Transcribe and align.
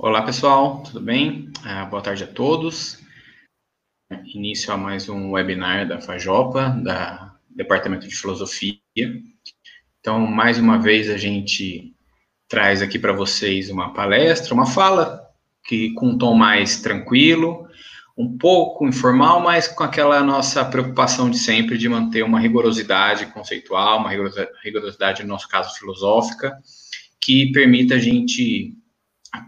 Olá 0.00 0.22
pessoal, 0.22 0.84
tudo 0.84 1.00
bem? 1.00 1.50
Ah, 1.64 1.84
boa 1.84 2.00
tarde 2.00 2.22
a 2.22 2.26
todos. 2.28 3.00
Início 4.32 4.72
a 4.72 4.76
mais 4.76 5.08
um 5.08 5.32
webinar 5.32 5.88
da 5.88 6.00
Fajopa, 6.00 6.68
da 6.84 7.34
Departamento 7.50 8.06
de 8.06 8.14
Filosofia. 8.14 8.78
Então, 9.98 10.24
mais 10.24 10.56
uma 10.56 10.78
vez 10.78 11.10
a 11.10 11.16
gente 11.16 11.96
traz 12.46 12.80
aqui 12.80 12.96
para 12.96 13.12
vocês 13.12 13.70
uma 13.70 13.92
palestra, 13.92 14.54
uma 14.54 14.66
fala 14.66 15.20
que 15.64 15.92
com 15.94 16.10
um 16.10 16.16
tom 16.16 16.34
mais 16.34 16.80
tranquilo, 16.80 17.68
um 18.16 18.38
pouco 18.38 18.86
informal, 18.86 19.40
mas 19.40 19.66
com 19.66 19.82
aquela 19.82 20.22
nossa 20.22 20.64
preocupação 20.64 21.28
de 21.28 21.38
sempre 21.38 21.76
de 21.76 21.88
manter 21.88 22.22
uma 22.22 22.38
rigorosidade 22.38 23.26
conceitual, 23.26 23.98
uma 23.98 24.10
rigorosidade, 24.62 25.24
no 25.24 25.28
nosso 25.30 25.48
caso, 25.48 25.76
filosófica, 25.76 26.56
que 27.20 27.50
permita 27.50 27.96
a 27.96 27.98
gente 27.98 28.78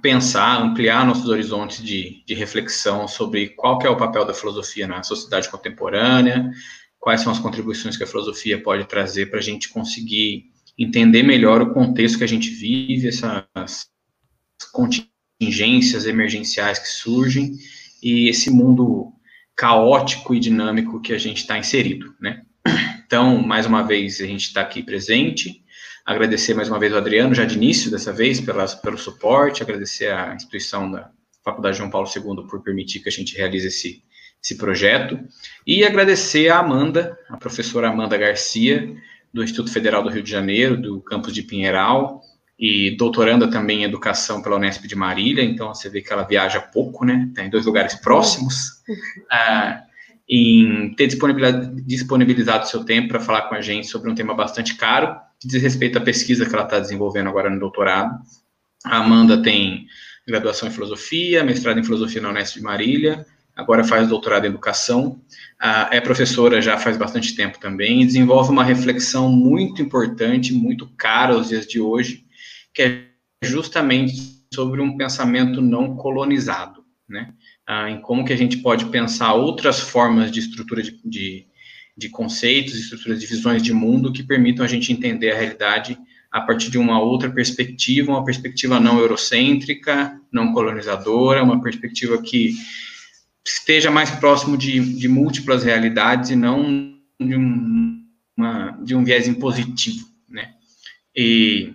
pensar, 0.03 0.63
ampliar 0.63 1.07
nossos 1.07 1.29
horizontes 1.29 1.83
de, 1.83 2.23
de 2.27 2.35
reflexão 2.35 3.09
sobre 3.09 3.51
qual 3.51 3.81
é 3.83 3.89
o 3.89 3.97
papel 3.97 4.25
da 4.25 4.35
filosofia 4.35 4.87
na 4.87 5.03
sociedade 5.03 5.49
contemporânea, 5.49 6.51
quais 6.99 7.23
são 7.23 7.33
as 7.33 7.39
contribuições 7.39 7.97
que 7.97 8.05
a 8.05 8.07
filosofia 8.07 8.63
pode 8.63 8.85
trazer 8.85 9.27
para 9.27 9.39
a 9.39 9.43
gente 9.43 9.71
conseguir 9.71 10.51
entender 10.79 11.23
melhor 11.23 11.63
o 11.63 11.73
contexto 11.73 12.19
que 12.19 12.25
a 12.25 12.29
gente 12.29 12.51
vive, 12.51 13.09
essas 13.09 13.89
contingências 14.73 16.07
emergenciais 16.07 16.79
que 16.79 16.89
surgem 16.89 17.57
e 18.03 18.29
esse 18.29 18.51
mundo 18.51 19.13
caótico 19.57 20.35
e 20.35 20.41
dinâmico 20.41 21.01
que 21.01 21.13
a 21.13 21.19
gente 21.19 21.39
está 21.39 21.59
inserido, 21.59 22.15
né? 22.21 22.43
Então, 23.05 23.43
mais 23.43 23.67
uma 23.67 23.83
vez, 23.83 24.21
a 24.21 24.27
gente 24.27 24.45
está 24.45 24.61
aqui 24.61 24.83
presente, 24.83 25.65
Agradecer 26.05 26.55
mais 26.55 26.69
uma 26.69 26.79
vez 26.79 26.93
o 26.93 26.97
Adriano, 26.97 27.35
já 27.35 27.45
de 27.45 27.57
início 27.57 27.91
dessa 27.91 28.13
vez, 28.13 28.41
pela, 28.41 28.67
pelo 28.67 28.99
suporte, 28.99 29.63
agradecer 29.63 30.13
à 30.13 30.35
instituição 30.35 30.91
da 30.91 31.11
Faculdade 31.45 31.79
João 31.79 31.91
Paulo 31.91 32.09
II 32.09 32.47
por 32.49 32.63
permitir 32.63 33.01
que 33.01 33.09
a 33.09 33.13
gente 33.13 33.37
realize 33.37 33.67
esse, 33.67 34.03
esse 34.43 34.57
projeto, 34.57 35.19
e 35.67 35.85
agradecer 35.85 36.49
a 36.49 36.59
Amanda, 36.59 37.19
a 37.29 37.37
professora 37.37 37.89
Amanda 37.89 38.17
Garcia, 38.17 38.95
do 39.33 39.45
Instituto 39.45 39.73
Federal 39.73 40.03
do 40.03 40.09
Rio 40.09 40.23
de 40.23 40.31
Janeiro, 40.31 40.77
do 40.77 41.01
campus 41.01 41.33
de 41.33 41.43
Pinheiral, 41.43 42.23
e 42.59 42.95
doutoranda 42.97 43.51
também 43.51 43.81
em 43.81 43.85
educação 43.85 44.43
pela 44.43 44.57
Unesp 44.57 44.87
de 44.87 44.95
Marília, 44.95 45.43
então 45.43 45.69
você 45.75 45.89
vê 45.89 46.03
que 46.03 46.13
ela 46.13 46.25
viaja 46.25 46.61
pouco, 46.61 47.07
né? 47.07 47.27
Está 47.31 47.43
em 47.43 47.49
dois 47.49 47.65
lugares 47.65 47.95
próximos. 47.95 48.81
Ah, 49.31 49.85
em 50.29 50.95
ter 50.95 51.09
disponibilizado, 51.09 51.83
disponibilizado 51.83 52.69
seu 52.69 52.85
tempo 52.85 53.09
para 53.09 53.21
falar 53.21 53.43
com 53.43 53.55
a 53.57 53.61
gente 53.61 53.89
sobre 53.89 54.11
um 54.11 54.15
tema 54.15 54.35
bastante 54.35 54.77
caro, 54.77 55.17
que 55.41 55.49
diz 55.49 55.63
respeito 55.63 55.99
à 55.99 56.01
pesquisa 56.01 56.47
que 56.47 56.55
ela 56.55 56.65
está 56.65 56.79
desenvolvendo 56.79 57.29
agora 57.29 57.49
no 57.49 57.59
doutorado. 57.59 58.21
A 58.85 58.99
Amanda 58.99 59.43
tem 59.43 59.87
graduação 60.29 60.69
em 60.69 60.73
filosofia, 60.73 61.43
mestrado 61.43 61.79
em 61.79 61.85
filosofia 61.85 62.21
na 62.21 62.31
Unesp 62.31 62.57
de 62.57 62.63
Marília, 62.63 63.27
agora 63.57 63.83
faz 63.83 64.09
doutorado 64.09 64.45
em 64.45 64.49
educação, 64.49 65.21
é 65.91 66.01
professora 66.01 66.63
já 66.63 66.79
faz 66.79 66.97
bastante 66.97 67.35
tempo 67.35 67.59
também, 67.59 68.03
e 68.03 68.07
desenvolve 68.07 68.51
uma 68.51 68.65
reflexão 68.65 69.31
muito 69.31 69.83
importante, 69.83 70.53
muito 70.53 70.87
cara 70.97 71.35
aos 71.35 71.49
dias 71.49 71.67
de 71.67 71.81
hoje, 71.81 72.25
que 72.73 72.83
é 72.83 73.05
justamente 73.43 74.41
sobre 74.55 74.81
um 74.81 74.97
pensamento 74.97 75.61
não 75.61 75.97
colonizado, 75.97 76.85
né? 77.09 77.33
Ah, 77.67 77.89
em 77.89 78.01
como 78.01 78.25
que 78.25 78.33
a 78.33 78.37
gente 78.37 78.59
pode 78.59 78.87
pensar 78.87 79.35
outras 79.35 79.79
formas 79.79 80.31
de 80.31 80.41
estrutura 80.41 80.83
de, 80.83 81.01
de 81.05 81.47
de 81.97 82.09
conceitos, 82.09 82.75
estruturas 82.75 83.21
de 83.21 83.27
visões 83.27 83.63
de 83.63 83.73
mundo 83.73 84.13
que 84.13 84.23
permitam 84.23 84.65
a 84.65 84.69
gente 84.69 84.93
entender 84.93 85.31
a 85.33 85.37
realidade 85.37 85.99
a 86.31 86.41
partir 86.41 86.71
de 86.71 86.79
uma 86.79 87.01
outra 87.01 87.29
perspectiva, 87.29 88.13
uma 88.13 88.25
perspectiva 88.25 88.79
não 88.79 88.99
eurocêntrica, 88.99 90.19
não 90.31 90.53
colonizadora, 90.53 91.43
uma 91.43 91.61
perspectiva 91.61 92.23
que 92.23 92.55
esteja 93.45 93.91
mais 93.91 94.11
próximo 94.11 94.57
de, 94.57 94.79
de 94.97 95.09
múltiplas 95.09 95.65
realidades 95.65 96.31
e 96.31 96.37
não 96.37 96.95
de 97.19 97.37
um, 97.37 98.05
uma, 98.37 98.79
de 98.83 98.95
um 98.95 99.05
viés 99.05 99.27
impositivo, 99.27 100.07
né? 100.29 100.55
E 101.15 101.75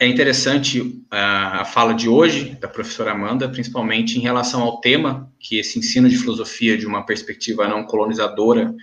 é 0.00 0.06
interessante 0.08 1.04
a, 1.10 1.60
a 1.60 1.64
fala 1.64 1.92
de 1.92 2.08
hoje 2.08 2.56
da 2.60 2.66
professora 2.66 3.12
Amanda, 3.12 3.48
principalmente 3.48 4.18
em 4.18 4.22
relação 4.22 4.62
ao 4.62 4.80
tema 4.80 5.32
que 5.38 5.58
esse 5.58 5.78
ensino 5.78 6.08
de 6.08 6.16
filosofia 6.16 6.76
de 6.76 6.86
uma 6.86 7.04
perspectiva 7.04 7.68
não 7.68 7.84
colonizadora 7.84 8.74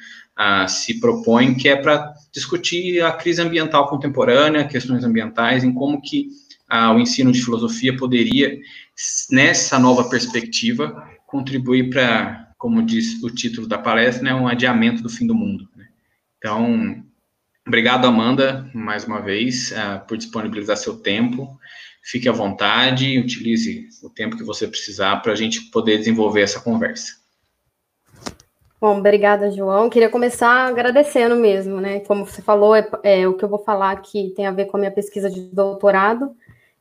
se 0.68 1.00
propõe, 1.00 1.54
que 1.54 1.68
é 1.68 1.76
para 1.76 2.14
discutir 2.32 3.04
a 3.04 3.12
crise 3.12 3.42
ambiental 3.42 3.88
contemporânea, 3.88 4.68
questões 4.68 5.04
ambientais, 5.04 5.64
em 5.64 5.74
como 5.74 6.02
que 6.02 6.30
o 6.72 7.00
ensino 7.00 7.32
de 7.32 7.44
filosofia 7.44 7.96
poderia, 7.98 8.58
nessa 9.32 9.78
nova 9.80 10.08
perspectiva, 10.10 11.08
contribuir 11.28 11.90
para, 11.90 12.54
como 12.58 12.82
diz 12.82 13.22
o 13.22 13.30
título 13.30 13.68
da 13.68 13.78
palestra, 13.78 14.24
né, 14.24 14.34
um 14.34 14.48
adiamento 14.48 15.04
do 15.04 15.10
fim 15.10 15.28
do 15.28 15.36
mundo. 15.36 15.68
Né? 15.76 15.88
Então, 16.38 17.04
obrigado, 17.68 18.06
Amanda, 18.06 18.70
mais 18.74 19.06
uma 19.06 19.20
vez, 19.20 19.74
por 20.08 20.18
disponibilizar 20.18 20.78
seu 20.78 20.98
tempo. 20.98 21.60
Fique 22.02 22.30
à 22.30 22.32
vontade, 22.32 23.20
utilize 23.20 23.90
o 24.02 24.10
tempo 24.10 24.38
que 24.38 24.44
você 24.44 24.68
precisar 24.68 25.18
para 25.18 25.34
a 25.34 25.36
gente 25.36 25.70
poder 25.70 25.98
desenvolver 25.98 26.42
essa 26.42 26.62
conversa. 26.62 27.19
Bom, 28.82 28.98
obrigada, 29.00 29.52
João. 29.52 29.90
Queria 29.90 30.10
começar 30.10 30.68
agradecendo 30.68 31.36
mesmo, 31.36 31.82
né? 31.82 32.00
Como 32.02 32.26
você 32.26 32.42
falou, 32.42 32.74
é, 32.74 32.88
é, 33.04 33.28
o 33.28 33.34
que 33.34 33.44
eu 33.44 33.50
vou 33.50 33.60
falar 33.60 33.92
aqui 33.92 34.32
tem 34.38 34.48
a 34.48 34.52
ver 34.52 34.66
com 34.68 34.78
a 34.78 34.80
minha 34.80 34.92
pesquisa 34.92 35.30
de 35.30 35.42
doutorado. 35.42 36.34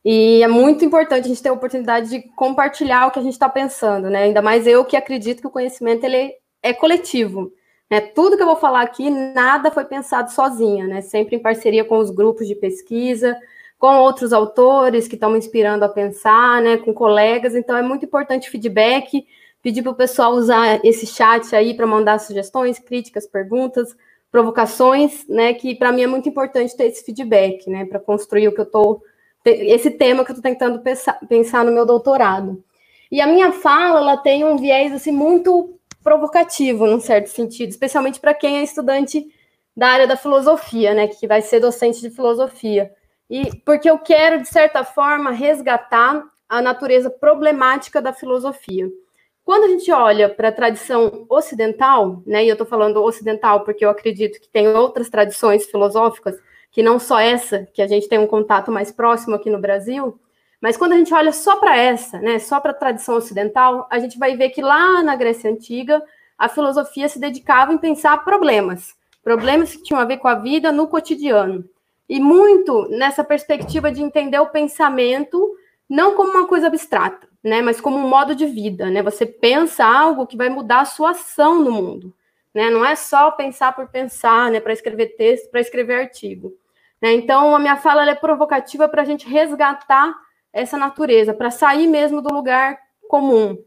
E 0.03 0.41
é 0.41 0.47
muito 0.47 0.85
importante 0.85 1.25
a 1.25 1.27
gente 1.27 1.43
ter 1.43 1.49
a 1.49 1.53
oportunidade 1.53 2.09
de 2.09 2.21
compartilhar 2.37 3.07
o 3.07 3.11
que 3.11 3.19
a 3.19 3.21
gente 3.21 3.33
está 3.33 3.49
pensando, 3.49 4.09
né? 4.09 4.23
Ainda 4.23 4.41
mais 4.41 4.65
eu 4.65 4.85
que 4.85 4.95
acredito 4.95 5.41
que 5.41 5.47
o 5.47 5.51
conhecimento 5.51 6.05
ele 6.05 6.33
é 6.63 6.73
coletivo. 6.73 7.51
Né? 7.91 7.99
Tudo 7.99 8.37
que 8.37 8.43
eu 8.43 8.47
vou 8.47 8.55
falar 8.55 8.81
aqui, 8.81 9.09
nada 9.09 9.69
foi 9.69 9.83
pensado 9.83 10.31
sozinha, 10.31 10.87
né? 10.87 11.01
Sempre 11.01 11.35
em 11.35 11.39
parceria 11.39 11.83
com 11.83 11.97
os 11.97 12.11
grupos 12.11 12.47
de 12.47 12.55
pesquisa, 12.55 13.35
com 13.77 13.97
outros 13.97 14.31
autores 14.31 15.05
que 15.05 15.15
estão 15.15 15.31
me 15.31 15.37
inspirando 15.37 15.83
a 15.83 15.89
pensar, 15.89 16.61
né? 16.61 16.77
Com 16.77 16.93
colegas. 16.93 17.55
Então 17.55 17.75
é 17.75 17.81
muito 17.81 18.05
importante 18.05 18.47
o 18.47 18.51
feedback 18.51 19.25
pedir 19.61 19.81
para 19.81 19.91
o 19.91 19.95
pessoal 19.95 20.33
usar 20.33 20.83
esse 20.83 21.05
chat 21.05 21.55
aí 21.55 21.73
para 21.73 21.85
mandar 21.85 22.19
sugestões, 22.19 22.79
críticas, 22.79 23.27
perguntas, 23.27 23.95
provocações, 24.31 25.27
né? 25.27 25.53
Que 25.53 25.75
para 25.75 25.91
mim 25.91 26.03
é 26.03 26.07
muito 26.07 26.29
importante 26.29 26.75
ter 26.75 26.85
esse 26.85 27.03
feedback, 27.03 27.69
né? 27.69 27.85
Para 27.85 27.99
construir 27.99 28.47
o 28.47 28.53
que 28.53 28.61
eu 28.61 28.65
estou. 28.65 29.03
Esse 29.45 29.91
tema 29.91 30.23
que 30.23 30.31
eu 30.31 30.35
estou 30.35 30.51
tentando 30.51 30.79
pensar, 30.79 31.19
pensar 31.27 31.65
no 31.65 31.71
meu 31.71 31.85
doutorado. 31.85 32.63
E 33.11 33.21
a 33.21 33.27
minha 33.27 33.51
fala, 33.51 33.99
ela 33.99 34.17
tem 34.17 34.43
um 34.45 34.57
viés 34.57 34.93
assim 34.93 35.11
muito 35.11 35.73
provocativo, 36.03 36.85
num 36.85 36.99
certo 36.99 37.27
sentido, 37.27 37.69
especialmente 37.69 38.19
para 38.19 38.33
quem 38.33 38.57
é 38.57 38.63
estudante 38.63 39.25
da 39.75 39.87
área 39.87 40.07
da 40.07 40.15
filosofia, 40.15 40.93
né, 40.93 41.07
que 41.07 41.27
vai 41.27 41.41
ser 41.41 41.59
docente 41.59 42.01
de 42.01 42.09
filosofia. 42.09 42.91
E 43.29 43.55
porque 43.63 43.89
eu 43.89 43.97
quero, 43.97 44.41
de 44.41 44.47
certa 44.47 44.83
forma, 44.83 45.31
resgatar 45.31 46.23
a 46.47 46.61
natureza 46.61 47.09
problemática 47.09 48.01
da 48.01 48.11
filosofia. 48.11 48.89
Quando 49.49 49.63
a 49.63 49.67
gente 49.67 49.91
olha 49.91 50.29
para 50.29 50.49
a 50.49 50.51
tradição 50.51 51.25
ocidental, 51.27 52.21
né, 52.23 52.45
e 52.45 52.49
eu 52.49 52.53
estou 52.53 52.67
falando 52.67 53.03
ocidental 53.03 53.61
porque 53.61 53.83
eu 53.83 53.89
acredito 53.89 54.39
que 54.39 54.47
tem 54.47 54.67
outras 54.67 55.09
tradições 55.09 55.65
filosóficas, 55.65 56.39
que 56.71 56.83
não 56.83 56.99
só 56.99 57.19
essa, 57.19 57.67
que 57.73 57.81
a 57.81 57.87
gente 57.87 58.07
tem 58.07 58.19
um 58.19 58.27
contato 58.27 58.71
mais 58.71 58.91
próximo 58.91 59.35
aqui 59.35 59.49
no 59.49 59.57
Brasil, 59.57 60.19
mas 60.61 60.77
quando 60.77 60.91
a 60.91 60.97
gente 60.97 61.11
olha 61.15 61.31
só 61.31 61.55
para 61.55 61.75
essa, 61.75 62.19
né, 62.19 62.37
só 62.37 62.59
para 62.59 62.69
a 62.69 62.75
tradição 62.75 63.15
ocidental, 63.15 63.87
a 63.89 63.97
gente 63.97 64.19
vai 64.19 64.37
ver 64.37 64.49
que 64.51 64.61
lá 64.61 65.01
na 65.01 65.15
Grécia 65.15 65.49
Antiga, 65.49 65.99
a 66.37 66.47
filosofia 66.47 67.09
se 67.09 67.19
dedicava 67.19 67.73
em 67.73 67.79
pensar 67.79 68.23
problemas, 68.23 68.93
problemas 69.23 69.75
que 69.75 69.81
tinham 69.81 69.99
a 69.99 70.05
ver 70.05 70.17
com 70.17 70.27
a 70.27 70.35
vida 70.35 70.71
no 70.71 70.87
cotidiano. 70.87 71.65
E 72.07 72.19
muito 72.19 72.87
nessa 72.89 73.23
perspectiva 73.23 73.91
de 73.91 74.03
entender 74.03 74.37
o 74.37 74.51
pensamento 74.51 75.55
não 75.89 76.13
como 76.13 76.33
uma 76.33 76.45
coisa 76.45 76.67
abstrata, 76.67 77.28
né, 77.43 77.61
mas 77.61 77.79
como 77.79 77.97
um 77.97 78.07
modo 78.07 78.35
de 78.35 78.45
vida, 78.45 78.89
né? 78.89 79.01
Você 79.01 79.25
pensa 79.25 79.85
algo 79.85 80.27
que 80.27 80.37
vai 80.37 80.49
mudar 80.49 80.81
a 80.81 80.85
sua 80.85 81.11
ação 81.11 81.63
no 81.63 81.71
mundo, 81.71 82.13
né? 82.53 82.69
Não 82.69 82.83
é 82.85 82.95
só 82.95 83.31
pensar 83.31 83.73
por 83.73 83.87
pensar, 83.87 84.51
né? 84.51 84.59
Para 84.59 84.73
escrever 84.73 85.15
texto, 85.15 85.49
para 85.49 85.61
escrever 85.61 86.01
artigo. 86.01 86.53
Né? 87.01 87.13
Então, 87.13 87.55
a 87.55 87.59
minha 87.59 87.77
fala 87.77 88.09
é 88.09 88.15
provocativa 88.15 88.87
para 88.87 89.01
a 89.01 89.05
gente 89.05 89.27
resgatar 89.27 90.13
essa 90.51 90.77
natureza, 90.77 91.33
para 91.33 91.51
sair 91.51 91.87
mesmo 91.87 92.21
do 92.21 92.33
lugar 92.33 92.77
comum. 93.07 93.57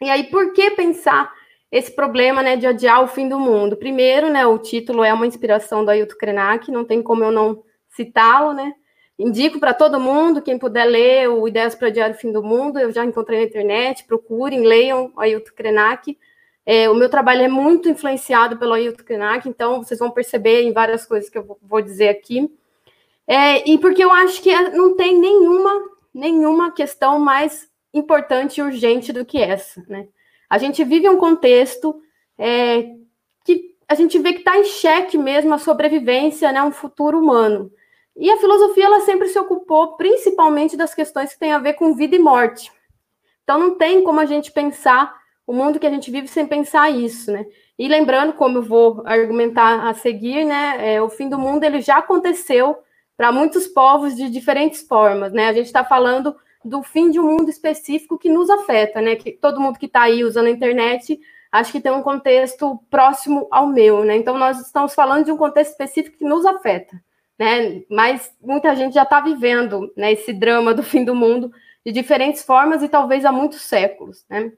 E 0.00 0.10
aí, 0.10 0.24
por 0.24 0.52
que 0.52 0.70
pensar 0.72 1.32
esse 1.70 1.94
problema 1.94 2.42
né, 2.42 2.56
de 2.56 2.66
adiar 2.66 3.02
o 3.02 3.08
fim 3.08 3.28
do 3.28 3.38
mundo? 3.38 3.76
Primeiro, 3.76 4.30
né, 4.30 4.46
o 4.46 4.58
título 4.58 5.04
é 5.04 5.12
uma 5.12 5.26
inspiração 5.26 5.84
do 5.84 5.90
Ailton 5.90 6.16
Krenak, 6.16 6.70
não 6.70 6.84
tem 6.84 7.02
como 7.02 7.22
eu 7.24 7.30
não 7.30 7.62
citá-lo, 7.90 8.52
né? 8.52 8.74
Indico 9.18 9.60
para 9.60 9.72
todo 9.72 10.00
mundo, 10.00 10.42
quem 10.42 10.58
puder 10.58 10.84
ler 10.86 11.28
o 11.28 11.46
Ideias 11.46 11.74
para 11.74 11.88
o 11.88 12.14
Fim 12.14 12.32
do 12.32 12.42
Mundo, 12.42 12.80
eu 12.80 12.90
já 12.90 13.04
encontrei 13.04 13.40
na 13.40 13.46
internet, 13.46 14.04
procurem, 14.04 14.66
leiam 14.66 15.12
o 15.14 15.20
Ailton 15.20 15.52
Krenak. 15.54 16.18
É, 16.66 16.90
o 16.90 16.94
meu 16.94 17.08
trabalho 17.08 17.42
é 17.42 17.48
muito 17.48 17.88
influenciado 17.88 18.56
pelo 18.56 18.72
Ailton 18.72 19.04
Krenak, 19.04 19.48
então 19.48 19.84
vocês 19.84 20.00
vão 20.00 20.10
perceber 20.10 20.62
em 20.62 20.72
várias 20.72 21.06
coisas 21.06 21.30
que 21.30 21.38
eu 21.38 21.58
vou 21.62 21.80
dizer 21.80 22.08
aqui. 22.08 22.50
É, 23.26 23.68
e 23.68 23.78
porque 23.78 24.02
eu 24.02 24.10
acho 24.10 24.42
que 24.42 24.52
não 24.70 24.96
tem 24.96 25.18
nenhuma, 25.18 25.90
nenhuma 26.12 26.72
questão 26.72 27.18
mais 27.18 27.68
importante 27.92 28.58
e 28.58 28.62
urgente 28.62 29.12
do 29.12 29.24
que 29.24 29.38
essa. 29.40 29.82
Né? 29.88 30.08
A 30.50 30.58
gente 30.58 30.82
vive 30.82 31.08
um 31.08 31.18
contexto 31.18 32.02
é, 32.36 32.90
que 33.44 33.76
a 33.88 33.94
gente 33.94 34.18
vê 34.18 34.32
que 34.32 34.40
está 34.40 34.58
em 34.58 34.64
xeque 34.64 35.16
mesmo 35.16 35.54
a 35.54 35.58
sobrevivência, 35.58 36.50
né, 36.50 36.62
um 36.62 36.72
futuro 36.72 37.18
humano. 37.18 37.70
E 38.16 38.30
a 38.30 38.38
filosofia 38.38 38.86
ela 38.86 39.00
sempre 39.00 39.28
se 39.28 39.38
ocupou 39.38 39.96
principalmente 39.96 40.76
das 40.76 40.94
questões 40.94 41.32
que 41.32 41.38
têm 41.38 41.52
a 41.52 41.58
ver 41.58 41.74
com 41.74 41.94
vida 41.94 42.14
e 42.14 42.18
morte. 42.18 42.72
Então 43.42 43.58
não 43.58 43.76
tem 43.76 44.02
como 44.02 44.20
a 44.20 44.26
gente 44.26 44.52
pensar 44.52 45.14
o 45.46 45.52
mundo 45.52 45.78
que 45.78 45.86
a 45.86 45.90
gente 45.90 46.10
vive 46.10 46.28
sem 46.28 46.46
pensar 46.46 46.90
isso, 46.90 47.30
né? 47.30 47.44
E 47.78 47.88
lembrando, 47.88 48.32
como 48.32 48.58
eu 48.58 48.62
vou 48.62 49.02
argumentar 49.04 49.88
a 49.88 49.94
seguir, 49.94 50.44
né, 50.44 50.94
é, 50.94 51.02
o 51.02 51.10
fim 51.10 51.28
do 51.28 51.38
mundo 51.38 51.64
ele 51.64 51.80
já 51.80 51.98
aconteceu 51.98 52.78
para 53.16 53.30
muitos 53.30 53.66
povos 53.66 54.16
de 54.16 54.30
diferentes 54.30 54.82
formas, 54.86 55.32
né? 55.32 55.48
A 55.48 55.52
gente 55.52 55.66
está 55.66 55.84
falando 55.84 56.34
do 56.64 56.82
fim 56.82 57.10
de 57.10 57.20
um 57.20 57.24
mundo 57.24 57.50
específico 57.50 58.18
que 58.18 58.30
nos 58.30 58.48
afeta, 58.48 59.00
né? 59.00 59.16
Que 59.16 59.32
todo 59.32 59.60
mundo 59.60 59.78
que 59.78 59.86
está 59.86 60.02
aí 60.02 60.24
usando 60.24 60.46
a 60.46 60.50
internet 60.50 61.20
acho 61.52 61.70
que 61.70 61.80
tem 61.80 61.92
um 61.92 62.02
contexto 62.02 62.80
próximo 62.90 63.46
ao 63.50 63.66
meu, 63.66 64.04
né? 64.04 64.16
Então 64.16 64.38
nós 64.38 64.58
estamos 64.60 64.94
falando 64.94 65.26
de 65.26 65.32
um 65.32 65.36
contexto 65.36 65.72
específico 65.72 66.18
que 66.18 66.24
nos 66.24 66.46
afeta, 66.46 66.96
né? 67.38 67.82
Mas 67.88 68.32
muita 68.40 68.74
gente 68.74 68.94
já 68.94 69.02
está 69.02 69.20
vivendo 69.20 69.92
né, 69.96 70.12
esse 70.12 70.32
drama 70.32 70.72
do 70.74 70.82
fim 70.82 71.04
do 71.04 71.14
mundo 71.14 71.52
de 71.84 71.92
diferentes 71.92 72.42
formas 72.42 72.82
e 72.82 72.88
talvez 72.88 73.24
há 73.24 73.32
muitos 73.32 73.62
séculos, 73.62 74.24
né? 74.28 74.52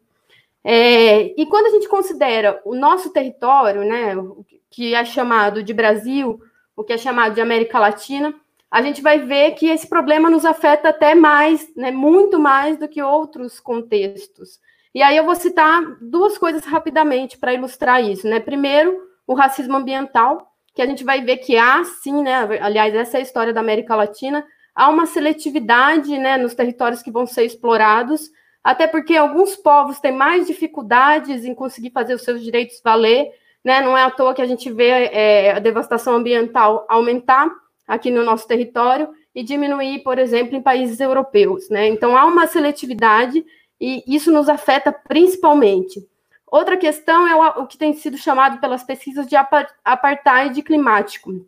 É, 0.68 1.40
e 1.40 1.46
quando 1.46 1.66
a 1.66 1.70
gente 1.70 1.88
considera 1.88 2.60
o 2.64 2.74
nosso 2.74 3.12
território, 3.12 3.84
né, 3.84 4.16
o 4.16 4.44
que 4.68 4.96
é 4.96 5.04
chamado 5.04 5.62
de 5.62 5.72
Brasil, 5.72 6.40
o 6.74 6.82
que 6.82 6.92
é 6.92 6.98
chamado 6.98 7.34
de 7.34 7.40
América 7.40 7.78
Latina, 7.78 8.34
a 8.68 8.82
gente 8.82 9.00
vai 9.00 9.20
ver 9.20 9.52
que 9.52 9.68
esse 9.68 9.88
problema 9.88 10.28
nos 10.28 10.44
afeta 10.44 10.88
até 10.88 11.14
mais, 11.14 11.72
né, 11.76 11.92
muito 11.92 12.38
mais 12.40 12.76
do 12.76 12.88
que 12.88 13.00
outros 13.00 13.60
contextos. 13.60 14.60
E 14.92 15.02
aí 15.02 15.16
eu 15.16 15.24
vou 15.24 15.36
citar 15.36 15.82
duas 16.00 16.36
coisas 16.36 16.64
rapidamente 16.64 17.38
para 17.38 17.54
ilustrar 17.54 18.02
isso, 18.02 18.26
né? 18.26 18.40
Primeiro, 18.40 18.98
o 19.26 19.34
racismo 19.34 19.76
ambiental, 19.76 20.52
que 20.76 20.82
a 20.82 20.86
gente 20.86 21.02
vai 21.02 21.22
ver 21.22 21.38
que 21.38 21.56
há 21.56 21.82
sim, 21.84 22.22
né? 22.22 22.46
Aliás, 22.60 22.94
essa 22.94 23.16
é 23.16 23.20
a 23.20 23.22
história 23.22 23.50
da 23.50 23.60
América 23.60 23.96
Latina, 23.96 24.46
há 24.74 24.90
uma 24.90 25.06
seletividade, 25.06 26.18
né, 26.18 26.36
nos 26.36 26.54
territórios 26.54 27.02
que 27.02 27.10
vão 27.10 27.26
ser 27.26 27.44
explorados, 27.44 28.30
até 28.62 28.86
porque 28.86 29.16
alguns 29.16 29.56
povos 29.56 29.98
têm 29.98 30.12
mais 30.12 30.46
dificuldades 30.46 31.46
em 31.46 31.54
conseguir 31.54 31.92
fazer 31.92 32.12
os 32.12 32.22
seus 32.22 32.44
direitos 32.44 32.78
valer, 32.84 33.32
né? 33.64 33.80
Não 33.80 33.96
é 33.96 34.02
à 34.02 34.10
toa 34.10 34.34
que 34.34 34.42
a 34.42 34.46
gente 34.46 34.70
vê 34.70 34.88
é, 34.88 35.52
a 35.52 35.58
devastação 35.58 36.14
ambiental 36.14 36.84
aumentar 36.90 37.50
aqui 37.88 38.10
no 38.10 38.22
nosso 38.22 38.46
território 38.46 39.08
e 39.34 39.42
diminuir, 39.42 40.02
por 40.02 40.18
exemplo, 40.18 40.56
em 40.56 40.62
países 40.62 41.00
europeus, 41.00 41.70
né? 41.70 41.88
Então 41.88 42.14
há 42.14 42.26
uma 42.26 42.46
seletividade 42.46 43.42
e 43.80 44.04
isso 44.06 44.30
nos 44.30 44.46
afeta 44.46 44.92
principalmente. 44.92 46.06
Outra 46.56 46.78
questão 46.78 47.28
é 47.28 47.36
o, 47.36 47.64
o 47.64 47.66
que 47.66 47.76
tem 47.76 47.92
sido 47.92 48.16
chamado 48.16 48.58
pelas 48.62 48.82
pesquisas 48.82 49.26
de 49.26 49.36
apartheid 49.84 50.62
climático. 50.62 51.44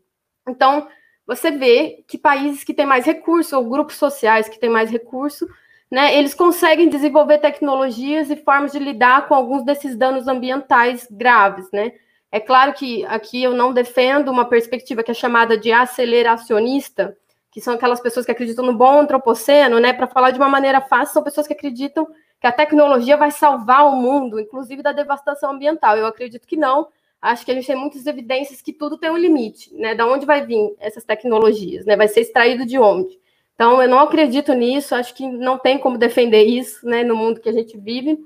Então, 0.46 0.87
você 1.26 1.50
vê 1.50 2.05
que 2.06 2.19
países 2.19 2.62
que 2.62 2.75
têm 2.75 2.84
mais 2.84 3.06
recurso, 3.06 3.56
ou 3.56 3.70
grupos 3.70 3.96
sociais 3.96 4.50
que 4.50 4.60
têm 4.60 4.69
mais 4.69 4.90
recurso, 4.90 5.49
né, 5.90 6.14
eles 6.14 6.34
conseguem 6.34 6.90
desenvolver 6.90 7.38
tecnologias 7.38 8.31
e 8.31 8.37
formas 8.37 8.72
de 8.72 8.78
lidar 8.78 9.26
com 9.26 9.34
alguns 9.34 9.64
desses 9.64 9.96
danos 9.96 10.28
ambientais 10.28 11.08
graves, 11.10 11.70
né? 11.72 11.93
É 12.31 12.38
claro 12.38 12.75
que 12.75 13.06
aqui 13.06 13.43
eu 13.43 13.55
não 13.55 13.72
defendo 13.72 14.31
uma 14.31 14.44
perspectiva 14.44 15.02
que 15.02 15.10
é 15.10 15.14
chamada 15.14 15.56
de 15.56 15.72
aceleracionista, 15.72 17.16
que 17.50 17.62
são 17.62 17.72
aquelas 17.72 17.99
pessoas 17.99 18.26
que 18.26 18.32
acreditam 18.32 18.66
no 18.66 18.76
bom 18.76 19.00
antropoceno, 19.00 19.81
né? 19.81 19.94
Para 19.94 20.06
falar 20.06 20.32
de 20.32 20.38
uma 20.38 20.50
maneira 20.50 20.82
fácil, 20.82 21.14
são 21.14 21.22
pessoas 21.22 21.46
que 21.46 21.55
acreditam 21.55 22.06
que 22.40 22.46
a 22.46 22.52
tecnologia 22.52 23.17
vai 23.17 23.31
salvar 23.31 23.87
o 23.87 23.96
mundo, 23.96 24.38
inclusive 24.38 24.82
da 24.82 24.93
devastação 24.93 25.50
ambiental. 25.52 25.96
Eu 25.96 26.06
acredito 26.06 26.46
que 26.46 26.56
não. 26.56 26.88
Acho 27.20 27.44
que 27.44 27.50
a 27.50 27.55
gente 27.55 27.67
tem 27.67 27.76
muitas 27.76 28.06
evidências 28.06 28.62
que 28.62 28.73
tudo 28.73 28.96
tem 28.96 29.11
um 29.11 29.17
limite, 29.17 29.75
né? 29.75 29.94
Da 29.94 30.06
onde 30.06 30.25
vai 30.25 30.46
vir 30.46 30.75
essas 30.79 31.05
tecnologias, 31.05 31.85
né? 31.85 31.96
Vai 31.96 32.06
ser 32.06 32.20
extraído 32.20 32.64
de 32.64 32.79
onde? 32.79 33.19
Então, 33.58 33.82
eu 33.82 33.88
não 33.88 33.99
acredito 33.99 34.52
nisso, 34.52 34.94
acho 34.94 35.12
que 35.12 35.26
não 35.26 35.58
tem 35.58 35.79
como 35.79 35.99
defender 35.99 36.44
isso 36.44 36.87
né, 36.87 37.02
no 37.02 37.17
mundo 37.17 37.40
que 37.40 37.49
a 37.49 37.52
gente 37.52 37.76
vive. 37.76 38.17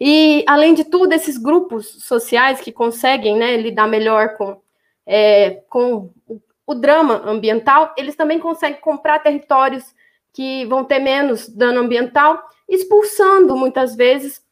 E, 0.00 0.44
além 0.46 0.74
de 0.74 0.84
tudo, 0.84 1.12
esses 1.12 1.36
grupos 1.36 2.04
sociais 2.04 2.60
que 2.60 2.70
conseguem 2.70 3.36
né, 3.36 3.56
lidar 3.56 3.88
melhor 3.88 4.36
com, 4.36 4.60
é, 5.04 5.62
com 5.68 6.12
o, 6.28 6.40
o 6.64 6.72
drama 6.72 7.20
ambiental, 7.26 7.94
eles 7.96 8.14
também 8.14 8.38
conseguem 8.38 8.80
comprar 8.80 9.18
territórios 9.18 9.92
que 10.32 10.64
vão 10.66 10.84
ter 10.84 11.00
menos 11.00 11.48
dano 11.48 11.80
ambiental, 11.80 12.40
expulsando 12.68 13.56
muitas 13.56 13.94
vezes 13.94 14.44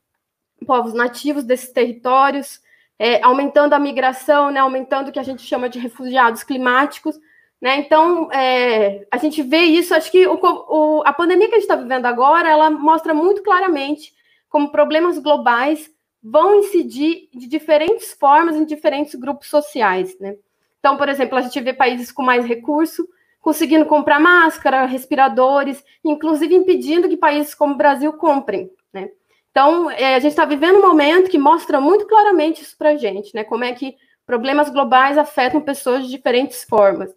povos 0.67 0.95
nativos 0.95 1.45
desses 1.45 1.71
territórios, 1.73 2.61
é, 2.99 3.23
aumentando 3.23 3.75
a 3.75 3.79
migração, 3.79 4.51
né, 4.51 4.61
aumentando 4.61 5.09
o 5.09 5.13
que 5.13 5.19
a 5.19 5.25
gente 5.25 5.43
chama 5.43 5.69
de 5.69 5.79
refugiados 5.79 6.43
climáticos, 6.43 7.19
né? 7.61 7.79
Então, 7.79 8.31
é, 8.31 9.07
a 9.11 9.17
gente 9.17 9.43
vê 9.43 9.61
isso, 9.61 9.95
acho 9.95 10.11
que 10.11 10.27
o, 10.27 10.39
o, 10.39 11.03
a 11.07 11.13
pandemia 11.13 11.49
que 11.49 11.55
a 11.55 11.59
gente 11.59 11.65
está 11.65 11.77
vivendo 11.77 12.05
agora, 12.07 12.49
ela 12.49 12.71
mostra 12.71 13.15
muito 13.15 13.43
claramente 13.43 14.13
como 14.51 14.71
problemas 14.71 15.19
globais 15.19 15.91
vão 16.23 16.57
incidir 16.57 17.29
de 17.33 17.47
diferentes 17.47 18.13
formas 18.13 18.57
em 18.57 18.65
diferentes 18.65 19.15
grupos 19.15 19.49
sociais. 19.49 20.15
Né? 20.21 20.37
Então, 20.79 20.97
por 20.97 21.09
exemplo, 21.09 21.39
a 21.39 21.41
gente 21.43 21.59
vê 21.61 21.73
países 21.73 22.13
com 22.13 22.23
mais 22.23 22.45
recurso 22.45 23.09
conseguindo 23.45 23.85
comprar 23.85 24.19
máscara, 24.19 24.87
respiradores, 24.87 25.85
inclusive 26.03 26.55
impedindo 26.55 27.09
que 27.09 27.17
países 27.17 27.55
como 27.55 27.75
o 27.75 27.77
Brasil 27.77 28.13
comprem. 28.15 28.71
Né? 28.93 29.11
Então, 29.51 29.91
é, 29.91 30.17
a 30.17 30.19
gente 30.19 30.33
está 30.33 30.45
vivendo 30.45 30.79
um 30.79 30.83
momento 30.83 31.31
que 31.31 31.39
mostra 31.39 31.81
muito 31.81 32.07
claramente 32.07 32.63
isso 32.63 32.77
para 32.77 32.91
a 32.91 32.97
gente, 32.97 33.35
né? 33.35 33.45
como 33.45 33.63
é 33.63 33.73
que 33.73 33.95
problemas 34.27 34.71
globais 34.71 35.19
afetam 35.19 35.61
pessoas 35.61 36.05
de 36.05 36.11
diferentes 36.11 36.65
formas 36.65 37.15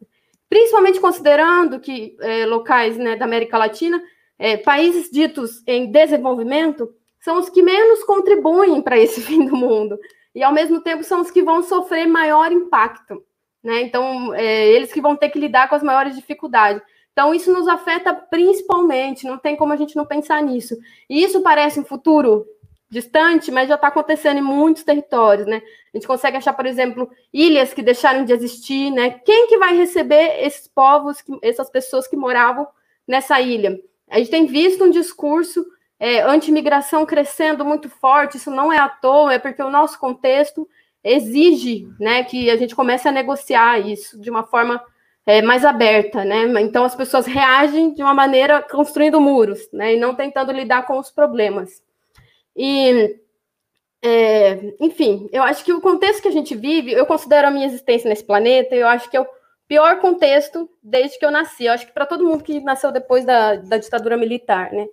principalmente 0.50 1.00
considerando 1.00 1.80
que 1.80 2.16
é, 2.22 2.46
locais 2.46 2.98
né, 2.98 3.16
da 3.16 3.26
América 3.26 3.58
Latina, 3.58 4.02
é, 4.40 4.58
países 4.58 5.10
ditos 5.10 5.64
em 5.68 5.92
desenvolvimento, 5.92 6.94
são 7.20 7.38
os 7.40 7.50
que 7.50 7.62
menos 7.62 8.04
contribuem 8.04 8.82
para 8.82 8.98
esse 8.98 9.22
fim 9.22 9.46
do 9.46 9.56
mundo, 9.56 9.98
e 10.34 10.44
ao 10.44 10.54
mesmo 10.54 10.82
tempo 10.82 11.04
são 11.04 11.22
os 11.22 11.32
que 11.32 11.42
vão 11.42 11.64
sofrer 11.64 12.08
maior 12.08 12.52
impacto. 12.52 13.24
Né? 13.68 13.82
Então, 13.82 14.34
é, 14.34 14.66
eles 14.70 14.94
que 14.94 15.02
vão 15.02 15.18
ter 15.18 15.28
que 15.28 15.38
lidar 15.38 15.68
com 15.68 15.76
as 15.76 15.84
maiores 15.84 16.16
dificuldades. 16.16 16.82
Então, 17.12 17.36
isso 17.36 17.52
nos 17.52 17.68
afeta 17.68 18.14
principalmente, 18.14 19.28
não 19.28 19.38
tem 19.38 19.58
como 19.58 19.74
a 19.74 19.76
gente 19.76 19.94
não 19.94 20.06
pensar 20.06 20.42
nisso. 20.42 20.78
E 21.10 21.22
isso 21.22 21.42
parece 21.42 21.78
um 21.78 21.84
futuro 21.84 22.46
distante, 22.90 23.52
mas 23.52 23.68
já 23.68 23.76
está 23.76 23.90
acontecendo 23.90 24.38
em 24.38 24.42
muitos 24.42 24.84
territórios, 24.84 25.46
né? 25.46 25.62
A 25.94 25.98
gente 25.98 26.08
consegue 26.08 26.38
achar, 26.38 26.54
por 26.54 26.66
exemplo, 26.66 27.12
ilhas 27.34 27.74
que 27.74 27.82
deixaram 27.82 28.24
de 28.24 28.32
existir, 28.32 28.90
né? 28.90 29.20
Quem 29.26 29.48
que 29.48 29.58
vai 29.58 29.76
receber 29.76 30.46
esses 30.46 30.70
povos, 30.70 31.22
essas 31.42 31.70
pessoas 31.70 32.08
que 32.08 32.16
moravam 32.16 32.66
nessa 33.06 33.42
ilha? 33.42 33.78
A 34.10 34.18
gente 34.18 34.32
tem 34.32 34.46
visto 34.46 34.86
um 34.86 34.90
discurso 34.90 35.66
é, 36.00 36.22
anti-imigração 36.22 37.06
crescendo 37.06 37.66
muito 37.66 37.90
forte, 37.90 38.38
isso 38.38 38.50
não 38.50 38.72
é 38.72 38.78
à 38.78 38.88
toa, 38.88 39.34
é 39.34 39.40
porque 39.40 39.62
o 39.62 39.70
nosso 39.70 40.00
contexto 40.00 40.66
exige, 41.04 41.88
né, 42.00 42.24
que 42.24 42.50
a 42.50 42.58
gente 42.58 42.76
comece 42.76 43.08
a 43.08 43.12
negociar 43.12 43.80
isso 43.80 44.20
de 44.20 44.30
uma 44.30 44.44
forma 44.44 44.84
é, 45.26 45.42
mais 45.42 45.66
aberta, 45.66 46.24
né? 46.24 46.46
Então 46.62 46.84
as 46.86 46.96
pessoas 46.96 47.26
reagem 47.26 47.94
de 47.94 48.02
uma 48.02 48.14
maneira 48.14 48.62
construindo 48.62 49.20
muros, 49.20 49.70
né, 49.72 49.96
e 49.96 50.00
não 50.00 50.16
tentando 50.16 50.52
lidar 50.52 50.86
com 50.86 50.98
os 50.98 51.12
problemas. 51.12 51.82
E, 52.56 53.20
é, 54.02 54.74
enfim, 54.80 55.30
eu 55.32 55.44
acho 55.44 55.64
que 55.64 55.74
o 55.74 55.82
contexto 55.82 56.22
que 56.22 56.28
a 56.28 56.32
gente 56.32 56.56
vive, 56.56 56.92
eu 56.92 57.06
considero 57.06 57.48
a 57.48 57.52
minha 57.52 57.68
existência 57.68 58.10
nesse 58.10 58.24
planeta, 58.24 58.76
eu 58.76 58.88
acho 58.88 59.10
que 59.10 59.18
é 59.18 59.22
o 59.22 59.28
pior 59.68 60.00
contexto 60.00 60.70
desde 60.82 61.20
que 61.20 61.26
eu 61.26 61.32
nasci. 61.32 61.66
Eu 61.66 61.74
acho 61.74 61.86
que 61.86 61.94
para 61.94 62.06
todo 62.06 62.26
mundo 62.26 62.44
que 62.44 62.60
nasceu 62.62 62.92
depois 62.92 63.26
da, 63.26 63.56
da 63.58 63.78
ditadura 63.78 64.18
militar, 64.18 64.72
né? 64.72 64.88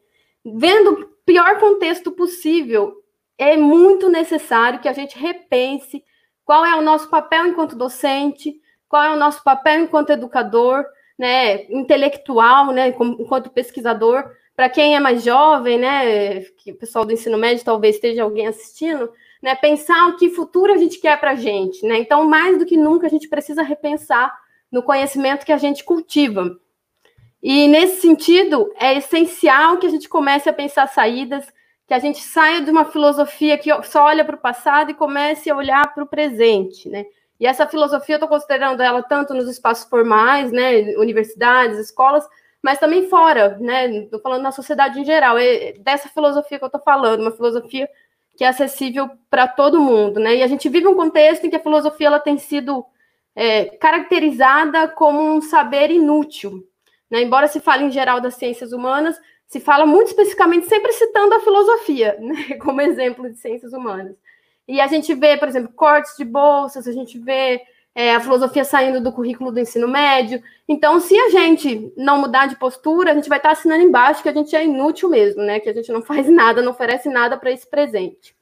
Vendo 0.44 0.90
o 0.90 1.06
pior 1.24 1.58
contexto 1.58 2.12
possível, 2.12 3.03
é 3.38 3.56
muito 3.56 4.08
necessário 4.08 4.80
que 4.80 4.88
a 4.88 4.92
gente 4.92 5.18
repense 5.18 6.04
Qual 6.44 6.64
é 6.64 6.76
o 6.76 6.82
nosso 6.82 7.08
papel 7.08 7.46
enquanto 7.46 7.76
docente? 7.76 8.54
Qual 8.88 9.02
é 9.02 9.12
o 9.12 9.18
nosso 9.18 9.42
papel 9.42 9.80
enquanto 9.80 10.10
educador, 10.10 10.84
né, 11.18 11.64
intelectual, 11.72 12.72
né, 12.72 12.88
enquanto 12.88 13.50
pesquisador? 13.50 14.24
Para 14.54 14.68
quem 14.68 14.94
é 14.94 15.00
mais 15.00 15.24
jovem, 15.24 15.78
né, 15.78 16.40
que 16.58 16.70
o 16.72 16.76
pessoal 16.76 17.04
do 17.04 17.12
ensino 17.12 17.36
médio 17.36 17.64
talvez 17.64 17.96
esteja 17.96 18.22
alguém 18.22 18.46
assistindo, 18.46 19.10
né, 19.42 19.54
pensar 19.54 20.08
o 20.08 20.16
que 20.16 20.30
futuro 20.30 20.72
a 20.72 20.76
gente 20.76 21.00
quer 21.00 21.18
para 21.18 21.32
a 21.32 21.34
gente, 21.34 21.84
né? 21.86 21.98
Então, 21.98 22.24
mais 22.28 22.58
do 22.58 22.64
que 22.64 22.76
nunca, 22.76 23.06
a 23.06 23.10
gente 23.10 23.28
precisa 23.28 23.62
repensar 23.62 24.32
no 24.70 24.82
conhecimento 24.82 25.44
que 25.44 25.52
a 25.52 25.58
gente 25.58 25.82
cultiva. 25.82 26.56
E 27.42 27.68
nesse 27.68 28.00
sentido, 28.00 28.72
é 28.78 28.96
essencial 28.96 29.76
que 29.76 29.86
a 29.86 29.90
gente 29.90 30.08
comece 30.08 30.48
a 30.48 30.52
pensar 30.52 30.86
saídas, 30.88 31.46
que 31.86 31.94
a 31.94 31.98
gente 31.98 32.20
saia 32.20 32.62
de 32.62 32.70
uma 32.70 32.86
filosofia 32.86 33.58
que 33.58 33.70
só 33.82 34.04
olha 34.04 34.24
para 34.24 34.36
o 34.36 34.40
passado 34.40 34.90
e 34.90 34.94
comece 34.94 35.50
a 35.50 35.56
olhar 35.56 35.92
para 35.92 36.02
o 36.02 36.06
presente, 36.06 36.88
né? 36.88 37.04
E 37.38 37.46
essa 37.46 37.66
filosofia 37.66 38.14
eu 38.14 38.18
estou 38.18 38.28
considerando 38.28 38.80
ela 38.82 39.02
tanto 39.02 39.34
nos 39.34 39.48
espaços 39.48 39.88
formais, 39.88 40.52
né, 40.52 40.94
universidades, 40.96 41.78
escolas, 41.78 42.26
mas 42.62 42.78
também 42.78 43.08
fora, 43.08 43.58
né? 43.60 43.86
Estou 44.04 44.20
falando 44.20 44.42
na 44.42 44.52
sociedade 44.52 44.98
em 44.98 45.04
geral. 45.04 45.36
É 45.36 45.72
dessa 45.72 46.08
filosofia 46.08 46.58
que 46.58 46.64
eu 46.64 46.68
estou 46.68 46.80
falando, 46.80 47.20
uma 47.20 47.32
filosofia 47.32 47.88
que 48.36 48.44
é 48.44 48.48
acessível 48.48 49.10
para 49.28 49.46
todo 49.46 49.80
mundo, 49.80 50.18
né? 50.18 50.36
E 50.36 50.42
a 50.42 50.46
gente 50.46 50.68
vive 50.68 50.86
um 50.86 50.94
contexto 50.94 51.44
em 51.44 51.50
que 51.50 51.56
a 51.56 51.62
filosofia 51.62 52.06
ela 52.06 52.18
tem 52.18 52.38
sido 52.38 52.84
é, 53.36 53.66
caracterizada 53.66 54.88
como 54.88 55.20
um 55.20 55.42
saber 55.42 55.90
inútil, 55.90 56.66
né? 57.10 57.22
Embora 57.22 57.46
se 57.46 57.60
fale 57.60 57.84
em 57.84 57.90
geral 57.90 58.20
das 58.20 58.36
ciências 58.36 58.72
humanas, 58.72 59.20
se 59.46 59.60
fala 59.60 59.86
muito 59.86 60.08
especificamente 60.08 60.66
sempre 60.66 60.92
citando 60.92 61.34
a 61.34 61.40
filosofia, 61.40 62.16
né? 62.20 62.56
Como 62.60 62.80
exemplo 62.80 63.30
de 63.30 63.38
ciências 63.38 63.72
humanas. 63.72 64.16
E 64.66 64.80
a 64.80 64.86
gente 64.86 65.14
vê, 65.14 65.36
por 65.36 65.48
exemplo, 65.48 65.72
cortes 65.74 66.16
de 66.16 66.24
bolsas, 66.24 66.88
a 66.88 66.92
gente 66.92 67.18
vê 67.18 67.62
é, 67.94 68.14
a 68.14 68.20
filosofia 68.20 68.64
saindo 68.64 69.00
do 69.00 69.12
currículo 69.12 69.52
do 69.52 69.60
ensino 69.60 69.86
médio. 69.86 70.42
Então, 70.66 70.98
se 70.98 71.16
a 71.16 71.28
gente 71.28 71.92
não 71.96 72.18
mudar 72.18 72.46
de 72.46 72.56
postura, 72.56 73.12
a 73.12 73.14
gente 73.14 73.28
vai 73.28 73.38
estar 73.38 73.52
assinando 73.52 73.82
embaixo 73.82 74.22
que 74.22 74.28
a 74.28 74.32
gente 74.32 74.56
é 74.56 74.64
inútil 74.64 75.08
mesmo, 75.08 75.42
né? 75.42 75.60
Que 75.60 75.68
a 75.68 75.74
gente 75.74 75.92
não 75.92 76.02
faz 76.02 76.26
nada, 76.30 76.62
não 76.62 76.72
oferece 76.72 77.08
nada 77.08 77.36
para 77.36 77.52
esse 77.52 77.68
presente. 77.68 78.34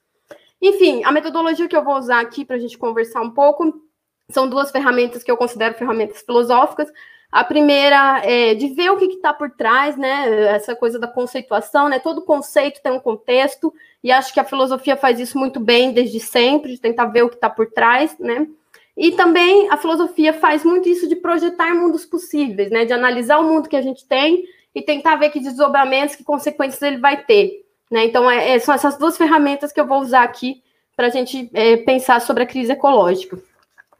Enfim, 0.60 1.02
a 1.04 1.10
metodologia 1.10 1.68
que 1.68 1.76
eu 1.76 1.84
vou 1.84 1.98
usar 1.98 2.20
aqui 2.20 2.44
para 2.44 2.56
a 2.56 2.58
gente 2.58 2.78
conversar 2.78 3.20
um 3.20 3.30
pouco 3.30 3.82
são 4.30 4.48
duas 4.48 4.70
ferramentas 4.70 5.22
que 5.22 5.30
eu 5.30 5.36
considero 5.36 5.74
ferramentas 5.74 6.22
filosóficas. 6.22 6.88
A 7.32 7.42
primeira 7.42 8.20
é 8.24 8.54
de 8.54 8.68
ver 8.68 8.90
o 8.90 8.98
que 8.98 9.06
está 9.06 9.32
por 9.32 9.50
trás, 9.50 9.96
né? 9.96 10.48
Essa 10.54 10.76
coisa 10.76 10.98
da 10.98 11.08
conceituação, 11.08 11.88
né? 11.88 11.98
Todo 11.98 12.20
conceito 12.20 12.82
tem 12.82 12.92
um 12.92 13.00
contexto, 13.00 13.72
e 14.04 14.12
acho 14.12 14.34
que 14.34 14.38
a 14.38 14.44
filosofia 14.44 14.98
faz 14.98 15.18
isso 15.18 15.38
muito 15.38 15.58
bem 15.58 15.92
desde 15.92 16.20
sempre, 16.20 16.72
de 16.72 16.78
tentar 16.78 17.06
ver 17.06 17.22
o 17.22 17.30
que 17.30 17.36
está 17.36 17.48
por 17.48 17.70
trás, 17.70 18.14
né? 18.18 18.46
E 18.94 19.12
também 19.12 19.70
a 19.70 19.78
filosofia 19.78 20.34
faz 20.34 20.62
muito 20.62 20.86
isso 20.90 21.08
de 21.08 21.16
projetar 21.16 21.74
mundos 21.74 22.04
possíveis, 22.04 22.70
né? 22.70 22.84
De 22.84 22.92
analisar 22.92 23.38
o 23.38 23.44
mundo 23.44 23.66
que 23.66 23.76
a 23.76 23.82
gente 23.82 24.06
tem 24.06 24.44
e 24.74 24.82
tentar 24.82 25.16
ver 25.16 25.30
que 25.30 25.40
desdobramentos, 25.40 26.14
que 26.14 26.24
consequências 26.24 26.82
ele 26.82 26.98
vai 26.98 27.24
ter. 27.24 27.64
Né? 27.90 28.04
Então, 28.04 28.30
é, 28.30 28.52
é 28.52 28.58
são 28.58 28.74
essas 28.74 28.98
duas 28.98 29.16
ferramentas 29.16 29.72
que 29.72 29.80
eu 29.80 29.86
vou 29.86 30.00
usar 30.00 30.22
aqui 30.22 30.62
para 30.94 31.06
a 31.06 31.10
gente 31.10 31.50
é, 31.54 31.78
pensar 31.78 32.20
sobre 32.20 32.42
a 32.42 32.46
crise 32.46 32.72
ecológica. 32.72 33.38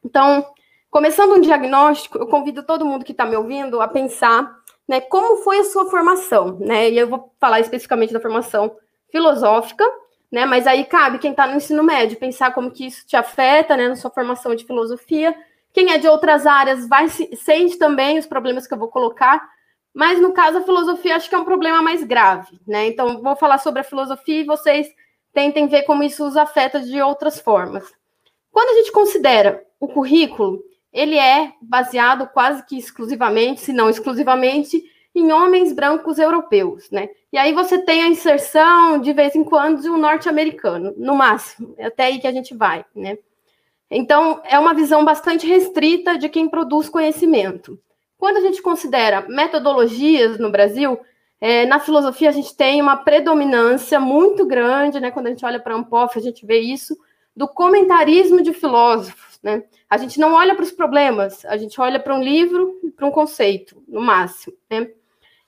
Então, 0.05 0.45
começando 0.93 1.33
um 1.33 1.41
diagnóstico, 1.41 2.19
eu 2.19 2.27
convido 2.27 2.63
todo 2.63 2.85
mundo 2.85 3.03
que 3.03 3.13
está 3.13 3.25
me 3.25 3.35
ouvindo 3.35 3.81
a 3.81 3.89
pensar 3.89 4.55
né, 4.87 5.01
como 5.01 5.43
foi 5.43 5.61
a 5.61 5.65
sua 5.65 5.91
formação. 5.91 6.59
Né? 6.61 6.91
E 6.91 6.99
eu 6.99 7.09
vou 7.09 7.33
falar 7.41 7.61
especificamente 7.61 8.13
da 8.13 8.21
formação 8.21 8.77
filosófica, 9.11 9.85
né? 10.31 10.45
Mas 10.45 10.67
aí 10.67 10.85
cabe 10.85 11.19
quem 11.19 11.31
está 11.31 11.47
no 11.47 11.57
ensino 11.57 11.83
médio 11.83 12.19
pensar 12.19 12.53
como 12.53 12.71
que 12.71 12.87
isso 12.87 13.07
te 13.07 13.17
afeta, 13.17 13.77
né, 13.77 13.89
na 13.89 13.97
sua 13.97 14.11
formação 14.11 14.55
de 14.55 14.67
filosofia. 14.67 15.35
Quem 15.73 15.93
é 15.93 15.99
de 15.99 16.07
outras 16.07 16.47
áreas 16.47 16.87
vai 16.87 17.09
sente 17.09 17.79
também 17.79 18.19
os 18.19 18.27
problemas 18.27 18.67
que 18.67 18.75
eu 18.75 18.79
vou 18.79 18.89
colocar, 18.89 19.43
mas 19.95 20.21
no 20.21 20.33
caso 20.33 20.59
a 20.59 20.63
filosofia 20.63 21.17
acho 21.17 21.29
que 21.29 21.35
é 21.35 21.39
um 21.39 21.45
problema 21.45 21.83
mais 21.83 22.05
grave, 22.05 22.61
né? 22.67 22.87
Então 22.87 23.23
vou 23.23 23.37
falar 23.37 23.59
sobre 23.59 23.81
a 23.81 23.85
filosofia 23.85 24.41
e 24.41 24.45
vocês 24.45 24.89
tentem 25.33 25.69
ver 25.69 25.83
como 25.83 26.03
isso 26.03 26.27
os 26.27 26.37
afeta 26.37 26.81
de 26.81 27.01
outras 27.01 27.41
formas. 27.41 27.91
Quando 28.51 28.71
a 28.71 28.75
gente 28.75 28.93
considera 28.93 29.63
o 29.81 29.89
currículo, 29.89 30.63
ele 30.93 31.17
é 31.17 31.53
baseado 31.61 32.29
quase 32.29 32.65
que 32.67 32.77
exclusivamente, 32.77 33.61
se 33.61 33.73
não 33.73 33.89
exclusivamente, 33.89 34.83
em 35.15 35.31
homens 35.33 35.73
brancos 35.73 36.19
europeus, 36.19 36.91
né? 36.91 37.09
E 37.33 37.39
aí 37.39 37.53
você 37.53 37.79
tem 37.79 38.03
a 38.03 38.09
inserção, 38.09 38.99
de 38.99 39.13
vez 39.13 39.35
em 39.35 39.45
quando, 39.45 39.83
de 39.83 39.91
um 39.91 39.99
norte-americano, 39.99 40.95
no 40.97 41.15
máximo. 41.15 41.75
É 41.77 41.87
até 41.87 42.05
aí 42.05 42.19
que 42.19 42.27
a 42.27 42.33
gente 42.33 42.55
vai, 42.55 42.85
né? 42.95 43.19
Então, 43.91 44.41
é 44.45 44.59
uma 44.59 44.73
visão 44.73 45.05
bastante 45.05 45.47
restrita 45.47 46.17
de 46.17 46.29
quem 46.29 46.49
produz 46.49 46.89
conhecimento. 46.89 47.79
Quando 48.17 48.39
a 48.39 48.41
gente 48.41 48.63
considera 48.63 49.27
metodologias 49.29 50.39
no 50.39 50.51
Brasil, 50.51 50.99
é, 51.39 51.67
na 51.67 51.79
filosofia 51.79 52.29
a 52.29 52.33
gente 52.33 52.57
tem 52.57 52.81
uma 52.81 52.97
predominância 52.97 54.01
muito 54.01 54.47
grande, 54.47 55.01
né? 55.01 55.11
Quando 55.11 55.27
a 55.27 55.31
gente 55.31 55.45
olha 55.45 55.61
para 55.61 55.75
Ampoff, 55.75 56.19
a 56.19 56.23
gente 56.23 56.47
vê 56.47 56.61
isso, 56.61 56.97
do 57.37 57.49
comentarismo 57.49 58.41
de 58.41 58.53
filósofos, 58.53 59.32
né? 59.43 59.65
A 59.91 59.97
gente 59.97 60.21
não 60.21 60.35
olha 60.35 60.55
para 60.55 60.63
os 60.63 60.73
problemas, 60.73 61.45
a 61.45 61.57
gente 61.57 61.81
olha 61.81 61.99
para 61.99 62.15
um 62.15 62.23
livro 62.23 62.79
e 62.85 62.91
para 62.91 63.07
um 63.07 63.11
conceito, 63.11 63.83
no 63.89 64.01
máximo, 64.01 64.57
né? 64.71 64.89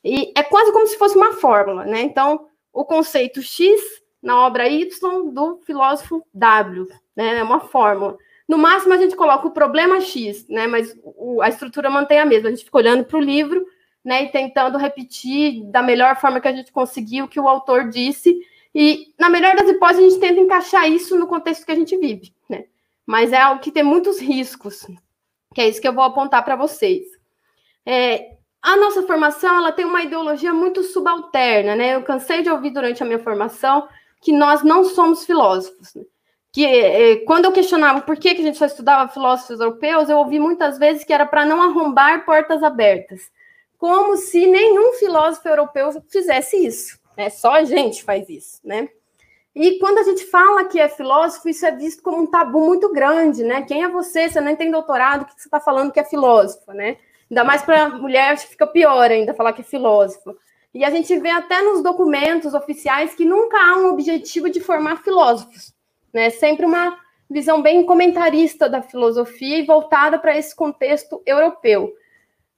E 0.02 0.32
é 0.36 0.42
quase 0.42 0.72
como 0.72 0.86
se 0.86 0.98
fosse 0.98 1.16
uma 1.16 1.32
fórmula, 1.32 1.84
né? 1.84 2.02
Então, 2.02 2.46
o 2.72 2.84
conceito 2.84 3.40
X 3.40 3.80
na 4.22 4.40
obra 4.40 4.68
Y 4.68 4.88
do 5.30 5.60
filósofo 5.64 6.26
W, 6.34 6.88
né? 7.14 7.38
É 7.38 7.42
uma 7.42 7.60
fórmula. 7.60 8.18
No 8.46 8.58
máximo, 8.58 8.92
a 8.92 8.98
gente 8.98 9.16
coloca 9.16 9.46
o 9.46 9.52
problema 9.52 10.00
X, 10.00 10.46
né? 10.48 10.66
Mas 10.66 10.94
o, 11.02 11.40
a 11.40 11.48
estrutura 11.48 11.88
mantém 11.88 12.18
a 12.18 12.26
mesma. 12.26 12.48
A 12.48 12.50
gente 12.50 12.64
fica 12.64 12.76
olhando 12.76 13.04
para 13.04 13.16
o 13.16 13.22
livro, 13.22 13.64
né? 14.04 14.24
E 14.24 14.28
tentando 14.28 14.76
repetir 14.76 15.64
da 15.70 15.82
melhor 15.82 16.16
forma 16.16 16.40
que 16.40 16.48
a 16.48 16.52
gente 16.52 16.72
conseguiu 16.72 17.24
o 17.24 17.28
que 17.28 17.40
o 17.40 17.48
autor 17.48 17.88
disse. 17.88 18.38
E, 18.74 19.14
na 19.18 19.30
melhor 19.30 19.54
das 19.54 19.68
hipóteses, 19.68 20.04
a 20.04 20.08
gente 20.08 20.20
tenta 20.20 20.40
encaixar 20.40 20.90
isso 20.90 21.16
no 21.18 21.26
contexto 21.26 21.64
que 21.64 21.72
a 21.72 21.76
gente 21.76 21.96
vive, 21.96 22.34
né? 22.48 22.64
Mas 23.06 23.32
é 23.32 23.38
algo 23.38 23.60
que 23.60 23.70
tem 23.70 23.82
muitos 23.82 24.18
riscos, 24.18 24.86
que 25.54 25.60
é 25.60 25.68
isso 25.68 25.80
que 25.80 25.88
eu 25.88 25.92
vou 25.92 26.04
apontar 26.04 26.44
para 26.44 26.56
vocês. 26.56 27.04
É, 27.86 28.34
a 28.64 28.76
nossa 28.76 29.02
formação 29.02 29.56
ela 29.58 29.72
tem 29.72 29.84
uma 29.84 30.02
ideologia 30.02 30.54
muito 30.54 30.82
subalterna, 30.82 31.76
né? 31.76 31.94
Eu 31.94 32.02
cansei 32.02 32.42
de 32.42 32.48
ouvir 32.48 32.70
durante 32.70 33.02
a 33.02 33.06
minha 33.06 33.18
formação 33.18 33.86
que 34.22 34.32
nós 34.32 34.62
não 34.62 34.84
somos 34.84 35.26
filósofos. 35.26 35.94
Né? 35.94 36.02
Que 36.50 36.64
eh, 36.64 37.16
quando 37.26 37.44
eu 37.44 37.52
questionava 37.52 38.00
por 38.00 38.16
que, 38.16 38.34
que 38.34 38.40
a 38.40 38.44
gente 38.44 38.56
só 38.56 38.64
estudava 38.64 39.12
filósofos 39.12 39.60
europeus, 39.60 40.08
eu 40.08 40.16
ouvi 40.16 40.38
muitas 40.38 40.78
vezes 40.78 41.04
que 41.04 41.12
era 41.12 41.26
para 41.26 41.44
não 41.44 41.60
arrombar 41.60 42.24
portas 42.24 42.62
abertas, 42.62 43.30
como 43.76 44.16
se 44.16 44.46
nenhum 44.46 44.94
filósofo 44.94 45.46
europeu 45.46 45.90
fizesse 46.08 46.56
isso. 46.56 46.98
Né? 47.18 47.28
Só 47.28 47.52
a 47.52 47.64
gente 47.64 48.02
faz 48.02 48.30
isso, 48.30 48.60
né? 48.64 48.88
E 49.54 49.78
quando 49.78 49.98
a 49.98 50.02
gente 50.02 50.24
fala 50.26 50.64
que 50.64 50.80
é 50.80 50.88
filósofo, 50.88 51.48
isso 51.48 51.64
é 51.64 51.70
visto 51.70 52.02
como 52.02 52.22
um 52.22 52.26
tabu 52.26 52.60
muito 52.60 52.92
grande, 52.92 53.44
né? 53.44 53.62
Quem 53.62 53.84
é 53.84 53.88
você? 53.88 54.28
Você 54.28 54.40
não 54.40 54.56
tem 54.56 54.70
doutorado, 54.70 55.22
o 55.22 55.24
que 55.26 55.32
você 55.40 55.46
está 55.46 55.60
falando 55.60 55.92
que 55.92 56.00
é 56.00 56.04
filósofo, 56.04 56.72
né? 56.72 56.96
Ainda 57.30 57.44
mais 57.44 57.62
para 57.62 57.88
mulher, 57.88 58.32
acho 58.32 58.44
que 58.46 58.52
fica 58.52 58.66
pior 58.66 59.10
ainda 59.10 59.32
falar 59.32 59.52
que 59.52 59.60
é 59.60 59.64
filósofo. 59.64 60.36
E 60.74 60.84
a 60.84 60.90
gente 60.90 61.16
vê 61.20 61.30
até 61.30 61.62
nos 61.62 61.82
documentos 61.82 62.52
oficiais 62.52 63.14
que 63.14 63.24
nunca 63.24 63.56
há 63.56 63.78
um 63.78 63.90
objetivo 63.90 64.50
de 64.50 64.58
formar 64.60 65.04
filósofos. 65.04 65.72
Né? 66.12 66.30
Sempre 66.30 66.66
uma 66.66 66.98
visão 67.30 67.62
bem 67.62 67.86
comentarista 67.86 68.68
da 68.68 68.82
filosofia 68.82 69.58
e 69.58 69.66
voltada 69.66 70.18
para 70.18 70.36
esse 70.36 70.54
contexto 70.54 71.22
europeu. 71.24 71.92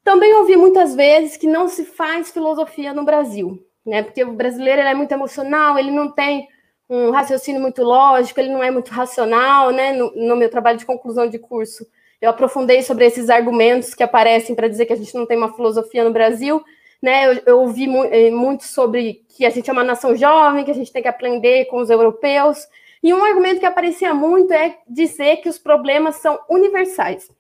Também 0.03 0.35
ouvi 0.35 0.57
muitas 0.57 0.95
vezes 0.95 1.37
que 1.37 1.47
não 1.47 1.69
se 1.69 1.85
faz 1.85 2.31
filosofia 2.31 2.95
no 2.95 3.05
Brasil, 3.05 3.63
né? 3.85 4.03
Porque 4.03 4.23
o 4.23 4.33
brasileiro 4.33 4.83
é 4.83 4.95
muito 4.95 5.13
emocional, 5.13 5.79
ele 5.79 5.91
não 5.91 6.11
tem 6.11 6.49
um 6.89 7.11
raciocínio 7.11 7.61
muito 7.61 7.83
lógico, 7.83 8.39
ele 8.39 8.53
não 8.53 8.63
é 8.63 8.71
muito 8.71 8.91
racional, 8.91 9.71
né? 9.71 9.93
No, 9.93 10.13
no 10.15 10.37
meu 10.37 10.49
trabalho 10.49 10.79
de 10.79 10.87
conclusão 10.87 11.29
de 11.29 11.39
curso, 11.39 11.87
eu 12.21 12.31
aprofundei 12.31 12.83
sobre 12.83 13.05
esses 13.05 13.29
argumentos 13.29 13.95
que 13.95 14.03
aparecem 14.03 14.55
para 14.55 14.69
dizer 14.69 14.87
que 14.87 14.93
a 14.93 14.97
gente 14.97 15.15
não 15.15 15.27
tem 15.27 15.37
uma 15.37 15.53
filosofia 15.55 16.05
no 16.05 16.13
Brasil. 16.13 16.65
Né? 17.03 17.27
Eu, 17.27 17.43
eu 17.47 17.61
ouvi 17.61 17.87
mu 17.87 18.05
eh, 18.05 18.31
muito 18.31 18.65
sobre 18.65 19.25
que 19.29 19.45
a 19.45 19.51
gente 19.51 19.69
é 19.69 19.73
uma 19.73 19.85
nação 19.85 20.17
jovem, 20.17 20.65
que 20.65 20.71
a 20.71 20.75
gente 20.75 20.93
tem 20.93 21.03
que 21.03 21.09
aprender 21.09 21.67
com 21.67 21.79
os 21.79 21.91
europeus. 21.91 22.67
E 23.03 23.13
um 23.13 23.23
argumento 23.23 23.61
que 23.61 23.67
aparecia 23.67 24.15
muito 24.15 24.53
é 24.53 24.79
dizer 24.89 25.37
que 25.37 25.49
os 25.49 25.59
problemas 25.59 26.17
são 26.17 26.39
universais. 26.49 27.31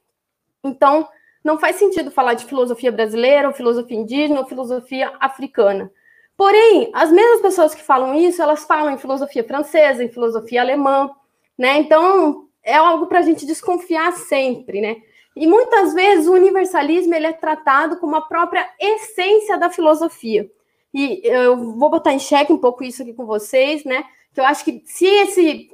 Então, 0.62 1.08
não 1.42 1.58
faz 1.58 1.76
sentido 1.76 2.10
falar 2.10 2.34
de 2.34 2.44
filosofia 2.44 2.92
brasileira, 2.92 3.48
ou 3.48 3.54
filosofia 3.54 3.96
indígena, 3.96 4.40
ou 4.40 4.46
filosofia 4.46 5.12
africana. 5.18 5.90
Porém, 6.36 6.90
as 6.92 7.10
mesmas 7.10 7.40
pessoas 7.40 7.74
que 7.74 7.82
falam 7.82 8.14
isso, 8.14 8.42
elas 8.42 8.64
falam 8.64 8.92
em 8.92 8.98
filosofia 8.98 9.42
francesa, 9.42 10.04
em 10.04 10.08
filosofia 10.08 10.60
alemã, 10.60 11.10
né? 11.56 11.78
Então, 11.78 12.46
é 12.62 12.74
algo 12.74 13.06
para 13.06 13.20
a 13.20 13.22
gente 13.22 13.46
desconfiar 13.46 14.12
sempre, 14.12 14.80
né? 14.80 14.96
E 15.34 15.46
muitas 15.46 15.94
vezes 15.94 16.26
o 16.26 16.32
universalismo 16.32 17.14
ele 17.14 17.26
é 17.26 17.32
tratado 17.32 17.98
como 17.98 18.16
a 18.16 18.22
própria 18.22 18.68
essência 18.80 19.56
da 19.56 19.70
filosofia. 19.70 20.50
E 20.92 21.20
eu 21.24 21.56
vou 21.74 21.90
botar 21.90 22.12
em 22.12 22.18
xeque 22.18 22.52
um 22.52 22.58
pouco 22.58 22.82
isso 22.82 23.02
aqui 23.02 23.12
com 23.12 23.26
vocês, 23.26 23.84
né? 23.84 24.04
Que 24.32 24.40
eu 24.40 24.44
acho 24.44 24.64
que 24.64 24.82
se 24.86 25.06
esse 25.06 25.70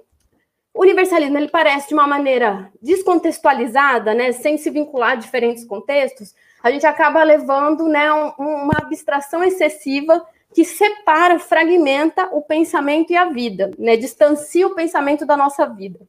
universalismo 0.74 1.38
ele 1.38 1.48
parece 1.48 1.88
de 1.88 1.94
uma 1.94 2.06
maneira 2.06 2.72
descontextualizada, 2.80 4.14
né, 4.14 4.32
sem 4.32 4.56
se 4.56 4.70
vincular 4.70 5.10
a 5.10 5.16
diferentes 5.16 5.64
contextos, 5.64 6.34
a 6.62 6.70
gente 6.70 6.86
acaba 6.86 7.22
levando 7.22 7.86
né, 7.88 8.12
um, 8.12 8.30
uma 8.38 8.74
abstração 8.78 9.44
excessiva 9.44 10.24
que 10.54 10.64
separa, 10.64 11.38
fragmenta 11.38 12.28
o 12.32 12.42
pensamento 12.42 13.12
e 13.12 13.16
a 13.16 13.26
vida, 13.26 13.70
né, 13.78 13.96
distancia 13.96 14.66
o 14.66 14.74
pensamento 14.74 15.24
da 15.24 15.36
nossa 15.36 15.66
vida. 15.66 16.00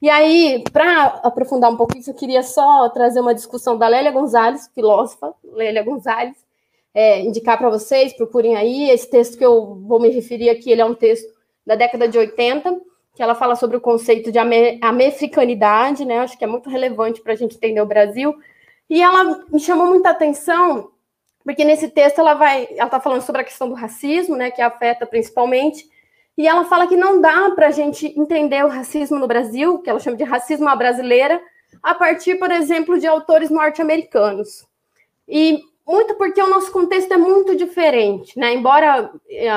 E 0.00 0.10
aí, 0.10 0.64
para 0.72 1.20
aprofundar 1.22 1.70
um 1.70 1.76
pouco 1.76 1.96
isso, 1.96 2.10
eu 2.10 2.14
queria 2.14 2.42
só 2.42 2.88
trazer 2.88 3.20
uma 3.20 3.34
discussão 3.34 3.78
da 3.78 3.86
Lélia 3.86 4.10
Gonzalez, 4.10 4.68
filósofa, 4.74 5.32
Lélia 5.44 5.84
Gonzalez, 5.84 6.36
é, 6.94 7.20
indicar 7.20 7.56
para 7.56 7.70
vocês, 7.70 8.12
procurem 8.12 8.56
aí, 8.56 8.90
esse 8.90 9.08
texto 9.08 9.38
que 9.38 9.44
eu 9.44 9.76
vou 9.86 10.00
me 10.00 10.08
referir 10.08 10.50
aqui, 10.50 10.70
ele 10.70 10.80
é 10.80 10.84
um 10.84 10.94
texto 10.94 11.32
da 11.64 11.76
década 11.76 12.08
de 12.08 12.18
80, 12.18 12.80
que 13.14 13.22
ela 13.22 13.34
fala 13.34 13.54
sobre 13.54 13.76
o 13.76 13.80
conceito 13.80 14.32
de 14.32 14.38
americanidade, 14.38 16.04
né? 16.04 16.18
Acho 16.18 16.36
que 16.36 16.44
é 16.44 16.48
muito 16.48 16.68
relevante 16.68 17.20
para 17.20 17.34
a 17.34 17.36
gente 17.36 17.56
entender 17.56 17.80
o 17.80 17.86
Brasil. 17.86 18.34
E 18.88 19.00
ela 19.00 19.44
me 19.48 19.60
chamou 19.60 19.86
muita 19.86 20.10
atenção, 20.10 20.90
porque 21.44 21.64
nesse 21.64 21.88
texto 21.88 22.18
ela 22.18 22.34
vai, 22.34 22.68
ela 22.72 22.86
está 22.86 23.00
falando 23.00 23.22
sobre 23.22 23.42
a 23.42 23.44
questão 23.44 23.68
do 23.68 23.74
racismo, 23.74 24.36
né? 24.36 24.50
Que 24.50 24.62
afeta 24.62 25.06
principalmente. 25.06 25.88
E 26.36 26.46
ela 26.46 26.64
fala 26.64 26.86
que 26.86 26.96
não 26.96 27.20
dá 27.20 27.50
para 27.50 27.68
a 27.68 27.70
gente 27.70 28.06
entender 28.18 28.64
o 28.64 28.68
racismo 28.68 29.18
no 29.18 29.26
Brasil, 29.26 29.78
que 29.80 29.90
ela 29.90 30.00
chama 30.00 30.16
de 30.16 30.24
racismo 30.24 30.68
à 30.68 30.76
brasileira, 30.76 31.40
a 31.82 31.94
partir, 31.94 32.36
por 32.36 32.50
exemplo, 32.50 32.98
de 32.98 33.06
autores 33.06 33.50
norte-americanos. 33.50 34.66
E 35.28 35.60
muito 35.86 36.14
porque 36.14 36.40
o 36.40 36.48
nosso 36.48 36.70
contexto 36.70 37.12
é 37.12 37.16
muito 37.16 37.56
diferente, 37.56 38.38
né? 38.38 38.54
Embora 38.54 39.10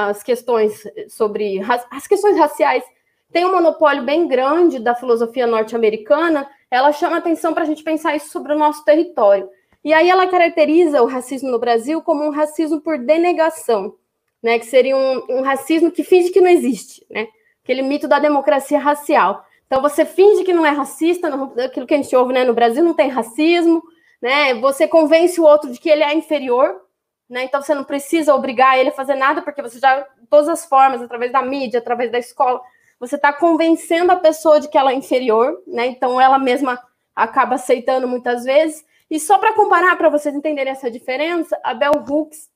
as 0.09 0.23
questões 0.23 0.83
sobre 1.07 1.61
as 1.91 2.07
questões 2.07 2.37
raciais 2.37 2.83
tem 3.31 3.45
um 3.45 3.51
monopólio 3.51 4.03
bem 4.03 4.27
grande 4.27 4.79
da 4.79 4.95
filosofia 4.95 5.45
norte-americana, 5.45 6.49
ela 6.71 6.91
chama 6.91 7.17
atenção 7.17 7.53
para 7.53 7.63
a 7.63 7.65
gente 7.65 7.83
pensar 7.83 8.15
isso 8.15 8.29
sobre 8.29 8.53
o 8.53 8.57
nosso 8.57 8.83
território. 8.85 9.49
E 9.85 9.93
aí 9.93 10.09
ela 10.09 10.25
caracteriza 10.25 11.03
o 11.03 11.05
racismo 11.05 11.51
no 11.51 11.59
Brasil 11.59 12.01
como 12.01 12.25
um 12.25 12.31
racismo 12.31 12.81
por 12.81 12.97
denegação, 12.97 13.95
né? 14.41 14.57
Que 14.57 14.65
seria 14.65 14.97
um, 14.97 15.23
um 15.29 15.41
racismo 15.43 15.91
que 15.91 16.03
finge 16.03 16.31
que 16.31 16.41
não 16.41 16.49
existe, 16.49 17.05
né? 17.07 17.27
Aquele 17.63 17.83
mito 17.83 18.07
da 18.07 18.17
democracia 18.17 18.79
racial. 18.79 19.45
Então 19.67 19.83
você 19.83 20.03
finge 20.03 20.43
que 20.43 20.53
não 20.53 20.65
é 20.65 20.71
racista, 20.71 21.29
não, 21.29 21.53
aquilo 21.63 21.85
que 21.85 21.93
a 21.93 21.97
gente 21.97 22.15
ouve 22.15 22.33
né, 22.33 22.43
no 22.43 22.53
Brasil 22.53 22.83
não 22.83 22.95
tem 22.95 23.09
racismo, 23.09 23.83
né? 24.19 24.55
Você 24.55 24.87
convence 24.87 25.39
o 25.39 25.43
outro 25.43 25.71
de 25.71 25.79
que 25.79 25.87
ele 25.87 26.03
é 26.03 26.15
inferior, 26.15 26.81
né? 27.29 27.43
Então 27.43 27.61
você 27.61 27.75
não 27.75 27.83
precisa 27.83 28.33
obrigar 28.33 28.79
ele 28.79 28.89
a 28.89 28.93
fazer 28.93 29.13
nada, 29.13 29.43
porque 29.43 29.61
você 29.61 29.77
já, 29.77 30.03
todas 30.31 30.49
as 30.49 30.65
formas, 30.65 30.99
através 30.99 31.31
da 31.31 31.43
mídia, 31.43 31.77
através 31.77 32.11
da 32.11 32.17
escola, 32.17 32.59
você 32.99 33.17
está 33.17 33.31
convencendo 33.31 34.11
a 34.11 34.15
pessoa 34.15 34.59
de 34.59 34.67
que 34.67 34.79
ela 34.79 34.91
é 34.91 34.95
inferior, 34.95 35.61
né? 35.67 35.85
Então 35.85 36.19
ela 36.19 36.39
mesma 36.39 36.81
acaba 37.15 37.53
aceitando 37.53 38.07
muitas 38.07 38.45
vezes. 38.45 38.83
E 39.09 39.19
só 39.19 39.37
para 39.37 39.53
comparar, 39.53 39.95
para 39.97 40.09
vocês 40.09 40.33
entenderem 40.33 40.71
essa 40.71 40.89
diferença, 40.89 41.57
a 41.63 41.73
Bell 41.73 42.03
Hooks 42.07 42.49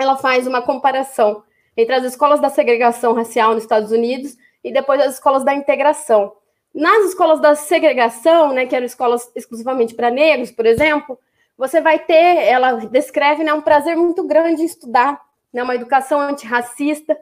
ela 0.00 0.16
faz 0.16 0.46
uma 0.46 0.62
comparação 0.62 1.42
entre 1.76 1.94
as 1.94 2.04
escolas 2.04 2.40
da 2.40 2.48
segregação 2.48 3.14
racial 3.14 3.54
nos 3.54 3.62
Estados 3.62 3.90
Unidos 3.90 4.36
e 4.62 4.72
depois 4.72 5.00
as 5.00 5.14
escolas 5.14 5.44
da 5.44 5.54
integração. 5.54 6.32
Nas 6.74 7.06
escolas 7.06 7.40
da 7.40 7.54
segregação, 7.54 8.52
né, 8.52 8.66
que 8.66 8.74
eram 8.74 8.86
escolas 8.86 9.30
exclusivamente 9.34 9.94
para 9.94 10.10
negros, 10.10 10.50
por 10.50 10.66
exemplo, 10.66 11.18
você 11.56 11.80
vai 11.80 11.98
ter, 11.98 12.14
ela 12.46 12.74
descreve 12.86 13.44
né, 13.44 13.52
um 13.52 13.60
prazer 13.60 13.96
muito 13.96 14.26
grande 14.26 14.62
em 14.62 14.66
estudar, 14.66 15.20
né, 15.52 15.62
uma 15.62 15.74
educação 15.74 16.20
antirracista, 16.20 17.16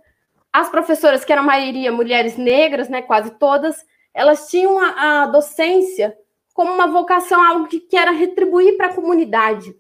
as 0.52 0.68
professoras, 0.68 1.24
que 1.24 1.32
eram 1.32 1.42
a 1.42 1.46
maioria 1.46 1.92
mulheres 1.92 2.36
negras, 2.36 2.88
né, 2.88 3.02
quase 3.02 3.32
todas, 3.32 3.84
elas 4.12 4.48
tinham 4.48 4.78
a, 4.78 5.22
a 5.22 5.26
docência 5.26 6.16
como 6.60 6.74
uma 6.74 6.86
vocação, 6.86 7.42
algo 7.42 7.66
que, 7.68 7.80
que 7.80 7.96
era 7.96 8.10
retribuir 8.10 8.76
para 8.76 8.88
a 8.88 8.94
comunidade. 8.94 9.74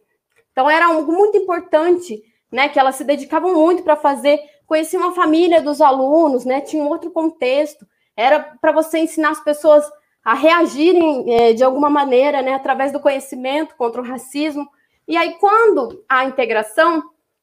Então, 0.50 0.70
era 0.70 0.86
algo 0.86 1.12
muito 1.12 1.36
importante, 1.36 2.22
né, 2.50 2.70
que 2.70 2.80
elas 2.80 2.94
se 2.94 3.04
dedicavam 3.04 3.52
muito 3.52 3.82
para 3.82 3.96
fazer, 3.96 4.40
conheciam 4.66 5.06
a 5.06 5.12
família 5.12 5.60
dos 5.60 5.82
alunos, 5.82 6.46
né, 6.46 6.62
tinha 6.62 6.82
um 6.82 6.88
outro 6.88 7.10
contexto, 7.10 7.86
era 8.16 8.40
para 8.62 8.72
você 8.72 8.98
ensinar 8.98 9.28
as 9.28 9.44
pessoas 9.44 9.84
a 10.24 10.32
reagirem 10.32 11.30
é, 11.30 11.52
de 11.52 11.62
alguma 11.62 11.90
maneira, 11.90 12.40
né, 12.40 12.54
através 12.54 12.90
do 12.92 13.00
conhecimento 13.00 13.76
contra 13.76 14.00
o 14.00 14.04
racismo. 14.04 14.66
E 15.06 15.18
aí, 15.18 15.34
quando 15.34 16.02
a 16.08 16.24
integração, 16.24 17.02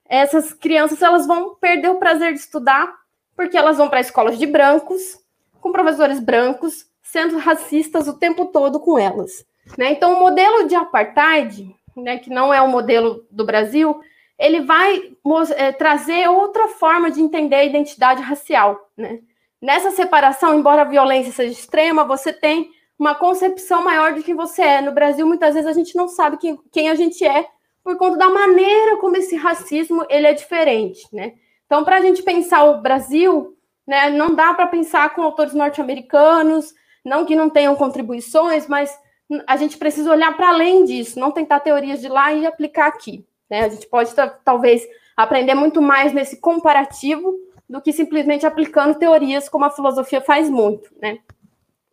essas 0.09 0.51
crianças 0.51 0.99
elas 1.03 1.27
vão 1.27 1.53
perder 1.53 1.91
o 1.91 1.99
prazer 1.99 2.33
de 2.33 2.39
estudar 2.39 2.91
porque 3.35 3.55
elas 3.55 3.77
vão 3.77 3.87
para 3.87 4.01
escolas 4.01 4.39
de 4.39 4.47
brancos, 4.47 5.19
com 5.61 5.71
professores 5.71 6.19
brancos, 6.19 6.86
sendo 7.11 7.37
racistas 7.37 8.07
o 8.07 8.17
tempo 8.17 8.45
todo 8.47 8.79
com 8.79 8.97
elas. 8.97 9.45
Né? 9.77 9.91
Então, 9.91 10.13
o 10.13 10.19
modelo 10.19 10.67
de 10.67 10.75
apartheid, 10.75 11.75
né, 11.95 12.17
que 12.17 12.29
não 12.29 12.53
é 12.53 12.61
o 12.61 12.67
modelo 12.67 13.25
do 13.31 13.45
Brasil, 13.45 13.99
ele 14.37 14.61
vai 14.61 15.11
é, 15.55 15.71
trazer 15.71 16.29
outra 16.29 16.67
forma 16.67 17.09
de 17.09 17.21
entender 17.21 17.55
a 17.55 17.63
identidade 17.63 18.21
racial. 18.21 18.89
Né? 18.95 19.19
Nessa 19.61 19.91
separação, 19.91 20.57
embora 20.57 20.81
a 20.81 20.85
violência 20.85 21.31
seja 21.31 21.51
extrema, 21.51 22.03
você 22.03 22.31
tem 22.31 22.71
uma 22.99 23.15
concepção 23.15 23.83
maior 23.83 24.13
de 24.13 24.23
quem 24.23 24.35
você 24.35 24.61
é. 24.61 24.81
No 24.81 24.91
Brasil, 24.91 25.25
muitas 25.25 25.53
vezes 25.53 25.69
a 25.69 25.73
gente 25.73 25.95
não 25.95 26.07
sabe 26.07 26.37
quem, 26.37 26.59
quem 26.71 26.89
a 26.89 26.95
gente 26.95 27.25
é 27.25 27.47
por 27.83 27.97
conta 27.97 28.17
da 28.17 28.29
maneira 28.29 28.97
como 28.97 29.15
esse 29.15 29.35
racismo 29.35 30.05
ele 30.09 30.27
é 30.27 30.33
diferente, 30.33 31.07
né? 31.13 31.35
Então, 31.65 31.83
para 31.85 31.97
a 31.97 32.01
gente 32.01 32.21
pensar 32.21 32.63
o 32.63 32.81
Brasil, 32.81 33.57
né, 33.85 34.09
não 34.09 34.35
dá 34.35 34.53
para 34.53 34.67
pensar 34.67 35.13
com 35.13 35.21
autores 35.21 35.53
norte-americanos, 35.53 36.73
não 37.07 37.25
que 37.25 37.35
não 37.35 37.49
tenham 37.49 37.75
contribuições, 37.75 38.67
mas 38.67 38.99
a 39.47 39.55
gente 39.55 39.77
precisa 39.77 40.11
olhar 40.11 40.35
para 40.35 40.49
além 40.49 40.83
disso, 40.83 41.19
não 41.19 41.31
tentar 41.31 41.61
teorias 41.61 42.01
de 42.01 42.09
lá 42.09 42.33
e 42.33 42.45
aplicar 42.45 42.87
aqui. 42.87 43.25
Né? 43.49 43.61
A 43.61 43.69
gente 43.69 43.87
pode 43.87 44.11
talvez 44.43 44.85
aprender 45.15 45.55
muito 45.55 45.81
mais 45.81 46.13
nesse 46.13 46.37
comparativo 46.37 47.33
do 47.69 47.81
que 47.81 47.91
simplesmente 47.91 48.45
aplicando 48.45 48.99
teorias 48.99 49.49
como 49.49 49.65
a 49.65 49.69
filosofia 49.69 50.21
faz 50.21 50.49
muito. 50.49 50.89
Né? 51.01 51.19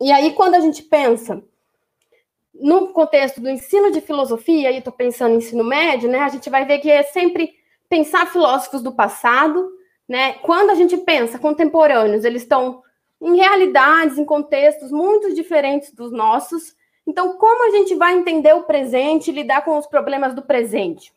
E 0.01 0.11
aí, 0.11 0.33
quando 0.33 0.55
a 0.55 0.59
gente 0.59 0.83
pensa 0.83 1.41
no 2.53 2.89
contexto 2.89 3.41
do 3.41 3.49
ensino 3.49 3.91
de 3.91 4.01
filosofia, 4.01 4.71
e 4.71 4.77
estou 4.77 4.93
pensando 4.93 5.33
em 5.33 5.37
ensino 5.37 5.63
médio, 5.63 6.09
né, 6.09 6.19
a 6.19 6.29
gente 6.29 6.49
vai 6.49 6.65
ver 6.65 6.79
que 6.79 6.89
é 6.89 7.03
sempre 7.03 7.53
pensar 7.89 8.31
filósofos 8.31 8.81
do 8.81 8.93
passado, 8.93 9.69
né? 10.07 10.33
Quando 10.33 10.69
a 10.69 10.75
gente 10.75 10.95
pensa 10.97 11.37
contemporâneos, 11.37 12.23
eles 12.23 12.43
estão 12.43 12.81
em 13.25 13.37
realidades, 13.37 14.19
em 14.19 14.23
contextos 14.23 14.91
muito 14.91 15.33
diferentes 15.33 15.91
dos 15.91 16.11
nossos. 16.11 16.75
Então, 17.07 17.37
como 17.37 17.67
a 17.67 17.71
gente 17.71 17.95
vai 17.95 18.13
entender 18.13 18.53
o 18.53 18.63
presente 18.63 19.31
e 19.31 19.33
lidar 19.33 19.65
com 19.65 19.75
os 19.77 19.87
problemas 19.87 20.35
do 20.35 20.43
presente? 20.43 21.11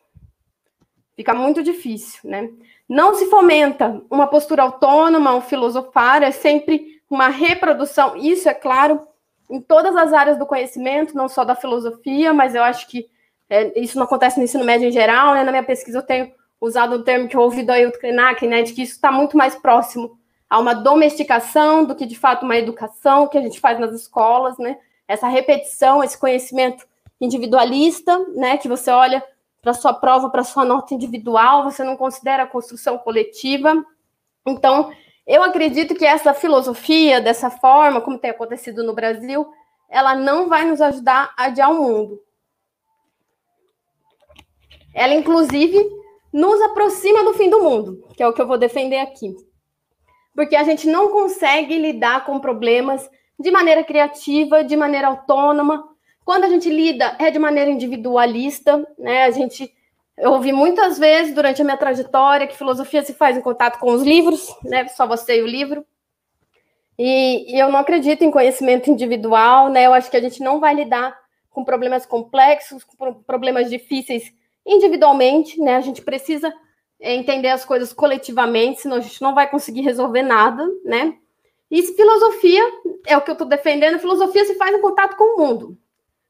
Fica 1.15 1.35
muito 1.35 1.61
difícil, 1.61 2.27
né? 2.27 2.49
Não 2.87 3.13
se 3.13 3.27
fomenta 3.27 4.01
uma 4.09 4.25
postura 4.25 4.63
autônoma, 4.63 5.35
um 5.35 5.41
filosofar, 5.41 6.23
é 6.23 6.31
sempre 6.31 6.99
uma 7.07 7.27
reprodução. 7.27 8.17
Isso, 8.17 8.49
é 8.49 8.55
claro, 8.55 9.07
em 9.47 9.61
todas 9.61 9.95
as 9.95 10.11
áreas 10.11 10.39
do 10.39 10.47
conhecimento, 10.47 11.15
não 11.15 11.29
só 11.29 11.43
da 11.43 11.55
filosofia, 11.55 12.33
mas 12.33 12.55
eu 12.55 12.63
acho 12.63 12.87
que 12.87 13.07
é, 13.47 13.79
isso 13.79 13.97
não 13.97 14.05
acontece 14.05 14.37
no 14.37 14.43
ensino 14.43 14.65
médio 14.65 14.87
em 14.87 14.91
geral, 14.91 15.35
né? 15.35 15.43
Na 15.43 15.51
minha 15.51 15.63
pesquisa 15.63 15.99
eu 15.99 16.03
tenho 16.03 16.31
usado 16.59 16.95
o 16.95 17.03
termo 17.03 17.27
que 17.27 17.37
eu 17.37 17.41
ouvi 17.41 17.61
do 17.61 17.71
Ailton 17.71 17.99
Krenak, 17.99 18.45
né, 18.45 18.63
de 18.63 18.73
que 18.73 18.81
isso 18.81 18.93
está 18.93 19.11
muito 19.11 19.37
mais 19.37 19.55
próximo 19.55 20.18
a 20.49 20.57
uma 20.57 20.73
domesticação 20.73 21.85
do 21.85 21.95
que, 21.95 22.05
de 22.05 22.17
fato, 22.17 22.43
uma 22.43 22.57
educação 22.57 23.27
que 23.27 23.37
a 23.37 23.41
gente 23.41 23.59
faz 23.59 23.79
nas 23.79 23.93
escolas, 23.93 24.57
né, 24.57 24.77
essa 25.07 25.27
repetição, 25.27 26.03
esse 26.03 26.17
conhecimento 26.17 26.87
individualista, 27.21 28.17
né, 28.35 28.57
que 28.57 28.67
você 28.67 28.89
olha 28.89 29.23
para 29.61 29.73
sua 29.73 29.93
prova, 29.93 30.29
para 30.29 30.43
sua 30.43 30.65
nota 30.65 30.93
individual, 30.93 31.63
você 31.63 31.83
não 31.83 31.97
considera 31.97 32.43
a 32.43 32.47
construção 32.47 32.97
coletiva. 32.97 33.85
Então, 34.47 34.91
eu 35.27 35.43
acredito 35.43 35.93
que 35.93 36.05
essa 36.05 36.33
filosofia, 36.33 37.21
dessa 37.21 37.51
forma, 37.51 38.01
como 38.01 38.17
tem 38.17 38.31
acontecido 38.31 38.83
no 38.83 38.93
Brasil, 38.93 39.47
ela 39.89 40.15
não 40.15 40.47
vai 40.47 40.65
nos 40.65 40.81
ajudar 40.81 41.33
a 41.37 41.45
adiar 41.45 41.71
o 41.71 41.83
mundo. 41.83 42.21
Ela, 44.93 45.13
inclusive, 45.13 45.77
nos 46.31 46.61
aproxima 46.61 47.23
do 47.23 47.33
fim 47.33 47.49
do 47.49 47.61
mundo, 47.61 48.07
que 48.15 48.23
é 48.23 48.27
o 48.27 48.33
que 48.33 48.41
eu 48.41 48.47
vou 48.47 48.57
defender 48.57 48.99
aqui. 48.99 49.35
Porque 50.39 50.55
a 50.55 50.63
gente 50.63 50.87
não 50.87 51.09
consegue 51.09 51.77
lidar 51.77 52.23
com 52.23 52.39
problemas 52.39 53.09
de 53.37 53.51
maneira 53.51 53.83
criativa, 53.83 54.63
de 54.63 54.73
maneira 54.77 55.07
autônoma. 55.07 55.83
Quando 56.23 56.45
a 56.45 56.49
gente 56.49 56.69
lida 56.69 57.13
é 57.19 57.29
de 57.29 57.37
maneira 57.37 57.69
individualista, 57.69 58.87
né? 58.97 59.25
A 59.25 59.31
gente 59.31 59.69
eu 60.17 60.31
ouvi 60.31 60.53
muitas 60.53 60.97
vezes 60.97 61.35
durante 61.35 61.61
a 61.61 61.65
minha 61.65 61.75
trajetória 61.75 62.47
que 62.47 62.55
filosofia 62.55 63.03
se 63.03 63.13
faz 63.13 63.35
em 63.35 63.41
contato 63.41 63.79
com 63.79 63.91
os 63.91 64.01
livros, 64.01 64.47
né? 64.63 64.87
Só 64.87 65.05
você 65.05 65.39
e 65.39 65.41
o 65.41 65.45
livro. 65.45 65.85
E, 66.97 67.53
e 67.53 67.59
eu 67.59 67.69
não 67.69 67.79
acredito 67.81 68.23
em 68.23 68.31
conhecimento 68.31 68.89
individual, 68.89 69.67
né? 69.67 69.87
Eu 69.87 69.93
acho 69.93 70.09
que 70.09 70.15
a 70.15 70.21
gente 70.21 70.41
não 70.41 70.61
vai 70.61 70.73
lidar 70.73 71.19
com 71.49 71.65
problemas 71.65 72.05
complexos, 72.05 72.85
com 72.85 73.13
problemas 73.13 73.69
difíceis 73.69 74.31
individualmente, 74.65 75.59
né? 75.59 75.75
A 75.75 75.81
gente 75.81 76.01
precisa 76.01 76.49
entender 76.99 77.49
as 77.49 77.63
coisas 77.63 77.93
coletivamente, 77.93 78.81
senão 78.81 78.97
a 78.97 79.01
gente 79.01 79.21
não 79.21 79.33
vai 79.33 79.49
conseguir 79.49 79.81
resolver 79.81 80.21
nada, 80.21 80.67
né? 80.83 81.15
E 81.71 81.83
filosofia 81.83 82.63
é 83.05 83.15
o 83.15 83.21
que 83.21 83.29
eu 83.29 83.33
estou 83.33 83.47
defendendo. 83.47 83.99
Filosofia 83.99 84.43
se 84.45 84.55
faz 84.55 84.75
em 84.75 84.81
contato 84.81 85.15
com 85.15 85.35
o 85.35 85.37
mundo. 85.37 85.77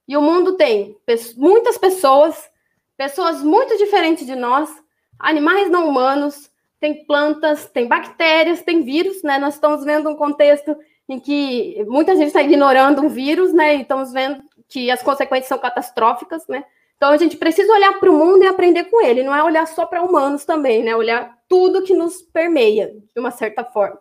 E 0.07 0.17
o 0.17 0.21
mundo 0.21 0.53
tem 0.53 0.97
muitas 1.37 1.77
pessoas, 1.77 2.49
pessoas 2.97 3.41
muito 3.41 3.77
diferentes 3.77 4.25
de 4.25 4.35
nós, 4.35 4.69
animais 5.17 5.69
não 5.69 5.87
humanos, 5.87 6.51
tem 6.79 7.05
plantas, 7.05 7.67
tem 7.67 7.87
bactérias, 7.87 8.61
tem 8.61 8.83
vírus, 8.83 9.21
né? 9.23 9.37
Nós 9.37 9.55
estamos 9.55 9.83
vendo 9.83 10.09
um 10.09 10.15
contexto 10.15 10.75
em 11.07 11.19
que 11.19 11.83
muita 11.87 12.15
gente 12.15 12.27
está 12.27 12.41
ignorando 12.41 13.01
um 13.01 13.09
vírus, 13.09 13.53
né? 13.53 13.75
E 13.75 13.81
estamos 13.81 14.11
vendo 14.11 14.43
que 14.67 14.89
as 14.91 15.01
consequências 15.01 15.47
são 15.47 15.57
catastróficas, 15.57 16.47
né? 16.47 16.63
Então 16.99 17.11
a 17.11 17.17
gente 17.17 17.37
precisa 17.37 17.71
olhar 17.71 17.97
para 17.97 18.11
o 18.11 18.17
mundo 18.17 18.43
e 18.43 18.47
aprender 18.47 18.83
com 18.83 19.01
ele, 19.01 19.23
não 19.23 19.33
é 19.33 19.41
olhar 19.41 19.65
só 19.65 19.85
para 19.85 20.03
humanos 20.03 20.43
também, 20.43 20.83
né? 20.83 20.93
Olhar 20.93 21.33
tudo 21.47 21.81
que 21.81 21.93
nos 21.93 22.21
permeia, 22.21 22.93
de 23.15 23.17
uma 23.17 23.31
certa 23.31 23.63
forma. 23.63 23.97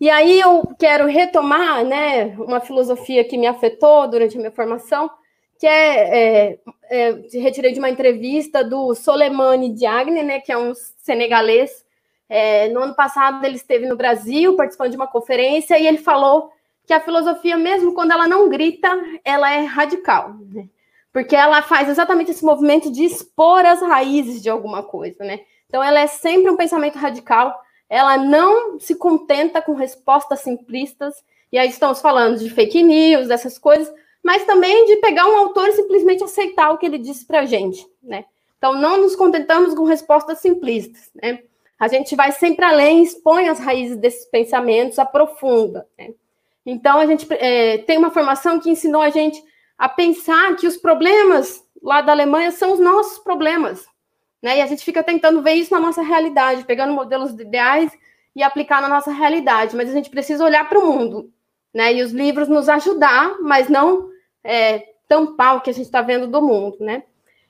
E 0.00 0.10
aí 0.10 0.40
eu 0.40 0.74
quero 0.76 1.06
retomar, 1.06 1.84
né, 1.84 2.34
uma 2.38 2.58
filosofia 2.58 3.22
que 3.22 3.38
me 3.38 3.46
afetou 3.46 4.08
durante 4.08 4.34
a 4.36 4.40
minha 4.40 4.50
formação, 4.50 5.08
que 5.56 5.68
é, 5.68 6.48
é, 6.48 6.58
é 6.90 7.10
retirei 7.34 7.70
de 7.70 7.78
uma 7.78 7.90
entrevista 7.90 8.64
do 8.64 8.92
Soleimani 8.92 9.72
Diagne, 9.72 10.24
né, 10.24 10.40
que 10.40 10.50
é 10.50 10.58
um 10.58 10.72
senegalês. 10.74 11.84
É, 12.28 12.68
no 12.70 12.80
ano 12.80 12.94
passado 12.96 13.44
ele 13.44 13.54
esteve 13.54 13.86
no 13.86 13.94
Brasil 13.94 14.56
participando 14.56 14.90
de 14.90 14.96
uma 14.96 15.06
conferência 15.06 15.78
e 15.78 15.86
ele 15.86 15.98
falou 15.98 16.50
que 16.86 16.92
a 16.92 17.00
filosofia, 17.00 17.56
mesmo 17.56 17.94
quando 17.94 18.10
ela 18.10 18.26
não 18.26 18.48
grita, 18.48 18.88
ela 19.24 19.52
é 19.52 19.60
radical. 19.60 20.34
Né? 20.52 20.66
Porque 21.12 21.34
ela 21.34 21.62
faz 21.62 21.88
exatamente 21.88 22.30
esse 22.30 22.44
movimento 22.44 22.90
de 22.90 23.04
expor 23.04 23.64
as 23.64 23.80
raízes 23.80 24.42
de 24.42 24.48
alguma 24.48 24.82
coisa, 24.82 25.24
né? 25.24 25.40
Então, 25.66 25.82
ela 25.82 26.00
é 26.00 26.06
sempre 26.06 26.50
um 26.50 26.56
pensamento 26.56 26.96
radical, 26.96 27.60
ela 27.88 28.16
não 28.16 28.78
se 28.78 28.94
contenta 28.94 29.60
com 29.60 29.74
respostas 29.74 30.40
simplistas, 30.40 31.14
e 31.52 31.58
aí 31.58 31.68
estamos 31.68 32.00
falando 32.00 32.38
de 32.38 32.50
fake 32.50 32.82
news, 32.82 33.28
dessas 33.28 33.58
coisas, 33.58 33.92
mas 34.22 34.44
também 34.44 34.86
de 34.86 34.96
pegar 34.96 35.26
um 35.26 35.36
autor 35.36 35.68
e 35.68 35.72
simplesmente 35.72 36.22
aceitar 36.22 36.70
o 36.70 36.78
que 36.78 36.86
ele 36.86 36.98
disse 36.98 37.24
para 37.24 37.40
a 37.40 37.46
gente, 37.46 37.86
né? 38.02 38.24
Então, 38.58 38.74
não 38.74 39.00
nos 39.00 39.16
contentamos 39.16 39.74
com 39.74 39.84
respostas 39.84 40.38
simplistas, 40.38 41.10
né? 41.14 41.40
A 41.78 41.88
gente 41.88 42.14
vai 42.14 42.30
sempre 42.30 42.64
além, 42.64 43.02
expõe 43.02 43.48
as 43.48 43.58
raízes 43.58 43.96
desses 43.96 44.26
pensamentos, 44.26 44.98
aprofunda, 44.98 45.86
né? 45.98 46.10
Então, 46.64 46.98
a 46.98 47.06
gente 47.06 47.26
é, 47.32 47.78
tem 47.78 47.96
uma 47.96 48.10
formação 48.10 48.60
que 48.60 48.68
ensinou 48.68 49.00
a 49.00 49.08
gente 49.08 49.42
a 49.80 49.88
pensar 49.88 50.54
que 50.56 50.66
os 50.66 50.76
problemas 50.76 51.64
lá 51.82 52.02
da 52.02 52.12
Alemanha 52.12 52.50
são 52.50 52.74
os 52.74 52.78
nossos 52.78 53.18
problemas. 53.18 53.86
Né? 54.42 54.58
E 54.58 54.60
a 54.60 54.66
gente 54.66 54.84
fica 54.84 55.02
tentando 55.02 55.40
ver 55.40 55.54
isso 55.54 55.72
na 55.72 55.80
nossa 55.80 56.02
realidade, 56.02 56.66
pegando 56.66 56.92
modelos 56.92 57.32
ideais 57.32 57.90
e 58.36 58.42
aplicar 58.42 58.82
na 58.82 58.90
nossa 58.90 59.10
realidade. 59.10 59.74
Mas 59.74 59.88
a 59.88 59.94
gente 59.94 60.10
precisa 60.10 60.44
olhar 60.44 60.68
para 60.68 60.78
o 60.78 60.86
mundo. 60.86 61.32
Né? 61.72 61.94
E 61.94 62.02
os 62.02 62.12
livros 62.12 62.46
nos 62.46 62.68
ajudar, 62.68 63.38
mas 63.40 63.70
não 63.70 64.10
é, 64.44 64.84
tampar 65.08 65.56
o 65.56 65.62
que 65.62 65.70
a 65.70 65.72
gente 65.72 65.86
está 65.86 66.02
vendo 66.02 66.26
do 66.26 66.42
mundo. 66.42 66.76
Né? 66.78 67.04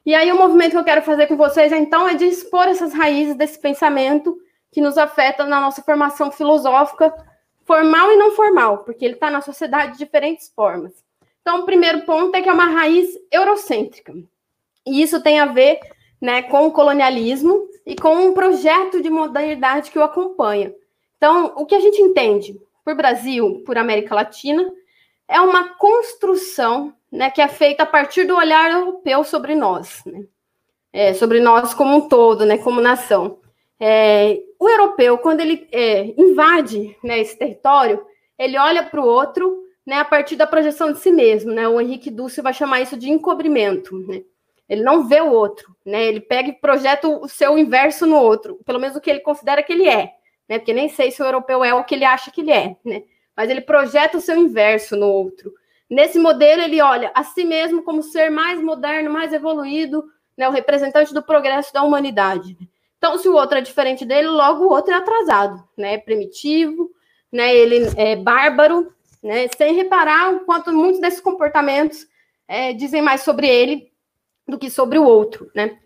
E 0.07 0.15
aí 0.15 0.31
o 0.31 0.39
movimento 0.39 0.71
que 0.71 0.79
eu 0.79 0.85
quero 0.85 1.03
fazer 1.03 1.27
com 1.27 1.37
vocês, 1.37 1.73
então, 1.73 2.09
é 2.09 2.15
de 2.15 2.27
expor 2.27 2.69
essas 2.69 2.93
raízes 2.93 3.35
desse 3.35 3.59
pensamento 3.59 4.39
que 4.71 4.81
nos 4.81 4.97
afeta 4.97 5.45
na 5.47 5.61
nossa 5.61 5.83
formação 5.83 6.31
filosófica, 6.31 7.13
formal 7.65 8.13
e 8.13 8.17
não 8.17 8.31
formal, 8.31 8.85
porque 8.85 9.05
ele 9.05 9.15
está 9.15 9.29
na 9.33 9.41
sociedade 9.41 9.95
de 9.95 9.99
diferentes 9.99 10.49
formas. 10.55 10.93
Então, 11.41 11.61
o 11.61 11.65
primeiro 11.65 12.03
ponto 12.03 12.35
é 12.35 12.43
que 12.43 12.49
é 12.49 12.53
uma 12.53 12.67
raiz 12.67 13.09
eurocêntrica. 13.31 14.13
E 14.87 15.03
isso 15.03 15.23
tem 15.23 15.41
a 15.41 15.47
ver 15.47 15.81
né, 16.21 16.43
com 16.43 16.67
o 16.67 16.73
colonialismo 16.73 17.69
e 17.87 17.97
com 17.97 18.15
um 18.15 18.35
projeto 18.35 19.03
de 19.03 19.09
modernidade 19.09 19.91
que 19.91 19.99
o 19.99 20.03
acompanha. 20.03 20.75
Então, 21.17 21.53
o 21.57 21.67
que 21.67 21.75
a 21.75 21.81
gente 21.81 22.01
entende 22.01 22.59
por 22.85 22.95
Brasil, 22.95 23.63
por 23.65 23.79
América 23.79 24.15
Latina, 24.15 24.71
é 25.29 25.41
uma 25.41 25.75
construção 25.75 26.95
né, 27.11 27.31
que 27.31 27.41
é 27.41 27.49
feita 27.49 27.85
a 27.85 27.87
partir 27.87 28.25
do 28.25 28.37
olhar 28.37 28.71
europeu 28.71 29.25
sobre 29.25 29.55
nós, 29.55 30.03
né? 30.05 30.25
é, 30.93 31.15
sobre 31.15 31.41
nós 31.41 31.75
como 31.75 31.97
um 31.97 32.09
todo, 32.09 32.45
né, 32.45 32.59
como 32.59 32.81
nação. 32.81 33.39
É, 33.79 34.41
o 34.59 34.69
europeu, 34.69 35.19
quando 35.19 35.41
ele 35.41 35.67
é, 35.73 36.15
invade 36.21 36.97
né, 37.03 37.21
esse 37.21 37.39
território, 37.39 38.05
ele 38.39 38.59
olha 38.59 38.83
para 38.83 39.01
o 39.01 39.07
outro 39.07 39.63
né, 39.87 39.97
a 39.97 40.05
partir 40.05 40.37
da 40.37 40.47
projeção 40.47 40.93
de 40.93 40.99
si 40.99 41.11
mesmo, 41.11 41.53
né? 41.53 41.67
O 41.67 41.81
Henrique 41.81 42.11
Dulce 42.11 42.43
vai 42.43 42.53
chamar 42.53 42.81
isso 42.81 42.97
de 42.97 43.11
encobrimento, 43.11 43.99
né? 44.07 44.23
Ele 44.69 44.83
não 44.83 45.09
vê 45.09 45.21
o 45.21 45.33
outro, 45.33 45.75
né? 45.85 46.07
Ele 46.07 46.21
pega 46.21 46.49
e 46.49 46.53
projeta 46.53 47.09
o 47.09 47.29
seu 47.29 47.59
inverso 47.59 48.07
no 48.07 48.17
outro, 48.17 48.61
pelo 48.65 48.79
menos 48.79 48.97
o 48.97 49.01
que 49.01 49.11
ele 49.11 49.21
considera 49.21 49.63
que 49.63 49.73
ele 49.73 49.89
é, 49.89 50.13
né? 50.49 50.59
Porque 50.59 50.73
nem 50.73 50.89
sei 50.89 51.11
se 51.11 51.21
o 51.21 51.27
europeu 51.27 51.65
é 51.65 51.75
o 51.75 51.83
que 51.83 51.95
ele 51.95 52.05
acha 52.05 52.31
que 52.31 52.41
ele 52.41 52.53
é, 52.53 52.77
né? 52.85 53.03
Mas 53.37 53.51
ele 53.51 53.63
projeta 53.63 54.19
o 54.19 54.21
seu 54.21 54.37
inverso 54.37 54.97
no 54.97 55.07
outro. 55.07 55.53
Nesse 55.89 56.21
modelo, 56.21 56.63
ele 56.63 56.81
olha 56.81 57.11
a 57.15 57.25
si 57.25 57.43
mesmo 57.45 57.83
como 57.83 58.01
ser 58.01 58.31
mais 58.31 58.63
moderno, 58.63 59.11
mais 59.11 59.33
evoluído, 59.33 60.05
né? 60.37 60.49
O 60.49 60.53
representante 60.53 61.13
do 61.13 61.23
progresso 61.23 61.73
da 61.73 61.83
humanidade. 61.83 62.57
Então, 62.97 63.19
se 63.19 63.29
o 63.29 63.35
outro 63.35 63.59
é 63.59 63.61
diferente 63.61 64.05
dele, 64.05 64.29
logo 64.29 64.67
o 64.67 64.71
outro 64.71 64.93
é 64.93 64.97
atrasado, 64.97 65.65
né? 65.77 65.95
É 65.95 65.99
primitivo, 65.99 66.93
né? 67.33 67.53
Ele 67.53 67.89
é 67.97 68.15
bárbaro, 68.15 68.93
né? 69.23 69.49
Sem 69.57 69.75
reparar 69.75 70.35
o 70.35 70.41
quanto 70.41 70.73
muitos 70.73 71.01
desses 71.01 71.21
comportamentos 71.21 72.07
é, 72.49 72.73
dizem 72.73 73.03
mais 73.03 73.23
sobre 73.23 73.47
ele 73.49 73.93
do 74.47 74.59
que 74.59 74.71
sobre 74.71 74.99
o 74.99 75.05
outro, 75.05 75.51
né? 75.55 75.79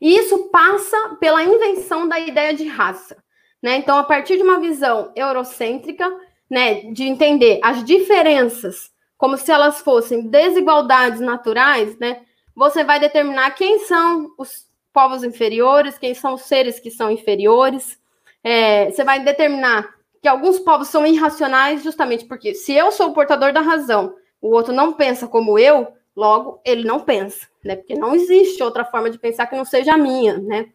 E 0.00 0.16
isso 0.16 0.48
passa 0.48 1.16
pela 1.20 1.44
invenção 1.44 2.08
da 2.08 2.18
ideia 2.18 2.52
de 2.52 2.66
raça, 2.66 3.22
né? 3.62 3.76
Então, 3.76 3.96
a 3.96 4.02
partir 4.02 4.36
de 4.36 4.42
uma 4.42 4.58
visão 4.58 5.12
eurocêntrica, 5.14 6.12
né, 6.50 6.90
de 6.92 7.04
entender 7.04 7.60
as 7.62 7.84
diferenças 7.84 8.90
como 9.16 9.38
se 9.38 9.52
elas 9.52 9.80
fossem 9.80 10.26
desigualdades 10.26 11.20
naturais, 11.20 11.96
né? 12.00 12.22
Você 12.56 12.82
vai 12.82 12.98
determinar 12.98 13.52
quem 13.52 13.78
são 13.78 14.34
os 14.36 14.66
povos 14.92 15.22
inferiores, 15.22 15.96
quem 15.96 16.12
são 16.12 16.34
os 16.34 16.42
seres 16.42 16.80
que 16.80 16.90
são 16.90 17.08
inferiores. 17.08 17.96
É, 18.42 18.90
você 18.90 19.04
vai 19.04 19.22
determinar 19.22 19.88
que 20.22 20.28
alguns 20.28 20.60
povos 20.60 20.86
são 20.86 21.04
irracionais 21.04 21.82
justamente 21.82 22.24
porque 22.24 22.54
se 22.54 22.72
eu 22.72 22.92
sou 22.92 23.08
o 23.08 23.12
portador 23.12 23.52
da 23.52 23.60
razão, 23.60 24.14
o 24.40 24.50
outro 24.54 24.72
não 24.72 24.92
pensa 24.92 25.26
como 25.26 25.58
eu, 25.58 25.88
logo 26.14 26.60
ele 26.64 26.84
não 26.84 27.00
pensa, 27.00 27.48
né? 27.64 27.74
Porque 27.74 27.96
não 27.96 28.14
existe 28.14 28.62
outra 28.62 28.84
forma 28.84 29.10
de 29.10 29.18
pensar 29.18 29.46
que 29.46 29.56
não 29.56 29.64
seja 29.64 29.94
a 29.94 29.98
minha, 29.98 30.38
né? 30.38 30.68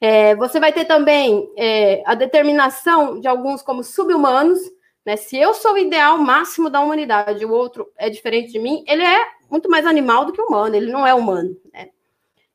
É, 0.00 0.34
você 0.34 0.58
vai 0.58 0.72
ter 0.72 0.84
também 0.84 1.48
é, 1.56 2.02
a 2.06 2.14
determinação 2.16 3.20
de 3.20 3.28
alguns 3.28 3.62
como 3.62 3.84
subhumanos, 3.84 4.58
né? 5.06 5.16
Se 5.16 5.36
eu 5.36 5.54
sou 5.54 5.74
o 5.74 5.78
ideal 5.78 6.18
máximo 6.18 6.68
da 6.68 6.80
humanidade, 6.80 7.44
o 7.44 7.52
outro 7.52 7.88
é 7.96 8.10
diferente 8.10 8.50
de 8.50 8.58
mim, 8.58 8.84
ele 8.88 9.04
é 9.04 9.28
muito 9.48 9.70
mais 9.70 9.86
animal 9.86 10.24
do 10.24 10.32
que 10.32 10.42
humano, 10.42 10.74
ele 10.74 10.90
não 10.90 11.06
é 11.06 11.14
humano, 11.14 11.56
né? 11.72 11.90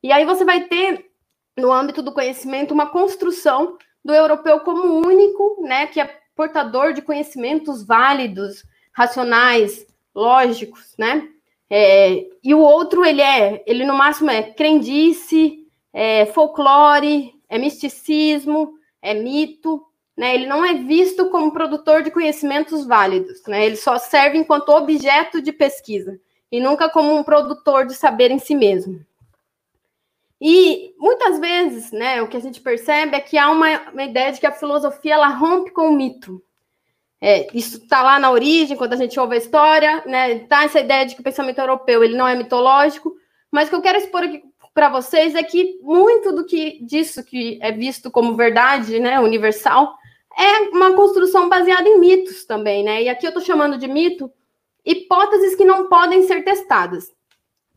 E 0.02 0.12
aí 0.12 0.26
você 0.26 0.44
vai 0.44 0.64
ter 0.64 1.10
no 1.56 1.72
âmbito 1.72 2.02
do 2.02 2.12
conhecimento 2.12 2.74
uma 2.74 2.90
construção 2.90 3.78
do 4.04 4.12
europeu 4.12 4.60
como 4.60 5.06
único, 5.06 5.62
né? 5.62 5.86
Que 5.86 6.00
é 6.00 6.23
portador 6.34 6.92
de 6.92 7.02
conhecimentos 7.02 7.84
válidos, 7.84 8.64
racionais, 8.92 9.86
lógicos, 10.14 10.94
né? 10.98 11.28
É, 11.68 12.26
e 12.42 12.54
o 12.54 12.60
outro, 12.60 13.04
ele 13.04 13.22
é, 13.22 13.62
ele 13.66 13.84
no 13.84 13.94
máximo 13.94 14.30
é 14.30 14.42
crendice, 14.42 15.66
é 15.92 16.26
folclore, 16.26 17.34
é 17.48 17.58
misticismo, 17.58 18.74
é 19.00 19.14
mito, 19.14 19.84
né? 20.16 20.34
Ele 20.34 20.46
não 20.46 20.64
é 20.64 20.74
visto 20.74 21.30
como 21.30 21.52
produtor 21.52 22.02
de 22.02 22.10
conhecimentos 22.10 22.86
válidos, 22.86 23.42
né? 23.46 23.64
Ele 23.66 23.76
só 23.76 23.98
serve 23.98 24.38
enquanto 24.38 24.68
objeto 24.70 25.40
de 25.42 25.52
pesquisa 25.52 26.18
e 26.50 26.60
nunca 26.60 26.88
como 26.88 27.16
um 27.16 27.24
produtor 27.24 27.86
de 27.86 27.94
saber 27.94 28.30
em 28.30 28.38
si 28.38 28.54
mesmo. 28.54 29.04
E 30.40 30.94
muitas 30.98 31.38
vezes, 31.38 31.92
né, 31.92 32.20
o 32.20 32.28
que 32.28 32.36
a 32.36 32.40
gente 32.40 32.60
percebe 32.60 33.16
é 33.16 33.20
que 33.20 33.38
há 33.38 33.50
uma, 33.50 33.90
uma 33.90 34.02
ideia 34.02 34.32
de 34.32 34.40
que 34.40 34.46
a 34.46 34.52
filosofia 34.52 35.14
ela 35.14 35.28
rompe 35.28 35.70
com 35.70 35.88
o 35.88 35.92
mito. 35.92 36.42
É, 37.20 37.46
isso 37.56 37.78
está 37.78 38.02
lá 38.02 38.18
na 38.18 38.30
origem, 38.30 38.76
quando 38.76 38.92
a 38.92 38.96
gente 38.96 39.18
ouve 39.18 39.36
a 39.36 39.38
história, 39.38 40.02
né, 40.04 40.40
tá 40.40 40.64
essa 40.64 40.80
ideia 40.80 41.06
de 41.06 41.14
que 41.14 41.20
o 41.20 41.24
pensamento 41.24 41.58
europeu 41.58 42.04
ele 42.04 42.16
não 42.16 42.28
é 42.28 42.34
mitológico, 42.34 43.14
mas 43.50 43.68
o 43.68 43.70
que 43.70 43.76
eu 43.76 43.82
quero 43.82 43.98
expor 43.98 44.24
aqui 44.24 44.42
para 44.74 44.90
vocês 44.90 45.34
é 45.34 45.42
que 45.42 45.78
muito 45.80 46.32
do 46.32 46.44
que 46.44 46.84
disso 46.84 47.24
que 47.24 47.58
é 47.62 47.70
visto 47.70 48.10
como 48.10 48.36
verdade, 48.36 48.98
né, 48.98 49.20
universal, 49.20 49.96
é 50.36 50.68
uma 50.70 50.92
construção 50.94 51.48
baseada 51.48 51.88
em 51.88 51.98
mitos 51.98 52.44
também, 52.44 52.82
né? 52.82 53.04
E 53.04 53.08
aqui 53.08 53.24
eu 53.24 53.28
estou 53.28 53.42
chamando 53.42 53.78
de 53.78 53.86
mito 53.86 54.30
hipóteses 54.84 55.54
que 55.54 55.64
não 55.64 55.88
podem 55.88 56.26
ser 56.26 56.42
testadas. 56.42 57.10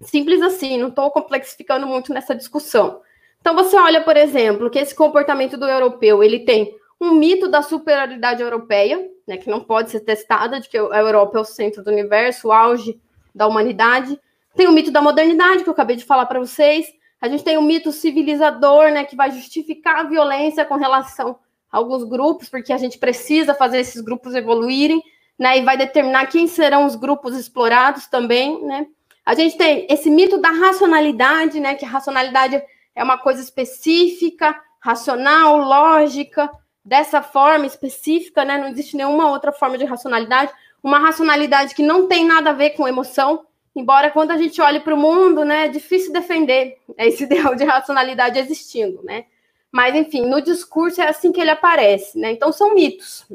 Simples 0.01 0.41
assim, 0.41 0.77
não 0.77 0.89
estou 0.89 1.09
complexificando 1.11 1.87
muito 1.87 2.13
nessa 2.13 2.35
discussão. 2.35 3.01
Então 3.39 3.55
você 3.55 3.75
olha, 3.75 4.01
por 4.01 4.17
exemplo, 4.17 4.69
que 4.69 4.79
esse 4.79 4.93
comportamento 4.93 5.57
do 5.57 5.65
europeu, 5.65 6.23
ele 6.23 6.39
tem 6.39 6.75
um 6.99 7.11
mito 7.11 7.47
da 7.47 7.61
superioridade 7.61 8.41
europeia, 8.41 9.09
né, 9.27 9.37
que 9.37 9.49
não 9.49 9.59
pode 9.59 9.91
ser 9.91 10.01
testada, 10.01 10.59
de 10.59 10.67
que 10.69 10.77
a 10.77 10.99
Europa 10.99 11.37
é 11.37 11.41
o 11.41 11.45
centro 11.45 11.83
do 11.83 11.91
universo, 11.91 12.47
o 12.47 12.51
auge 12.51 12.99
da 13.33 13.47
humanidade. 13.47 14.19
Tem 14.55 14.67
o 14.67 14.71
mito 14.71 14.91
da 14.91 15.01
modernidade, 15.01 15.63
que 15.63 15.69
eu 15.69 15.73
acabei 15.73 15.95
de 15.95 16.05
falar 16.05 16.25
para 16.25 16.39
vocês. 16.39 16.87
A 17.21 17.27
gente 17.27 17.43
tem 17.43 17.57
o 17.57 17.61
mito 17.61 17.91
civilizador, 17.91 18.91
né, 18.91 19.03
que 19.03 19.15
vai 19.15 19.31
justificar 19.31 19.99
a 19.99 20.03
violência 20.03 20.65
com 20.65 20.75
relação 20.75 21.39
alguns 21.71 22.03
grupos, 22.03 22.49
porque 22.49 22.73
a 22.73 22.77
gente 22.77 22.97
precisa 22.97 23.53
fazer 23.53 23.79
esses 23.79 24.01
grupos 24.01 24.33
evoluírem, 24.33 25.01
né? 25.37 25.57
E 25.57 25.61
vai 25.61 25.77
determinar 25.77 26.27
quem 26.27 26.47
serão 26.47 26.85
os 26.85 26.95
grupos 26.95 27.35
explorados 27.37 28.07
também, 28.07 28.63
né? 28.65 28.87
A 29.27 29.35
gente 29.35 29.57
tem 29.57 29.85
esse 29.89 30.09
mito 30.09 30.37
da 30.37 30.47
racionalidade, 30.51 31.59
né? 31.59 31.75
Que 31.75 31.83
a 31.83 31.89
racionalidade 31.89 32.63
é 32.95 33.03
uma 33.03 33.17
coisa 33.17 33.41
específica, 33.41 34.57
racional, 34.79 35.57
lógica, 35.57 36.49
dessa 36.83 37.21
forma 37.21 37.65
específica, 37.65 38.45
né? 38.45 38.57
Não 38.57 38.69
existe 38.69 38.95
nenhuma 38.95 39.29
outra 39.29 39.51
forma 39.51 39.77
de 39.77 39.83
racionalidade. 39.83 40.53
Uma 40.81 40.97
racionalidade 40.97 41.75
que 41.75 41.83
não 41.83 42.07
tem 42.07 42.23
nada 42.23 42.51
a 42.51 42.53
ver 42.53 42.69
com 42.69 42.87
emoção, 42.87 43.45
embora 43.75 44.09
quando 44.11 44.31
a 44.31 44.37
gente 44.37 44.61
olhe 44.61 44.79
para 44.79 44.95
o 44.95 44.97
mundo, 44.97 45.43
né, 45.43 45.65
é 45.65 45.67
difícil 45.67 46.13
defender 46.13 46.77
esse 46.97 47.25
ideal 47.27 47.53
de 47.53 47.65
racionalidade 47.65 48.39
existindo, 48.39 49.03
né? 49.03 49.25
Mas, 49.69 49.93
enfim, 49.93 50.25
no 50.25 50.41
discurso 50.41 51.01
é 51.01 51.09
assim 51.09 51.33
que 51.33 51.41
ele 51.41 51.51
aparece, 51.51 52.17
né? 52.17 52.31
Então, 52.31 52.53
são 52.53 52.73
mitos 52.73 53.27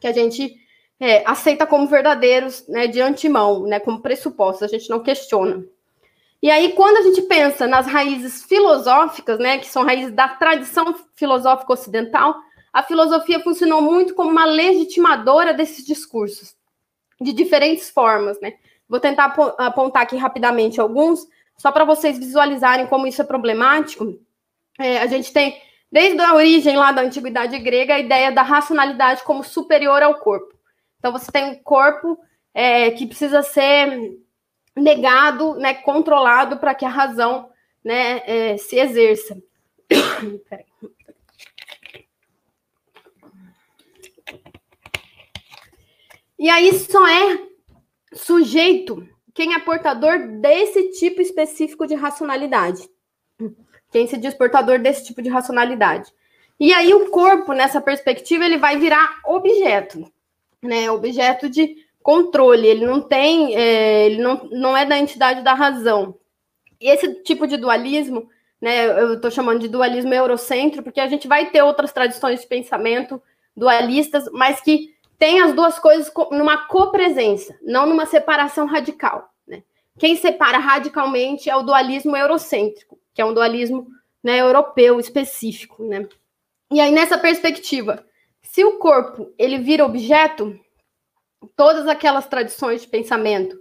que 0.00 0.08
a 0.08 0.12
gente 0.12 0.56
é, 1.00 1.22
aceita 1.26 1.66
como 1.66 1.86
verdadeiros 1.86 2.68
né, 2.68 2.86
de 2.86 3.00
antemão, 3.00 3.62
né, 3.62 3.80
como 3.80 4.02
pressupostos, 4.02 4.62
a 4.62 4.68
gente 4.68 4.90
não 4.90 5.00
questiona. 5.00 5.64
E 6.42 6.50
aí, 6.50 6.72
quando 6.72 6.98
a 6.98 7.02
gente 7.02 7.22
pensa 7.22 7.66
nas 7.66 7.86
raízes 7.86 8.44
filosóficas, 8.44 9.38
né, 9.38 9.58
que 9.58 9.66
são 9.66 9.84
raízes 9.84 10.12
da 10.12 10.28
tradição 10.28 10.94
filosófica 11.14 11.72
ocidental, 11.72 12.36
a 12.72 12.82
filosofia 12.82 13.40
funcionou 13.40 13.82
muito 13.82 14.14
como 14.14 14.30
uma 14.30 14.44
legitimadora 14.44 15.52
desses 15.52 15.84
discursos, 15.84 16.54
de 17.20 17.32
diferentes 17.32 17.90
formas, 17.90 18.40
né? 18.40 18.54
Vou 18.88 19.00
tentar 19.00 19.34
apontar 19.58 20.02
aqui 20.02 20.16
rapidamente 20.16 20.80
alguns, 20.80 21.26
só 21.56 21.70
para 21.70 21.84
vocês 21.84 22.18
visualizarem 22.18 22.86
como 22.86 23.06
isso 23.06 23.20
é 23.20 23.24
problemático. 23.24 24.18
É, 24.78 24.98
a 24.98 25.06
gente 25.06 25.32
tem, 25.32 25.60
desde 25.90 26.20
a 26.20 26.34
origem 26.34 26.76
lá 26.76 26.90
da 26.90 27.02
antiguidade 27.02 27.58
grega, 27.58 27.94
a 27.94 28.00
ideia 28.00 28.32
da 28.32 28.42
racionalidade 28.42 29.22
como 29.24 29.44
superior 29.44 30.02
ao 30.02 30.14
corpo. 30.14 30.59
Então, 31.00 31.10
você 31.10 31.32
tem 31.32 31.44
um 31.46 31.56
corpo 31.56 32.16
é, 32.54 32.92
que 32.92 33.06
precisa 33.06 33.42
ser 33.42 34.16
negado, 34.76 35.54
né, 35.56 35.74
controlado 35.74 36.58
para 36.58 36.74
que 36.74 36.84
a 36.84 36.88
razão 36.88 37.50
né, 37.82 38.22
é, 38.26 38.56
se 38.56 38.78
exerça. 38.78 39.36
e 46.38 46.48
aí 46.48 46.72
só 46.78 47.04
é 47.08 47.48
sujeito 48.12 49.04
quem 49.34 49.54
é 49.54 49.58
portador 49.58 50.40
desse 50.40 50.92
tipo 50.92 51.20
específico 51.22 51.86
de 51.86 51.94
racionalidade. 51.94 52.88
Quem 53.90 54.06
se 54.06 54.16
diz 54.16 54.34
portador 54.34 54.78
desse 54.78 55.04
tipo 55.06 55.20
de 55.22 55.28
racionalidade. 55.28 56.12
E 56.58 56.72
aí 56.72 56.92
o 56.92 57.10
corpo, 57.10 57.52
nessa 57.52 57.80
perspectiva, 57.80 58.44
ele 58.44 58.58
vai 58.58 58.78
virar 58.78 59.20
objeto, 59.24 60.04
né? 60.62 60.90
Objeto 60.90 61.48
de 61.48 61.76
controle. 62.02 62.66
Ele 62.66 62.86
não 62.86 63.00
tem, 63.00 63.56
é, 63.56 64.06
ele 64.06 64.22
não, 64.22 64.48
não 64.50 64.76
é 64.76 64.84
da 64.84 64.98
entidade 64.98 65.42
da 65.42 65.54
razão. 65.54 66.14
E 66.80 66.88
esse 66.88 67.22
tipo 67.22 67.46
de 67.46 67.56
dualismo, 67.56 68.28
né? 68.60 68.86
Eu 68.86 69.14
estou 69.14 69.30
chamando 69.30 69.60
de 69.60 69.68
dualismo 69.68 70.12
eurocêntrico, 70.12 70.84
porque 70.84 71.00
a 71.00 71.08
gente 71.08 71.28
vai 71.28 71.50
ter 71.50 71.62
outras 71.62 71.92
tradições 71.92 72.40
de 72.40 72.46
pensamento 72.46 73.22
dualistas, 73.56 74.24
mas 74.32 74.60
que 74.60 74.94
tem 75.18 75.40
as 75.40 75.52
duas 75.52 75.78
coisas 75.78 76.10
numa 76.30 76.66
copresença, 76.66 77.54
não 77.62 77.86
numa 77.86 78.06
separação 78.06 78.66
radical. 78.66 79.30
Né? 79.46 79.62
Quem 79.98 80.16
separa 80.16 80.56
radicalmente 80.56 81.50
é 81.50 81.54
o 81.54 81.62
dualismo 81.62 82.16
eurocêntrico, 82.16 82.98
que 83.12 83.20
é 83.20 83.24
um 83.24 83.34
dualismo 83.34 83.86
né, 84.24 84.40
europeu 84.40 84.98
específico. 84.98 85.84
Né? 85.84 86.08
E 86.72 86.80
aí, 86.80 86.90
nessa 86.90 87.18
perspectiva, 87.18 88.02
se 88.52 88.64
o 88.64 88.78
corpo 88.78 89.32
ele 89.38 89.58
vira 89.58 89.84
objeto, 89.84 90.58
todas 91.54 91.86
aquelas 91.86 92.26
tradições 92.26 92.82
de 92.82 92.88
pensamento 92.88 93.56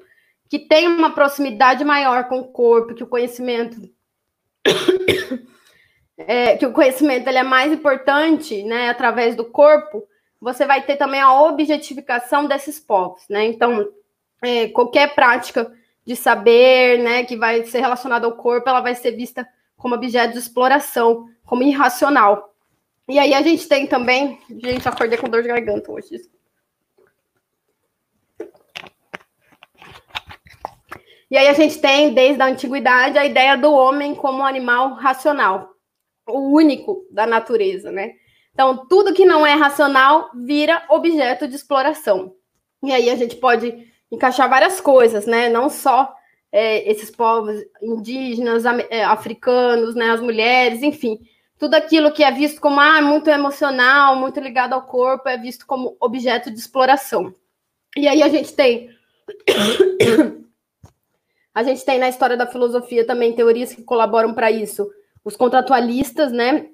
que 0.49 0.58
têm 0.58 0.88
uma 0.88 1.13
proximidade 1.13 1.84
maior 1.86 2.28
com 2.28 2.39
o 2.39 2.47
corpo, 2.47 2.95
que 2.95 3.04
o 3.04 3.08
conhecimento 3.08 3.78
é, 6.17 6.58
que 6.58 6.65
o 6.65 6.73
conhecimento 6.73 7.28
ele 7.28 7.38
é 7.38 7.43
mais 7.43 7.71
importante, 7.71 8.63
né, 8.63 8.89
através 8.89 9.36
do 9.36 9.45
corpo, 9.45 10.04
você 10.41 10.65
vai 10.65 10.82
ter 10.82 10.95
também 10.95 11.21
a 11.21 11.39
objetificação 11.43 12.47
desses 12.47 12.80
povos, 12.80 13.21
né? 13.30 13.45
Então, 13.45 13.91
é, 14.41 14.69
qualquer 14.69 15.13
prática 15.13 15.71
de 16.04 16.15
saber, 16.15 16.97
né, 16.97 17.23
que 17.25 17.38
vai 17.38 17.63
ser 17.63 17.82
relacionada 17.82 18.25
ao 18.25 18.36
corpo, 18.36 18.67
ela 18.67 18.82
vai 18.82 18.95
ser 18.95 19.12
vista 19.12 19.47
como 19.78 19.93
objeto 19.93 20.34
de 20.34 20.39
exploração, 20.39 21.30
como 21.45 21.62
irracional. 21.62 22.48
E 23.09 23.17
aí 23.17 23.33
a 23.33 23.41
gente 23.41 23.67
tem 23.67 23.87
também, 23.87 24.39
gente, 24.47 24.87
acordei 24.87 25.17
com 25.17 25.27
dor 25.27 25.41
de 25.41 25.47
garganta 25.47 25.91
hoje. 25.91 26.21
E 31.31 31.35
aí 31.35 31.47
a 31.47 31.53
gente 31.53 31.79
tem, 31.79 32.13
desde 32.13 32.39
a 32.39 32.45
antiguidade, 32.45 33.17
a 33.17 33.25
ideia 33.25 33.57
do 33.57 33.71
homem 33.73 34.13
como 34.13 34.45
animal 34.45 34.93
racional, 34.93 35.71
o 36.27 36.55
único 36.55 37.03
da 37.11 37.25
natureza, 37.25 37.91
né? 37.91 38.13
Então, 38.53 38.85
tudo 38.87 39.13
que 39.13 39.25
não 39.25 39.45
é 39.45 39.53
racional 39.53 40.29
vira 40.35 40.85
objeto 40.87 41.47
de 41.47 41.55
exploração. 41.55 42.35
E 42.83 42.91
aí 42.91 43.09
a 43.09 43.15
gente 43.15 43.35
pode 43.37 43.87
encaixar 44.11 44.47
várias 44.47 44.79
coisas, 44.79 45.25
né? 45.25 45.49
Não 45.49 45.67
só 45.67 46.13
é, 46.51 46.87
esses 46.87 47.09
povos 47.09 47.59
indígenas, 47.81 48.65
é, 48.91 49.03
africanos, 49.03 49.95
né? 49.95 50.11
As 50.11 50.21
mulheres, 50.21 50.83
enfim. 50.83 51.19
Tudo 51.59 51.75
aquilo 51.75 52.11
que 52.11 52.23
é 52.23 52.31
visto 52.31 52.59
como 52.59 52.79
ah, 52.79 53.01
muito 53.01 53.29
emocional, 53.29 54.15
muito 54.15 54.39
ligado 54.39 54.73
ao 54.73 54.81
corpo, 54.81 55.29
é 55.29 55.37
visto 55.37 55.67
como 55.67 55.95
objeto 55.99 56.49
de 56.49 56.57
exploração. 56.57 57.33
E 57.95 58.07
aí 58.07 58.23
a 58.23 58.29
gente 58.29 58.53
tem. 58.53 58.89
a 61.53 61.61
gente 61.61 61.85
tem 61.85 61.99
na 61.99 62.09
história 62.09 62.37
da 62.37 62.47
filosofia 62.47 63.05
também 63.05 63.33
teorias 63.33 63.73
que 63.73 63.83
colaboram 63.83 64.33
para 64.33 64.49
isso. 64.49 64.89
Os 65.23 65.35
contratualistas, 65.35 66.31
né? 66.31 66.69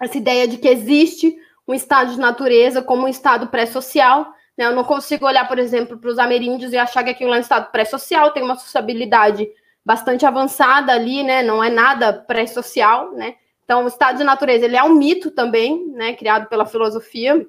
essa 0.00 0.16
ideia 0.16 0.46
de 0.46 0.58
que 0.58 0.68
existe 0.68 1.36
um 1.66 1.74
estado 1.74 2.12
de 2.12 2.18
natureza 2.18 2.80
como 2.80 3.04
um 3.04 3.08
estado 3.08 3.48
pré-social. 3.48 4.32
Né? 4.56 4.66
Eu 4.66 4.74
não 4.74 4.84
consigo 4.84 5.26
olhar, 5.26 5.46
por 5.46 5.58
exemplo, 5.58 5.98
para 5.98 6.10
os 6.10 6.18
ameríndios 6.18 6.72
e 6.72 6.78
achar 6.78 7.02
que 7.02 7.10
aquilo 7.10 7.34
é 7.34 7.38
um 7.38 7.40
estado 7.40 7.70
pré-social, 7.70 8.32
tem 8.32 8.42
uma 8.42 8.56
sociabilidade 8.56 9.48
bastante 9.84 10.24
avançada 10.24 10.92
ali, 10.92 11.22
né? 11.22 11.42
Não 11.42 11.64
é 11.64 11.70
nada 11.70 12.12
pré-social, 12.12 13.12
né? 13.12 13.36
Então, 13.68 13.84
o 13.84 13.88
estado 13.88 14.16
de 14.16 14.24
natureza 14.24 14.64
ele 14.64 14.78
é 14.78 14.82
um 14.82 14.94
mito 14.94 15.30
também, 15.30 15.88
né? 15.88 16.14
Criado 16.14 16.48
pela 16.48 16.64
filosofia, 16.64 17.46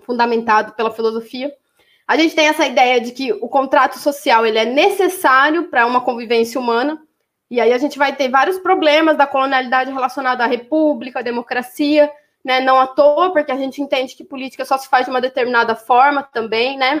fundamentado 0.00 0.74
pela 0.74 0.90
filosofia. 0.90 1.50
A 2.06 2.18
gente 2.18 2.34
tem 2.34 2.48
essa 2.48 2.66
ideia 2.66 3.00
de 3.00 3.12
que 3.12 3.32
o 3.32 3.48
contrato 3.48 3.98
social 3.98 4.44
ele 4.44 4.58
é 4.58 4.66
necessário 4.66 5.70
para 5.70 5.86
uma 5.86 6.02
convivência 6.02 6.60
humana, 6.60 7.02
e 7.50 7.62
aí 7.62 7.72
a 7.72 7.78
gente 7.78 7.96
vai 7.96 8.14
ter 8.14 8.28
vários 8.28 8.58
problemas 8.58 9.16
da 9.16 9.26
colonialidade 9.26 9.90
relacionada 9.90 10.44
à 10.44 10.46
república, 10.46 11.20
à 11.20 11.22
democracia, 11.22 12.12
né? 12.44 12.60
Não 12.60 12.78
à 12.78 12.86
toa, 12.86 13.32
porque 13.32 13.50
a 13.50 13.56
gente 13.56 13.80
entende 13.80 14.14
que 14.14 14.22
política 14.22 14.66
só 14.66 14.76
se 14.76 14.86
faz 14.86 15.06
de 15.06 15.10
uma 15.10 15.20
determinada 15.20 15.74
forma 15.74 16.22
também, 16.22 16.76
né? 16.76 17.00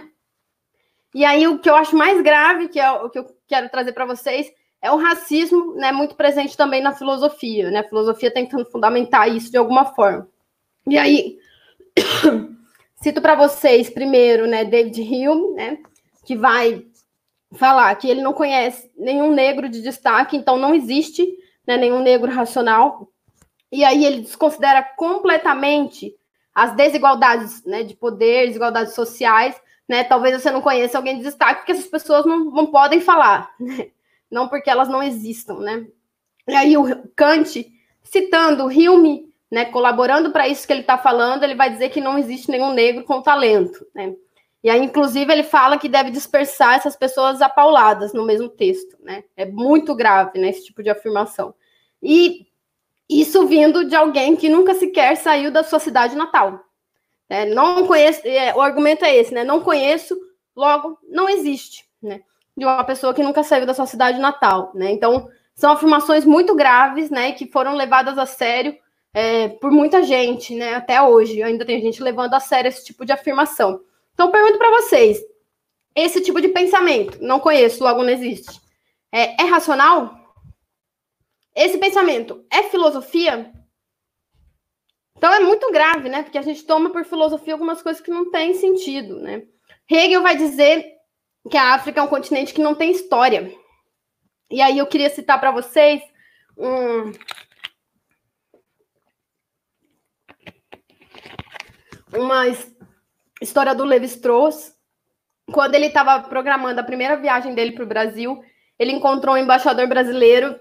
E 1.14 1.22
aí 1.22 1.46
o 1.46 1.58
que 1.58 1.68
eu 1.68 1.76
acho 1.76 1.94
mais 1.94 2.18
grave, 2.22 2.68
que 2.68 2.80
é 2.80 2.90
o 2.90 3.10
que 3.10 3.18
eu 3.18 3.26
quero 3.46 3.68
trazer 3.68 3.92
para 3.92 4.06
vocês, 4.06 4.50
é 4.84 4.92
o 4.92 4.98
racismo, 4.98 5.74
né, 5.76 5.90
muito 5.90 6.14
presente 6.14 6.54
também 6.58 6.82
na 6.82 6.92
filosofia, 6.92 7.70
né? 7.70 7.78
A 7.78 7.88
filosofia 7.88 8.30
tentando 8.30 8.66
fundamentar 8.66 9.34
isso 9.34 9.50
de 9.50 9.56
alguma 9.56 9.86
forma. 9.86 10.28
E 10.86 10.98
aí 10.98 11.38
cito 13.00 13.22
para 13.22 13.34
vocês 13.34 13.88
primeiro, 13.88 14.46
né, 14.46 14.62
David 14.62 15.00
Hume, 15.00 15.54
né, 15.54 15.78
que 16.26 16.36
vai 16.36 16.84
falar 17.54 17.94
que 17.94 18.10
ele 18.10 18.20
não 18.20 18.34
conhece 18.34 18.90
nenhum 18.94 19.32
negro 19.32 19.70
de 19.70 19.80
destaque, 19.80 20.36
então 20.36 20.58
não 20.58 20.74
existe 20.74 21.34
né, 21.66 21.78
nenhum 21.78 22.02
negro 22.02 22.30
racional. 22.30 23.08
E 23.72 23.82
aí 23.84 24.04
ele 24.04 24.20
desconsidera 24.20 24.82
completamente 24.82 26.14
as 26.54 26.76
desigualdades 26.76 27.64
né, 27.64 27.84
de 27.84 27.96
poder, 27.96 28.48
desigualdades 28.48 28.94
sociais. 28.94 29.58
Né? 29.88 30.04
Talvez 30.04 30.42
você 30.42 30.50
não 30.50 30.60
conheça 30.60 30.98
alguém 30.98 31.16
de 31.16 31.24
destaque, 31.24 31.60
porque 31.60 31.72
essas 31.72 31.86
pessoas 31.86 32.26
não, 32.26 32.44
não 32.50 32.66
podem 32.66 33.00
falar, 33.00 33.50
né? 33.58 33.88
Não 34.34 34.48
porque 34.48 34.68
elas 34.68 34.88
não 34.88 35.02
existam. 35.02 35.60
Né? 35.60 35.86
E 36.48 36.54
aí 36.54 36.76
o 36.76 37.08
Kant, 37.16 37.66
citando 38.02 38.66
Hume, 38.66 39.32
né, 39.50 39.64
colaborando 39.66 40.32
para 40.32 40.48
isso 40.48 40.66
que 40.66 40.72
ele 40.72 40.80
está 40.80 40.98
falando, 40.98 41.44
ele 41.44 41.54
vai 41.54 41.70
dizer 41.70 41.90
que 41.90 42.00
não 42.00 42.18
existe 42.18 42.50
nenhum 42.50 42.72
negro 42.72 43.04
com 43.04 43.22
talento. 43.22 43.86
Né? 43.94 44.14
E 44.64 44.68
aí, 44.68 44.82
inclusive, 44.82 45.30
ele 45.32 45.42
fala 45.44 45.78
que 45.78 45.88
deve 45.88 46.10
dispersar 46.10 46.74
essas 46.74 46.96
pessoas 46.96 47.40
apauladas 47.40 48.12
no 48.12 48.24
mesmo 48.24 48.48
texto, 48.48 48.96
né? 49.02 49.22
É 49.36 49.44
muito 49.44 49.94
grave, 49.94 50.38
né, 50.38 50.48
esse 50.48 50.64
tipo 50.64 50.82
de 50.82 50.88
afirmação. 50.88 51.54
E 52.02 52.46
isso 53.06 53.46
vindo 53.46 53.84
de 53.84 53.94
alguém 53.94 54.34
que 54.34 54.48
nunca 54.48 54.74
sequer 54.74 55.16
saiu 55.16 55.50
da 55.50 55.62
sua 55.62 55.78
cidade 55.78 56.16
natal. 56.16 56.64
É, 57.28 57.44
não 57.44 57.86
conheço, 57.86 58.22
é, 58.24 58.54
o 58.54 58.60
argumento 58.62 59.04
é 59.04 59.14
esse, 59.14 59.34
né? 59.34 59.44
Não 59.44 59.60
conheço, 59.60 60.18
logo 60.56 60.98
não 61.08 61.28
existe, 61.28 61.84
né? 62.02 62.22
De 62.56 62.64
uma 62.64 62.84
pessoa 62.84 63.12
que 63.12 63.22
nunca 63.22 63.42
saiu 63.42 63.66
da 63.66 63.74
sua 63.74 63.86
cidade 63.86 64.18
natal, 64.18 64.70
né? 64.74 64.90
Então, 64.90 65.28
são 65.54 65.72
afirmações 65.72 66.24
muito 66.24 66.54
graves, 66.54 67.10
né? 67.10 67.32
Que 67.32 67.50
foram 67.50 67.74
levadas 67.74 68.16
a 68.18 68.26
sério 68.26 68.76
é, 69.12 69.48
por 69.48 69.70
muita 69.70 70.02
gente, 70.02 70.54
né? 70.54 70.74
Até 70.74 71.00
hoje, 71.02 71.42
ainda 71.42 71.64
tem 71.64 71.80
gente 71.80 72.02
levando 72.02 72.34
a 72.34 72.40
sério 72.40 72.68
esse 72.68 72.84
tipo 72.84 73.04
de 73.04 73.12
afirmação. 73.12 73.80
Então, 74.12 74.30
pergunto 74.30 74.58
para 74.58 74.70
vocês: 74.70 75.20
esse 75.94 76.20
tipo 76.20 76.40
de 76.40 76.48
pensamento, 76.48 77.18
não 77.20 77.40
conheço, 77.40 77.82
logo 77.82 78.02
não 78.02 78.10
existe, 78.10 78.60
é, 79.12 79.42
é 79.42 79.46
racional? 79.46 80.24
Esse 81.54 81.78
pensamento 81.78 82.44
é 82.50 82.64
filosofia? 82.64 83.52
Então 85.16 85.32
é 85.32 85.40
muito 85.40 85.70
grave, 85.70 86.08
né? 86.08 86.22
Porque 86.22 86.36
a 86.36 86.42
gente 86.42 86.64
toma 86.64 86.90
por 86.90 87.04
filosofia 87.04 87.54
algumas 87.54 87.80
coisas 87.80 88.02
que 88.02 88.10
não 88.10 88.30
têm 88.30 88.54
sentido, 88.54 89.20
né? 89.20 89.44
Hegel 89.88 90.22
vai 90.22 90.36
dizer 90.36 90.93
que 91.50 91.56
a 91.56 91.74
África 91.74 92.00
é 92.00 92.02
um 92.02 92.08
continente 92.08 92.54
que 92.54 92.62
não 92.62 92.74
tem 92.74 92.90
história. 92.90 93.52
E 94.50 94.60
aí 94.60 94.78
eu 94.78 94.86
queria 94.86 95.10
citar 95.10 95.38
para 95.38 95.50
vocês 95.50 96.02
um, 96.56 97.12
uma 102.16 102.44
história 103.40 103.74
do 103.74 103.84
Levi 103.84 104.06
Strauss. 104.06 104.72
Quando 105.52 105.74
ele 105.74 105.86
estava 105.86 106.20
programando 106.28 106.80
a 106.80 106.84
primeira 106.84 107.16
viagem 107.16 107.54
dele 107.54 107.72
para 107.72 107.84
o 107.84 107.88
Brasil, 107.88 108.42
ele 108.78 108.92
encontrou 108.92 109.34
um 109.34 109.38
embaixador 109.38 109.86
brasileiro 109.86 110.58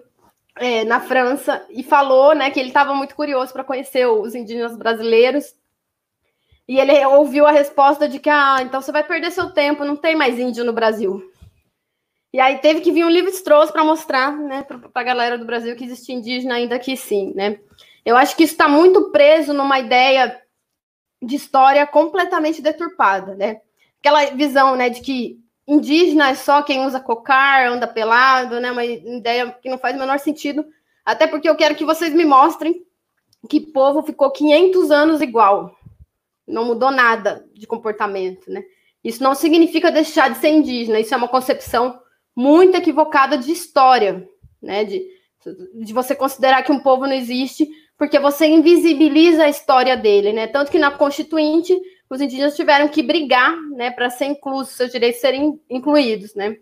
é, 0.57 0.83
na 0.83 0.99
França 0.99 1.65
e 1.69 1.83
falou 1.83 2.35
né, 2.35 2.51
que 2.51 2.59
ele 2.59 2.69
estava 2.69 2.93
muito 2.93 3.15
curioso 3.15 3.53
para 3.53 3.63
conhecer 3.63 4.05
os 4.05 4.35
indígenas 4.35 4.77
brasileiros. 4.77 5.55
E 6.67 6.79
ele 6.79 7.05
ouviu 7.05 7.45
a 7.45 7.51
resposta 7.51 8.07
de 8.07 8.19
que, 8.19 8.29
ah, 8.29 8.59
então 8.61 8.81
você 8.81 8.91
vai 8.91 9.03
perder 9.03 9.31
seu 9.31 9.51
tempo, 9.51 9.83
não 9.83 9.95
tem 9.95 10.15
mais 10.15 10.39
índio 10.39 10.63
no 10.63 10.71
Brasil. 10.71 11.21
E 12.33 12.39
aí 12.39 12.57
teve 12.57 12.81
que 12.81 12.91
vir 12.91 13.05
um 13.05 13.09
livro 13.09 13.29
Strauss 13.29 13.69
para 13.69 13.83
mostrar, 13.83 14.35
né, 14.35 14.63
para 14.63 14.79
a 14.95 15.03
galera 15.03 15.37
do 15.37 15.45
Brasil 15.45 15.75
que 15.75 15.83
existe 15.83 16.11
indígena 16.11 16.55
ainda 16.55 16.79
que 16.79 16.97
sim, 16.97 17.31
né? 17.35 17.59
Eu 18.03 18.17
acho 18.17 18.35
que 18.35 18.43
isso 18.43 18.53
está 18.53 18.67
muito 18.67 19.11
preso 19.11 19.53
numa 19.53 19.79
ideia 19.79 20.41
de 21.21 21.35
história 21.35 21.85
completamente 21.85 22.61
deturpada, 22.61 23.35
né? 23.35 23.61
Aquela 23.99 24.25
visão, 24.31 24.75
né, 24.75 24.89
de 24.89 25.01
que 25.01 25.39
indígena 25.67 26.29
é 26.29 26.35
só 26.35 26.63
quem 26.63 26.85
usa 26.85 26.99
cocar, 26.99 27.67
anda 27.67 27.87
pelado, 27.87 28.59
né? 28.59 28.71
Uma 28.71 28.83
ideia 28.83 29.51
que 29.61 29.69
não 29.69 29.77
faz 29.77 29.95
o 29.95 29.99
menor 29.99 30.17
sentido, 30.17 30.65
até 31.05 31.27
porque 31.27 31.47
eu 31.47 31.55
quero 31.55 31.75
que 31.75 31.85
vocês 31.85 32.13
me 32.13 32.25
mostrem 32.25 32.83
que 33.47 33.59
povo 33.59 34.01
ficou 34.01 34.31
500 34.31 34.89
anos 34.89 35.21
igual, 35.21 35.77
não 36.47 36.65
mudou 36.65 36.91
nada 36.91 37.45
de 37.53 37.65
comportamento, 37.67 38.51
né? 38.51 38.63
Isso 39.03 39.21
não 39.21 39.35
significa 39.35 39.91
deixar 39.91 40.29
de 40.29 40.37
ser 40.37 40.49
indígena, 40.49 40.99
isso 40.99 41.13
é 41.13 41.17
uma 41.17 41.27
concepção 41.27 41.99
muito 42.35 42.75
equivocada 42.75 43.37
de 43.37 43.51
história, 43.51 44.27
né? 44.61 44.83
De, 44.83 45.05
de 45.75 45.93
você 45.93 46.15
considerar 46.15 46.63
que 46.63 46.71
um 46.71 46.79
povo 46.79 47.05
não 47.05 47.13
existe 47.13 47.67
porque 47.97 48.19
você 48.19 48.47
invisibiliza 48.47 49.43
a 49.43 49.49
história 49.49 49.95
dele, 49.95 50.33
né? 50.33 50.47
Tanto 50.47 50.71
que 50.71 50.79
na 50.79 50.91
Constituinte 50.91 51.79
os 52.09 52.21
indígenas 52.21 52.55
tiveram 52.55 52.87
que 52.87 53.01
brigar, 53.01 53.55
né, 53.71 53.89
para 53.89 54.09
ser 54.09 54.25
inclusos, 54.25 54.75
seus 54.75 54.91
direitos 54.91 55.19
serem 55.19 55.59
incluídos, 55.69 56.35
né? 56.35 56.57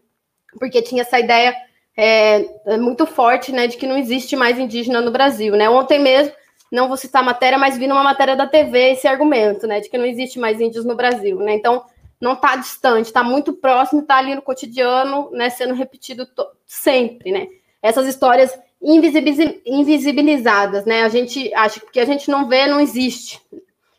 Porque 0.60 0.82
tinha 0.82 1.02
essa 1.02 1.20
ideia 1.20 1.56
é, 1.98 2.78
muito 2.78 3.06
forte, 3.06 3.52
né, 3.52 3.68
de 3.68 3.76
que 3.76 3.88
não 3.88 3.98
existe 3.98 4.36
mais 4.36 4.58
indígena 4.58 5.02
no 5.02 5.12
Brasil, 5.12 5.56
né? 5.56 5.70
Ontem 5.70 6.00
mesmo, 6.00 6.34
não 6.72 6.88
vou 6.88 6.96
citar 6.96 7.22
a 7.22 7.26
matéria, 7.26 7.58
mas 7.58 7.78
vi 7.78 7.86
numa 7.86 8.04
matéria 8.04 8.36
da 8.36 8.48
TV 8.48 8.92
esse 8.92 9.08
argumento, 9.08 9.68
né, 9.68 9.82
de 9.82 9.90
que 9.90 9.98
não 9.98 10.06
existe 10.06 10.40
mais 10.40 10.62
índios 10.62 10.86
no 10.86 10.96
Brasil, 10.96 11.38
né? 11.40 11.54
Então, 11.54 11.84
não 12.20 12.34
está 12.34 12.56
distante, 12.56 13.08
está 13.08 13.24
muito 13.24 13.52
próximo, 13.52 14.02
está 14.02 14.18
ali 14.18 14.34
no 14.34 14.42
cotidiano, 14.42 15.30
né, 15.32 15.50
sendo 15.50 15.74
repetido 15.74 16.26
sempre, 16.66 17.32
né? 17.32 17.48
Essas 17.82 18.08
histórias 18.08 18.58
invisibilizadas, 18.82 20.86
né? 20.86 21.04
A 21.04 21.10
gente 21.10 21.54
acha 21.54 21.80
que 21.80 22.00
a 22.00 22.06
gente 22.06 22.30
não 22.30 22.48
vê, 22.48 22.68
não 22.68 22.80
existe. 22.80 23.42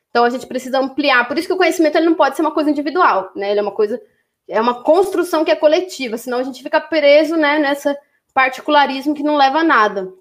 Então 0.08 0.24
a 0.24 0.30
gente 0.30 0.46
precisa 0.46 0.78
ampliar. 0.78 1.26
Por 1.26 1.36
isso 1.36 1.48
que 1.48 1.54
o 1.54 1.56
conhecimento 1.56 1.96
ele 1.96 2.06
não 2.06 2.14
pode 2.14 2.36
ser 2.36 2.42
uma 2.42 2.52
coisa 2.52 2.70
individual, 2.70 3.30
né? 3.34 3.50
Ele 3.50 3.60
é 3.60 3.62
uma 3.62 3.72
coisa, 3.72 4.00
é 4.48 4.60
uma 4.60 4.82
construção 4.82 5.44
que 5.44 5.50
é 5.50 5.56
coletiva, 5.56 6.16
senão 6.16 6.38
a 6.38 6.42
gente 6.42 6.62
fica 6.62 6.80
preso, 6.80 7.36
né, 7.36 7.58
nessa 7.58 7.96
particularismo 8.32 9.14
que 9.14 9.22
não 9.22 9.36
leva 9.36 9.58
a 9.58 9.64
nada 9.64 10.12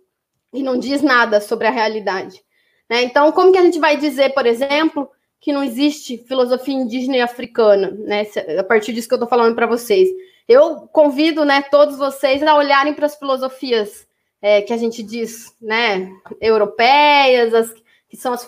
e 0.54 0.62
não 0.62 0.78
diz 0.78 1.02
nada 1.02 1.40
sobre 1.40 1.68
a 1.68 1.72
realidade. 1.72 2.42
Né? 2.90 3.04
Então, 3.04 3.32
como 3.32 3.52
que 3.52 3.58
a 3.58 3.64
gente 3.64 3.80
vai 3.80 3.98
dizer, 3.98 4.34
por 4.34 4.46
exemplo, 4.46 5.10
que 5.40 5.52
não 5.52 5.64
existe 5.64 6.18
filosofia 6.18 6.76
indígena 6.76 7.18
e 7.18 7.22
africana, 7.22 7.92
né? 7.92 8.28
A 8.60 8.64
partir 8.64 8.94
disso 8.94 9.08
que 9.08 9.14
eu 9.14 9.18
estou 9.18 9.30
falando 9.30 9.56
para 9.56 9.66
vocês. 9.66 10.08
Eu 10.48 10.82
convido, 10.88 11.44
né, 11.44 11.62
todos 11.64 11.98
vocês 11.98 12.44
a 12.44 12.56
olharem 12.56 12.94
para 12.94 13.06
as 13.06 13.16
filosofias 13.16 14.06
é, 14.42 14.62
que 14.62 14.74
a 14.74 14.78
gente 14.78 15.02
diz, 15.04 15.56
né, 15.62 16.10
europeias, 16.42 17.54
as, 17.54 17.74
que 18.10 18.18
são 18.18 18.34
as 18.34 18.46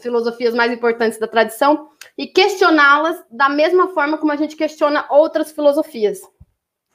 filosofias 0.00 0.54
mais 0.54 0.72
importantes 0.72 1.18
da 1.18 1.26
tradição, 1.26 1.90
e 2.16 2.26
questioná-las 2.26 3.22
da 3.30 3.48
mesma 3.48 3.88
forma 3.88 4.18
como 4.18 4.32
a 4.32 4.36
gente 4.36 4.56
questiona 4.56 5.04
outras 5.10 5.50
filosofias, 5.52 6.20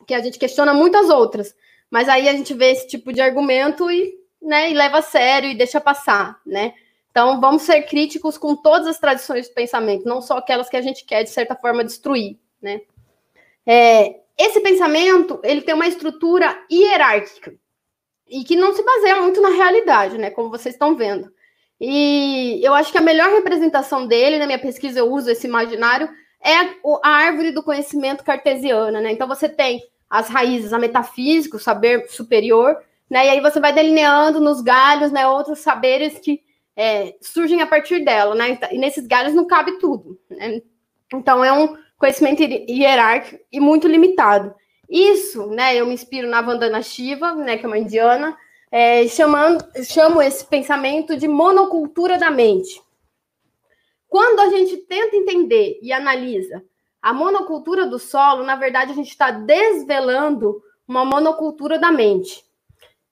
que 0.07 0.13
a 0.13 0.21
gente 0.21 0.39
questiona 0.39 0.73
muitas 0.73 1.09
outras, 1.09 1.53
mas 1.91 2.07
aí 2.07 2.27
a 2.27 2.33
gente 2.33 2.53
vê 2.53 2.71
esse 2.71 2.87
tipo 2.87 3.11
de 3.11 3.21
argumento 3.21 3.91
e, 3.91 4.16
né, 4.41 4.69
e 4.71 4.73
leva 4.73 4.99
a 4.99 5.01
sério 5.01 5.49
e 5.49 5.57
deixa 5.57 5.81
passar, 5.81 6.39
né? 6.45 6.73
Então, 7.11 7.41
vamos 7.41 7.63
ser 7.63 7.81
críticos 7.83 8.37
com 8.37 8.55
todas 8.55 8.87
as 8.87 8.99
tradições 8.99 9.47
de 9.47 9.53
pensamento, 9.53 10.05
não 10.05 10.21
só 10.21 10.37
aquelas 10.37 10.69
que 10.69 10.77
a 10.77 10.81
gente 10.81 11.03
quer, 11.03 11.23
de 11.23 11.29
certa 11.29 11.55
forma, 11.55 11.83
destruir, 11.83 12.37
né? 12.61 12.81
É, 13.65 14.21
esse 14.37 14.59
pensamento, 14.59 15.39
ele 15.43 15.61
tem 15.61 15.73
uma 15.73 15.87
estrutura 15.87 16.57
hierárquica, 16.71 17.55
e 18.29 18.43
que 18.43 18.55
não 18.55 18.73
se 18.73 18.83
baseia 18.83 19.21
muito 19.21 19.41
na 19.41 19.49
realidade, 19.49 20.17
né? 20.17 20.29
Como 20.29 20.49
vocês 20.49 20.75
estão 20.75 20.95
vendo. 20.95 21.31
E 21.79 22.59
eu 22.63 22.73
acho 22.73 22.91
que 22.91 22.97
a 22.97 23.01
melhor 23.01 23.29
representação 23.29 24.07
dele, 24.07 24.39
na 24.39 24.45
minha 24.45 24.59
pesquisa 24.59 24.99
eu 24.99 25.11
uso 25.11 25.29
esse 25.29 25.47
imaginário, 25.47 26.09
é 26.43 26.53
a 27.03 27.09
árvore 27.09 27.51
do 27.51 27.63
conhecimento 27.63 28.23
cartesiana, 28.23 28.99
né? 28.99 29.11
Então 29.11 29.27
você 29.27 29.47
tem 29.47 29.81
as 30.09 30.27
raízes, 30.27 30.73
a 30.73 30.79
metafísica, 30.79 31.57
o 31.57 31.59
saber 31.59 32.07
superior, 32.09 32.77
né? 33.09 33.25
E 33.25 33.29
aí 33.29 33.41
você 33.41 33.59
vai 33.59 33.73
delineando 33.73 34.39
nos 34.39 34.61
galhos, 34.61 35.11
né, 35.11 35.27
outros 35.27 35.59
saberes 35.59 36.19
que 36.19 36.41
é, 36.75 37.15
surgem 37.21 37.61
a 37.61 37.67
partir 37.67 38.03
dela, 38.03 38.35
né? 38.35 38.57
E 38.71 38.77
nesses 38.77 39.07
galhos 39.07 39.33
não 39.33 39.47
cabe 39.47 39.79
tudo, 39.79 40.19
né? 40.29 40.61
Então 41.13 41.43
é 41.43 41.51
um 41.51 41.77
conhecimento 41.97 42.43
hierárquico 42.43 43.43
e 43.51 43.59
muito 43.59 43.87
limitado. 43.87 44.53
Isso, 44.89 45.47
né, 45.47 45.75
eu 45.75 45.85
me 45.85 45.93
inspiro 45.93 46.27
na 46.27 46.41
Vandana 46.41 46.81
Shiva, 46.81 47.33
né, 47.33 47.57
que 47.57 47.65
é 47.65 47.67
uma 47.67 47.77
indiana, 47.77 48.37
é, 48.71 49.07
chamando, 49.07 49.65
chamo 49.83 50.21
esse 50.21 50.45
pensamento 50.45 51.17
de 51.17 51.27
monocultura 51.27 52.17
da 52.17 52.31
mente. 52.31 52.81
Quando 54.07 54.39
a 54.39 54.49
gente 54.49 54.77
tenta 54.77 55.15
entender 55.15 55.79
e 55.81 55.91
analisa 55.91 56.63
a 57.01 57.13
monocultura 57.13 57.85
do 57.85 57.99
solo, 57.99 58.43
na 58.43 58.55
verdade, 58.55 58.91
a 58.91 58.95
gente 58.95 59.09
está 59.09 59.31
desvelando 59.31 60.61
uma 60.87 61.03
monocultura 61.03 61.77
da 61.77 61.91
mente. 61.91 62.43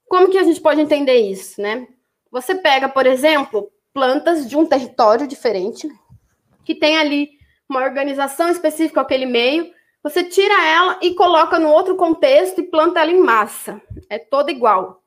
Como 0.08 0.30
que 0.30 0.38
a 0.38 0.44
gente 0.44 0.62
pode 0.62 0.82
entender 0.82 1.16
isso, 1.16 1.62
né? 1.62 1.88
Você 2.32 2.56
pega, 2.56 2.88
por 2.88 3.06
exemplo, 3.06 3.72
plantas 3.94 4.48
de 4.48 4.58
um 4.58 4.66
território 4.66 5.28
diferente, 5.28 5.90
que 6.64 6.76
tem 6.76 6.98
ali 6.98 7.30
uma 7.68 7.84
organização 7.84 8.50
específica 8.50 9.02
aquele 9.02 9.26
meio, 9.26 9.74
você 10.04 10.24
tira 10.24 10.68
ela 10.68 11.00
e 11.02 11.16
coloca 11.16 11.58
no 11.58 11.70
outro 11.70 11.96
contexto 11.96 12.60
e 12.60 12.68
planta 12.68 13.00
ela 13.00 13.12
em 13.12 13.20
massa. 13.20 13.82
É 14.10 14.20
toda 14.20 14.52
igual. 14.52 15.02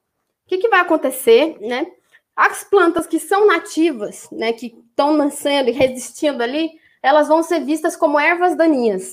O 0.44 0.48
que, 0.48 0.58
que 0.58 0.68
vai 0.68 0.80
acontecer, 0.80 1.56
né? 1.60 1.86
As 2.34 2.64
plantas 2.64 3.06
que 3.06 3.20
são 3.20 3.46
nativas, 3.46 4.28
né, 4.30 4.52
que 4.52 4.66
estão 4.88 5.12
nascendo 5.16 5.68
e 5.68 5.72
resistindo 5.72 6.42
ali, 6.42 6.70
elas 7.02 7.28
vão 7.28 7.42
ser 7.42 7.60
vistas 7.60 7.96
como 7.96 8.18
ervas 8.18 8.56
daninhas, 8.56 9.12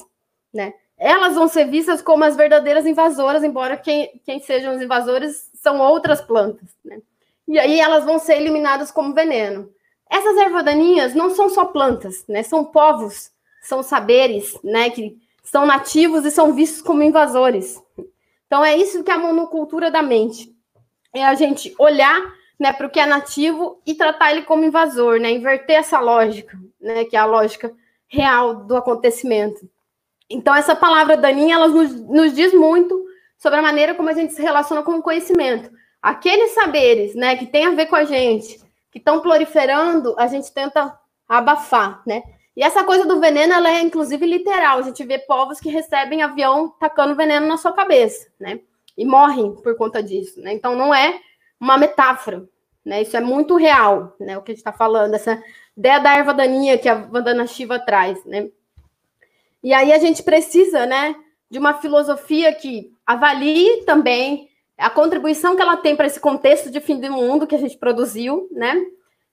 né? 0.54 0.74
Elas 0.98 1.36
vão 1.36 1.48
ser 1.48 1.66
vistas 1.66 2.02
como 2.02 2.24
as 2.24 2.36
verdadeiras 2.36 2.86
invasoras, 2.86 3.44
embora 3.44 3.76
quem, 3.76 4.20
quem 4.26 4.40
sejam 4.40 4.76
os 4.76 4.82
invasores 4.82 5.50
são 5.56 5.80
outras 5.80 6.22
plantas, 6.22 6.70
né? 6.84 7.02
E 7.48 7.60
aí 7.60 7.80
elas 7.80 8.06
vão 8.06 8.18
ser 8.18 8.38
eliminadas 8.38 8.92
como 8.92 9.14
veneno. 9.14 9.70
Essas 10.10 10.38
ervas 10.38 10.64
daninhas 10.64 11.14
não 11.14 11.30
são 11.30 11.50
só 11.50 11.66
plantas, 11.66 12.26
né? 12.28 12.44
São 12.44 12.64
povos, 12.64 13.32
são 13.62 13.84
saberes, 13.84 14.58
né? 14.64 14.90
Que 14.90 15.18
são 15.44 15.66
nativos 15.66 16.26
e 16.26 16.32
são 16.32 16.54
vistos 16.54 16.82
como 16.82 17.04
invasores. 17.04 17.82
Então 18.48 18.64
é 18.64 18.76
isso 18.78 19.04
que 19.04 19.12
é 19.12 19.14
a 19.14 19.20
monocultura 19.20 19.92
da 19.92 20.02
mente. 20.02 20.56
É 21.14 21.26
a 21.26 21.36
gente 21.36 21.74
olhar 21.78 22.22
né, 22.60 22.72
para 22.72 22.88
o 22.88 22.90
que 22.90 23.00
é 23.00 23.06
nativo 23.06 23.82
e 23.86 23.94
tratar 23.94 24.32
ele 24.32 24.44
como 24.44 24.64
invasor, 24.64 25.20
né? 25.20 25.32
Inverter 25.32 25.78
essa 25.78 26.00
lógica, 26.00 26.58
né? 26.80 27.06
Que 27.06 27.16
é 27.16 27.20
a 27.20 27.26
lógica 27.26 27.74
real 28.08 28.56
do 28.56 28.76
acontecimento. 28.76 29.70
Então, 30.30 30.56
essa 30.56 30.76
palavra 30.76 31.16
daninha, 31.16 31.56
ela 31.56 31.68
nos, 31.68 31.94
nos 32.02 32.34
diz 32.34 32.54
muito 32.54 33.06
sobre 33.38 33.60
a 33.60 33.62
maneira 33.62 33.94
como 33.94 34.10
a 34.10 34.14
gente 34.14 34.34
se 34.34 34.42
relaciona 34.42 34.82
com 34.82 34.94
o 34.94 35.02
conhecimento. 35.02 35.70
Aqueles 36.02 36.52
saberes, 36.52 37.16
né, 37.16 37.36
que 37.36 37.46
tem 37.46 37.66
a 37.66 37.72
ver 37.72 37.88
com 37.88 37.96
a 37.96 38.06
gente, 38.06 38.60
que 38.92 39.00
estão 39.00 39.20
proliferando, 39.20 40.16
a 40.18 40.28
gente 40.28 40.52
tenta 40.54 40.98
abafar, 41.28 42.02
né? 42.06 42.24
E 42.56 42.64
essa 42.64 42.84
coisa 42.84 43.06
do 43.06 43.20
veneno, 43.20 43.54
ela 43.54 43.70
é 43.70 43.82
inclusive 43.82 44.26
literal. 44.26 44.80
A 44.80 44.82
gente 44.82 45.04
vê 45.04 45.20
povos 45.20 45.60
que 45.60 45.70
recebem 45.70 46.22
avião 46.22 46.70
tacando 46.80 47.16
veneno 47.16 47.46
na 47.46 47.58
sua 47.58 47.74
cabeça, 47.74 48.28
né? 48.40 48.62
E 48.98 49.04
morrem 49.04 49.54
por 49.56 49.76
conta 49.76 50.02
disso, 50.02 50.40
né? 50.40 50.54
Então 50.54 50.76
não 50.76 50.96
é 50.96 51.20
uma 51.60 51.78
metáfora, 51.78 52.48
né? 52.86 53.02
Isso 53.02 53.18
é 53.18 53.20
muito 53.20 53.58
real, 53.58 54.16
né? 54.20 54.38
O 54.38 54.42
que 54.42 54.52
a 54.52 54.56
gente 54.56 54.62
está 54.62 54.72
falando, 54.72 55.14
essa 55.14 55.44
ideia 55.76 56.00
da 56.00 56.16
erva 56.16 56.34
daninha 56.34 56.78
que 56.78 56.88
a 56.88 56.96
Vandana 56.96 57.46
Shiva 57.46 57.78
traz, 57.78 58.24
né? 58.24 58.50
E 59.66 59.74
aí 59.74 59.92
a 59.92 59.98
gente 59.98 60.22
precisa, 60.22 60.86
né, 60.86 61.16
de 61.50 61.58
uma 61.58 61.74
filosofia 61.74 62.54
que 62.54 62.94
avalie 63.04 63.82
também 63.84 64.48
a 64.78 64.92
contribuição 64.92 65.56
que 65.56 65.62
ela 65.64 65.76
tem 65.76 65.96
para 65.96 66.06
esse 66.06 66.20
contexto 66.20 66.70
de 66.70 66.80
fim 66.80 67.00
do 67.00 67.12
mundo 67.12 67.48
que 67.48 67.56
a 67.56 67.58
gente 67.58 67.76
produziu, 67.76 68.48
né? 68.52 68.80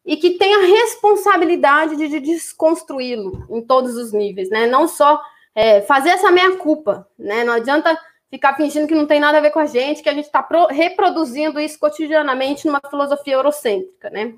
E 0.06 0.16
que 0.16 0.38
tem 0.38 0.54
a 0.54 0.66
responsabilidade 0.66 1.96
de, 1.96 2.18
desconstruí-lo 2.18 3.46
em 3.50 3.60
todos 3.60 3.94
os 3.94 4.10
níveis, 4.10 4.48
né? 4.48 4.66
Não 4.66 4.88
só 4.88 5.20
é, 5.54 5.82
fazer 5.82 6.08
essa 6.08 6.30
meia-culpa, 6.30 7.06
né? 7.18 7.44
Não 7.44 7.52
adianta 7.52 7.94
ficar 8.30 8.56
fingindo 8.56 8.86
que 8.86 8.94
não 8.94 9.04
tem 9.04 9.20
nada 9.20 9.36
a 9.36 9.42
ver 9.42 9.50
com 9.50 9.58
a 9.58 9.66
gente, 9.66 10.02
que 10.02 10.08
a 10.08 10.14
gente 10.14 10.24
está 10.24 10.48
reproduzindo 10.70 11.60
isso 11.60 11.78
cotidianamente 11.78 12.66
numa 12.66 12.80
filosofia 12.88 13.34
eurocêntrica, 13.34 14.08
né? 14.08 14.32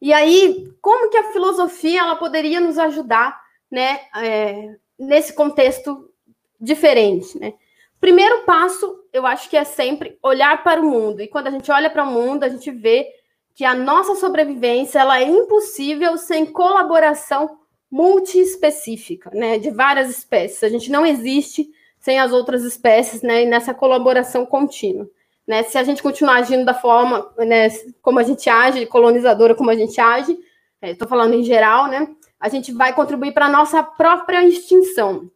E 0.00 0.12
aí, 0.12 0.72
como 0.80 1.10
que 1.10 1.16
a 1.16 1.32
filosofia 1.32 2.02
ela 2.02 2.14
poderia 2.14 2.60
nos 2.60 2.78
ajudar, 2.78 3.43
né, 3.74 4.00
é, 4.16 4.76
nesse 4.96 5.32
contexto 5.32 6.08
diferente, 6.60 7.36
né? 7.38 7.54
Primeiro 8.00 8.44
passo, 8.44 9.00
eu 9.12 9.26
acho 9.26 9.50
que 9.50 9.56
é 9.56 9.64
sempre 9.64 10.16
olhar 10.22 10.62
para 10.62 10.80
o 10.80 10.88
mundo. 10.88 11.20
E 11.20 11.26
quando 11.26 11.48
a 11.48 11.50
gente 11.50 11.72
olha 11.72 11.90
para 11.90 12.04
o 12.04 12.12
mundo, 12.12 12.44
a 12.44 12.48
gente 12.48 12.70
vê 12.70 13.08
que 13.54 13.64
a 13.64 13.74
nossa 13.74 14.14
sobrevivência 14.14 15.00
ela 15.00 15.18
é 15.18 15.24
impossível 15.24 16.16
sem 16.16 16.46
colaboração 16.46 17.58
multiespecífica, 17.90 19.30
né, 19.32 19.58
de 19.58 19.70
várias 19.70 20.08
espécies. 20.08 20.62
A 20.62 20.68
gente 20.68 20.90
não 20.90 21.04
existe 21.04 21.68
sem 21.98 22.20
as 22.20 22.32
outras 22.32 22.62
espécies, 22.62 23.22
né, 23.22 23.44
nessa 23.44 23.74
colaboração 23.74 24.46
contínua. 24.46 25.08
Né? 25.46 25.62
Se 25.64 25.78
a 25.78 25.82
gente 25.82 26.02
continuar 26.02 26.36
agindo 26.36 26.64
da 26.64 26.74
forma, 26.74 27.32
né, 27.38 27.68
como 28.02 28.18
a 28.18 28.22
gente 28.22 28.48
age, 28.48 28.86
colonizadora 28.86 29.54
como 29.54 29.70
a 29.70 29.76
gente 29.76 30.00
age, 30.00 30.38
estou 30.82 31.06
é, 31.06 31.08
falando 31.08 31.34
em 31.34 31.42
geral, 31.42 31.88
né, 31.88 32.08
a 32.44 32.48
gente 32.50 32.72
vai 32.72 32.92
contribuir 32.92 33.32
para 33.32 33.46
a 33.46 33.50
nossa 33.50 33.82
própria 33.82 34.44
extinção. 34.44 35.30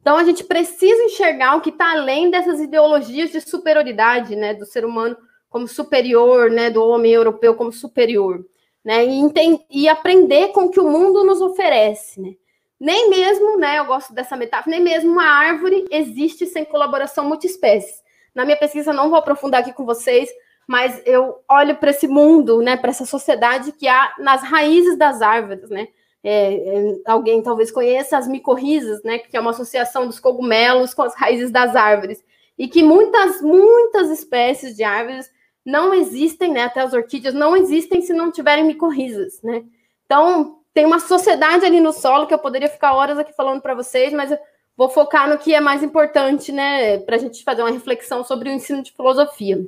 Então, 0.00 0.16
a 0.16 0.24
gente 0.24 0.42
precisa 0.42 1.04
enxergar 1.04 1.54
o 1.54 1.60
que 1.60 1.70
está 1.70 1.92
além 1.92 2.30
dessas 2.32 2.58
ideologias 2.58 3.30
de 3.30 3.40
superioridade, 3.40 4.34
né, 4.34 4.52
do 4.52 4.66
ser 4.66 4.84
humano 4.84 5.16
como 5.48 5.68
superior, 5.68 6.50
né, 6.50 6.68
do 6.68 6.84
homem 6.84 7.12
europeu 7.12 7.54
como 7.54 7.72
superior, 7.72 8.44
né, 8.84 9.06
e, 9.06 9.64
e 9.70 9.88
aprender 9.88 10.48
com 10.48 10.62
o 10.62 10.68
que 10.68 10.80
o 10.80 10.90
mundo 10.90 11.22
nos 11.22 11.40
oferece, 11.40 12.20
né. 12.20 12.34
Nem 12.80 13.08
mesmo, 13.08 13.56
né, 13.56 13.78
eu 13.78 13.84
gosto 13.84 14.12
dessa 14.12 14.36
metáfora, 14.36 14.74
nem 14.74 14.82
mesmo 14.82 15.12
uma 15.12 15.28
árvore 15.28 15.84
existe 15.92 16.44
sem 16.46 16.64
colaboração 16.64 17.24
multiespécies. 17.24 18.02
Na 18.34 18.44
minha 18.44 18.56
pesquisa, 18.56 18.92
não 18.92 19.10
vou 19.10 19.18
aprofundar 19.20 19.60
aqui 19.60 19.72
com 19.72 19.86
vocês, 19.86 20.28
mas 20.66 21.00
eu 21.06 21.38
olho 21.48 21.76
para 21.76 21.90
esse 21.90 22.08
mundo, 22.08 22.60
né, 22.60 22.76
para 22.76 22.90
essa 22.90 23.06
sociedade 23.06 23.70
que 23.70 23.86
há 23.86 24.12
nas 24.18 24.42
raízes 24.42 24.98
das 24.98 25.22
árvores, 25.22 25.70
né. 25.70 25.86
É, 26.28 26.54
é, 26.54 26.96
alguém 27.06 27.40
talvez 27.40 27.70
conheça 27.70 28.18
as 28.18 28.26
micorrizas, 28.26 29.00
né, 29.04 29.16
que 29.16 29.36
é 29.36 29.40
uma 29.40 29.52
associação 29.52 30.08
dos 30.08 30.18
cogumelos 30.18 30.92
com 30.92 31.02
as 31.02 31.14
raízes 31.14 31.52
das 31.52 31.76
árvores, 31.76 32.20
e 32.58 32.66
que 32.66 32.82
muitas, 32.82 33.40
muitas 33.40 34.10
espécies 34.10 34.74
de 34.74 34.82
árvores 34.82 35.30
não 35.64 35.94
existem, 35.94 36.50
né, 36.50 36.64
até 36.64 36.80
as 36.80 36.92
orquídeas 36.92 37.32
não 37.32 37.56
existem 37.56 38.02
se 38.02 38.12
não 38.12 38.32
tiverem 38.32 38.64
micorrizas, 38.64 39.40
né. 39.40 39.62
Então, 40.04 40.58
tem 40.74 40.84
uma 40.84 40.98
sociedade 40.98 41.64
ali 41.64 41.78
no 41.78 41.92
solo 41.92 42.26
que 42.26 42.34
eu 42.34 42.40
poderia 42.40 42.68
ficar 42.68 42.92
horas 42.94 43.20
aqui 43.20 43.32
falando 43.32 43.62
para 43.62 43.76
vocês, 43.76 44.12
mas 44.12 44.32
eu 44.32 44.38
vou 44.76 44.88
focar 44.88 45.30
no 45.30 45.38
que 45.38 45.54
é 45.54 45.60
mais 45.60 45.80
importante, 45.80 46.50
né, 46.50 46.98
para 46.98 47.14
a 47.14 47.20
gente 47.20 47.44
fazer 47.44 47.62
uma 47.62 47.70
reflexão 47.70 48.24
sobre 48.24 48.50
o 48.50 48.52
ensino 48.52 48.82
de 48.82 48.90
filosofia. 48.90 49.64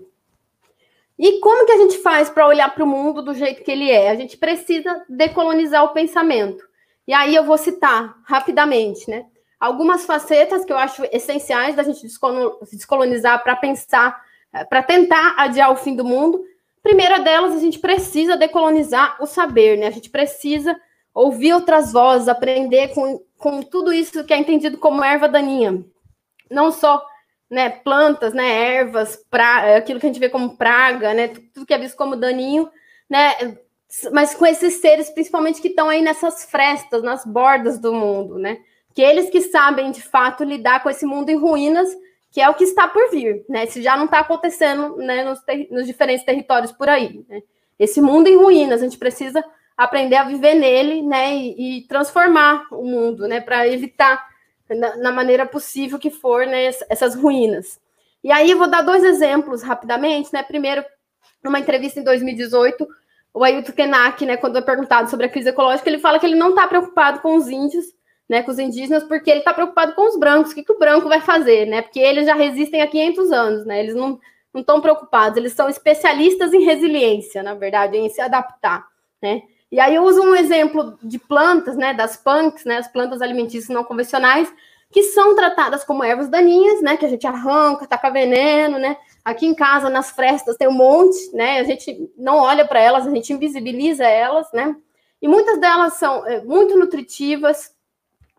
E 1.19 1.41
como 1.41 1.67
que 1.67 1.73
a 1.73 1.79
gente 1.79 1.99
faz 1.99 2.31
para 2.31 2.47
olhar 2.47 2.73
para 2.73 2.85
o 2.85 2.87
mundo 2.87 3.23
do 3.23 3.35
jeito 3.35 3.65
que 3.65 3.71
ele 3.71 3.91
é? 3.91 4.11
A 4.11 4.15
gente 4.15 4.37
precisa 4.37 5.05
decolonizar 5.09 5.85
o 5.85 5.93
pensamento. 5.93 6.65
E 7.07 7.13
aí 7.13 7.35
eu 7.35 7.43
vou 7.43 7.59
citar 7.59 8.17
rapidamente, 8.25 9.11
né? 9.11 9.27
Algumas 9.59 10.07
facetas 10.07 10.65
que 10.65 10.73
eu 10.73 10.79
acho 10.79 11.05
essenciais 11.11 11.75
da 11.75 11.83
gente 11.83 12.07
descolonizar 12.71 13.43
para 13.43 13.57
pensar, 13.57 14.23
eh, 14.53 14.65
para 14.65 14.83
tentar 14.83 15.35
adiar 15.37 15.73
o 15.73 15.77
fim 15.77 15.97
do 15.97 16.05
mundo. 16.05 16.41
Primeira 16.83 17.19
delas, 17.19 17.57
a 17.57 17.59
gente 17.59 17.81
precisa 17.81 18.37
decolonizar 18.37 19.17
o 19.21 19.27
saber, 19.27 19.77
né? 19.77 19.89
A 19.89 19.91
gente 19.91 20.11
precisa 20.11 20.79
ouvir 21.13 21.53
outras 21.53 21.93
vozes, 21.93 22.29
aprender 22.29 22.95
com, 22.95 23.21
com 23.37 23.61
tudo 23.61 23.93
isso 23.93 24.23
que 24.23 24.33
é 24.33 24.39
entendido 24.39 24.79
como 24.79 25.03
erva 25.03 25.29
daninha. 25.29 25.85
Não 26.49 26.71
só 26.71 27.05
né, 27.51 27.71
plantas, 27.71 28.35
né, 28.35 28.77
ervas, 28.77 29.17
pra, 29.31 29.77
aquilo 29.77 29.99
que 29.99 30.07
a 30.07 30.09
gente 30.09 30.21
vê 30.21 30.29
como 30.29 30.57
praga, 30.57 31.15
né, 31.15 31.29
tudo 31.29 31.67
que 31.67 31.73
é 31.73 31.79
visto 31.79 31.97
como 31.97 32.17
daninho, 32.17 32.69
né, 33.09 33.57
mas 34.13 34.35
com 34.35 34.45
esses 34.45 34.75
seres, 34.75 35.09
principalmente 35.09 35.61
que 35.61 35.69
estão 35.69 35.89
aí 35.89 36.03
nessas 36.03 36.45
frestas, 36.45 37.03
nas 37.03 37.25
bordas 37.25 37.79
do 37.79 37.93
mundo, 37.93 38.39
né, 38.39 38.59
que 38.95 39.01
eles 39.01 39.31
que 39.31 39.41
sabem 39.41 39.91
de 39.91 40.03
fato 40.03 40.45
lidar 40.45 40.83
com 40.83 40.91
esse 40.91 41.07
mundo 41.07 41.31
em 41.31 41.37
ruínas, 41.37 41.89
que 42.31 42.41
é 42.41 42.49
o 42.49 42.55
que 42.55 42.65
está 42.65 42.87
por 42.87 43.11
vir, 43.11 43.45
né, 43.49 43.65
se 43.67 43.81
já 43.83 43.97
não 43.97 44.05
está 44.05 44.19
acontecendo, 44.21 44.97
né, 44.97 45.25
nos, 45.25 45.41
nos, 45.71 45.87
diferentes 45.87 46.27
territórios 46.27 46.71
por 46.71 46.89
aí, 46.89 47.25
né, 47.29 47.43
esse 47.79 48.01
mundo 48.03 48.29
em 48.29 48.37
ruínas, 48.37 48.83
a 48.83 48.85
gente 48.85 48.99
precisa 48.99 49.43
aprender 49.75 50.17
a 50.17 50.25
viver 50.25 50.55
nele, 50.55 51.01
né, 51.01 51.35
e, 51.35 51.79
e 51.79 51.87
transformar 51.87 52.67
o 52.73 52.85
mundo, 52.85 53.27
né, 53.27 53.41
para 53.41 53.67
evitar 53.67 54.28
na, 54.69 54.97
na, 54.97 55.13
maneira 55.13 55.47
possível 55.47 55.99
que 55.99 56.11
for, 56.11 56.47
né, 56.47 56.67
essas 56.89 57.15
ruínas. 57.15 57.81
E 58.23 58.31
aí 58.31 58.51
eu 58.51 58.59
vou 58.59 58.69
dar 58.69 58.83
dois 58.83 59.03
exemplos 59.05 59.63
rapidamente, 59.63 60.33
né, 60.33 60.43
primeiro, 60.43 60.85
numa 61.43 61.59
entrevista 61.59 62.01
em 62.01 62.05
2018, 62.05 62.87
o 63.33 63.45
Ailton 63.45 63.73
Kenak, 63.73 64.25
né, 64.27 64.37
quando 64.37 64.59
é 64.59 64.61
perguntado 64.61 65.09
sobre 65.09 65.27
a 65.27 65.29
crise 65.29 65.51
ecológica, 65.51 65.89
ele 65.89 65.99
fala 65.99 66.19
que 66.19 66.27
ele 66.27 66.35
não 66.35 66.51
está 66.51 66.67
preocupado 66.67 67.21
com 67.21 67.37
os 67.37 67.49
índios, 67.49 67.87
né, 68.29 68.43
com 68.43 68.51
os 68.51 68.59
indígenas, 68.59 69.05
porque 69.05 69.31
ele 69.31 69.41
está 69.41 69.55
preocupado 69.55 69.95
com 69.95 70.09
os 70.09 70.19
brancos, 70.19 70.53
o 70.53 70.55
que, 70.55 70.65
que 70.65 70.73
o 70.73 70.79
branco 70.79 71.09
vai 71.09 71.21
fazer, 71.21 71.67
né, 71.67 71.83
porque 71.83 72.01
eles 72.01 72.27
já 72.27 72.35
resistem 72.35 72.83
há 72.83 72.87
500 72.87 73.33
anos, 73.33 73.65
né, 73.65 73.81
eles 73.81 73.95
não 73.95 74.19
estão 74.55 74.81
preocupados, 74.81 75.37
eles 75.37 75.53
são 75.53 75.69
especialistas 75.69 76.53
em 76.53 76.65
resiliência, 76.65 77.43
na 77.43 77.55
verdade, 77.55 77.97
em 77.97 78.09
se 78.09 78.21
adaptar, 78.21 78.87
né, 79.23 79.43
e 79.71 79.79
aí 79.79 79.95
eu 79.95 80.03
uso 80.03 80.23
um 80.23 80.35
exemplo 80.35 80.99
de 81.03 81.19
plantas, 81.19 81.77
né, 81.77 81.93
das 81.93 82.17
punks, 82.17 82.65
né, 82.65 82.79
as 82.79 82.89
plantas 82.89 83.21
alimentícias 83.21 83.69
não 83.69 83.85
convencionais, 83.85 84.53
que 84.91 85.03
são 85.03 85.35
tratadas 85.35 85.85
como 85.85 86.03
ervas 86.03 86.29
daninhas, 86.29 86.81
né, 86.81 86.97
que 86.97 87.05
a 87.05 87.09
gente 87.09 87.27
arranca, 87.27 87.87
taca 87.87 88.11
veneno, 88.11 88.79
né? 88.79 88.97
Aqui 89.23 89.47
em 89.47 89.55
casa, 89.55 89.91
nas 89.91 90.11
frestas, 90.11 90.57
tem 90.57 90.67
um 90.67 90.73
monte, 90.73 91.31
né? 91.35 91.61
A 91.61 91.65
gente 91.65 92.11
não 92.17 92.39
olha 92.39 92.67
para 92.67 92.81
elas, 92.81 93.07
a 93.07 93.11
gente 93.11 93.31
invisibiliza 93.31 94.05
elas, 94.05 94.51
né? 94.53 94.75
E 95.21 95.29
muitas 95.29 95.61
delas 95.61 95.95
são 95.95 96.27
é, 96.27 96.43
muito 96.43 96.79
nutritivas, 96.79 97.71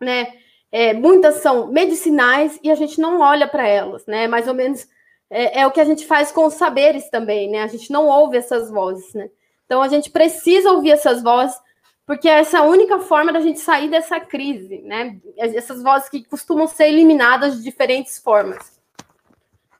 né? 0.00 0.32
É, 0.72 0.92
muitas 0.92 1.36
são 1.36 1.68
medicinais 1.68 2.58
e 2.62 2.70
a 2.70 2.74
gente 2.74 3.00
não 3.00 3.20
olha 3.20 3.46
para 3.46 3.66
elas, 3.68 4.04
né? 4.06 4.26
Mais 4.26 4.48
ou 4.48 4.54
menos 4.54 4.88
é, 5.30 5.60
é, 5.60 5.66
o 5.66 5.70
que 5.70 5.80
a 5.80 5.84
gente 5.84 6.04
faz 6.06 6.32
com 6.32 6.46
os 6.46 6.54
saberes 6.54 7.08
também, 7.08 7.48
né? 7.48 7.62
A 7.62 7.68
gente 7.68 7.92
não 7.92 8.08
ouve 8.08 8.36
essas 8.36 8.70
vozes, 8.70 9.14
né? 9.14 9.30
Então 9.70 9.82
a 9.82 9.86
gente 9.86 10.10
precisa 10.10 10.72
ouvir 10.72 10.90
essas 10.90 11.22
vozes, 11.22 11.56
porque 12.04 12.28
essa 12.28 12.56
é 12.56 12.60
a 12.60 12.64
única 12.64 12.98
forma 12.98 13.32
da 13.32 13.38
gente 13.38 13.60
sair 13.60 13.88
dessa 13.88 14.18
crise, 14.18 14.82
né? 14.82 15.16
Essas 15.36 15.80
vozes 15.80 16.08
que 16.08 16.24
costumam 16.24 16.66
ser 16.66 16.88
eliminadas 16.88 17.56
de 17.56 17.62
diferentes 17.62 18.18
formas. 18.18 18.80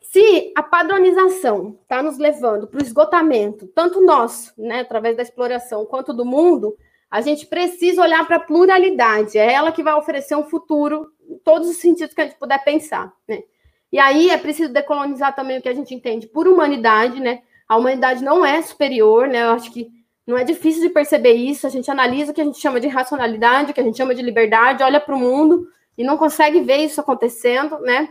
Se 0.00 0.52
a 0.54 0.62
padronização 0.62 1.76
está 1.82 2.04
nos 2.04 2.18
levando 2.18 2.68
para 2.68 2.78
o 2.78 2.82
esgotamento, 2.84 3.66
tanto 3.74 4.00
nosso, 4.00 4.52
né, 4.56 4.78
através 4.78 5.16
da 5.16 5.24
exploração, 5.24 5.84
quanto 5.84 6.12
do 6.12 6.24
mundo, 6.24 6.76
a 7.10 7.20
gente 7.20 7.44
precisa 7.46 8.00
olhar 8.00 8.24
para 8.28 8.36
a 8.36 8.40
pluralidade. 8.40 9.38
É 9.38 9.52
ela 9.52 9.72
que 9.72 9.82
vai 9.82 9.94
oferecer 9.94 10.36
um 10.36 10.44
futuro 10.44 11.10
em 11.28 11.36
todos 11.38 11.68
os 11.68 11.78
sentidos 11.78 12.14
que 12.14 12.20
a 12.20 12.26
gente 12.26 12.38
puder 12.38 12.62
pensar, 12.62 13.12
né? 13.26 13.42
E 13.90 13.98
aí 13.98 14.30
é 14.30 14.38
preciso 14.38 14.72
decolonizar 14.72 15.34
também 15.34 15.58
o 15.58 15.62
que 15.62 15.68
a 15.68 15.74
gente 15.74 15.92
entende 15.92 16.28
por 16.28 16.46
humanidade, 16.46 17.18
né? 17.18 17.42
A 17.70 17.76
humanidade 17.76 18.24
não 18.24 18.44
é 18.44 18.60
superior, 18.62 19.28
né? 19.28 19.44
Eu 19.44 19.50
acho 19.50 19.70
que 19.70 19.88
não 20.26 20.36
é 20.36 20.42
difícil 20.42 20.82
de 20.82 20.88
perceber 20.88 21.34
isso. 21.34 21.68
A 21.68 21.70
gente 21.70 21.88
analisa 21.88 22.32
o 22.32 22.34
que 22.34 22.40
a 22.40 22.44
gente 22.44 22.58
chama 22.58 22.80
de 22.80 22.88
racionalidade, 22.88 23.70
o 23.70 23.74
que 23.74 23.80
a 23.80 23.84
gente 23.84 23.96
chama 23.96 24.12
de 24.12 24.22
liberdade, 24.22 24.82
olha 24.82 24.98
para 24.98 25.14
o 25.14 25.18
mundo 25.20 25.68
e 25.96 26.02
não 26.02 26.18
consegue 26.18 26.62
ver 26.62 26.78
isso 26.78 27.00
acontecendo, 27.00 27.78
né? 27.78 28.08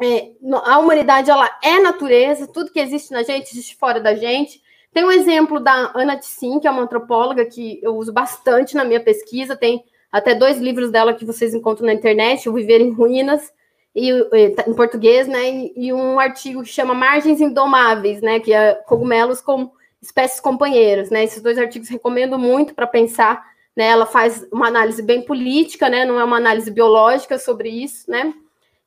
É, 0.00 0.30
a 0.64 0.78
humanidade 0.78 1.28
ela 1.28 1.50
é 1.60 1.80
natureza, 1.80 2.46
tudo 2.46 2.70
que 2.70 2.78
existe 2.78 3.10
na 3.10 3.24
gente 3.24 3.50
existe 3.50 3.74
fora 3.74 3.98
da 3.98 4.14
gente. 4.14 4.62
Tem 4.94 5.04
um 5.04 5.10
exemplo 5.10 5.58
da 5.58 5.90
Ana 5.92 6.16
Tissin, 6.16 6.60
que 6.60 6.68
é 6.68 6.70
uma 6.70 6.82
antropóloga 6.82 7.44
que 7.46 7.80
eu 7.82 7.96
uso 7.96 8.12
bastante 8.12 8.76
na 8.76 8.84
minha 8.84 9.00
pesquisa. 9.02 9.56
Tem 9.56 9.84
até 10.12 10.36
dois 10.36 10.58
livros 10.60 10.92
dela 10.92 11.14
que 11.14 11.24
vocês 11.24 11.52
encontram 11.52 11.88
na 11.88 11.94
internet, 11.94 12.48
O 12.48 12.52
Viver 12.52 12.80
em 12.80 12.92
Ruínas 12.92 13.52
e, 13.98 14.50
tá 14.50 14.64
em 14.66 14.74
português, 14.74 15.26
né? 15.26 15.70
E, 15.74 15.92
um 15.92 16.20
artigo 16.20 16.62
que 16.62 16.68
chama 16.68 16.94
Margens 16.94 17.40
Indomáveis, 17.40 18.20
né? 18.22 18.38
Que 18.38 18.52
é 18.52 18.74
cogumelos 18.74 19.40
como 19.40 19.72
espécies 20.00 20.40
companheiras, 20.40 21.10
né? 21.10 21.24
Esses 21.24 21.42
dois 21.42 21.58
artigos 21.58 21.88
recomendo 21.88 22.38
muito 22.38 22.74
para 22.74 22.86
pensar, 22.86 23.44
né? 23.76 23.88
Ela 23.88 24.06
faz 24.06 24.46
uma 24.52 24.68
análise 24.68 25.02
bem 25.02 25.22
política, 25.22 25.88
né? 25.88 26.04
Não 26.04 26.18
é 26.18 26.24
uma 26.24 26.36
análise 26.36 26.70
biológica 26.70 27.38
sobre 27.38 27.68
isso, 27.68 28.10
né? 28.10 28.32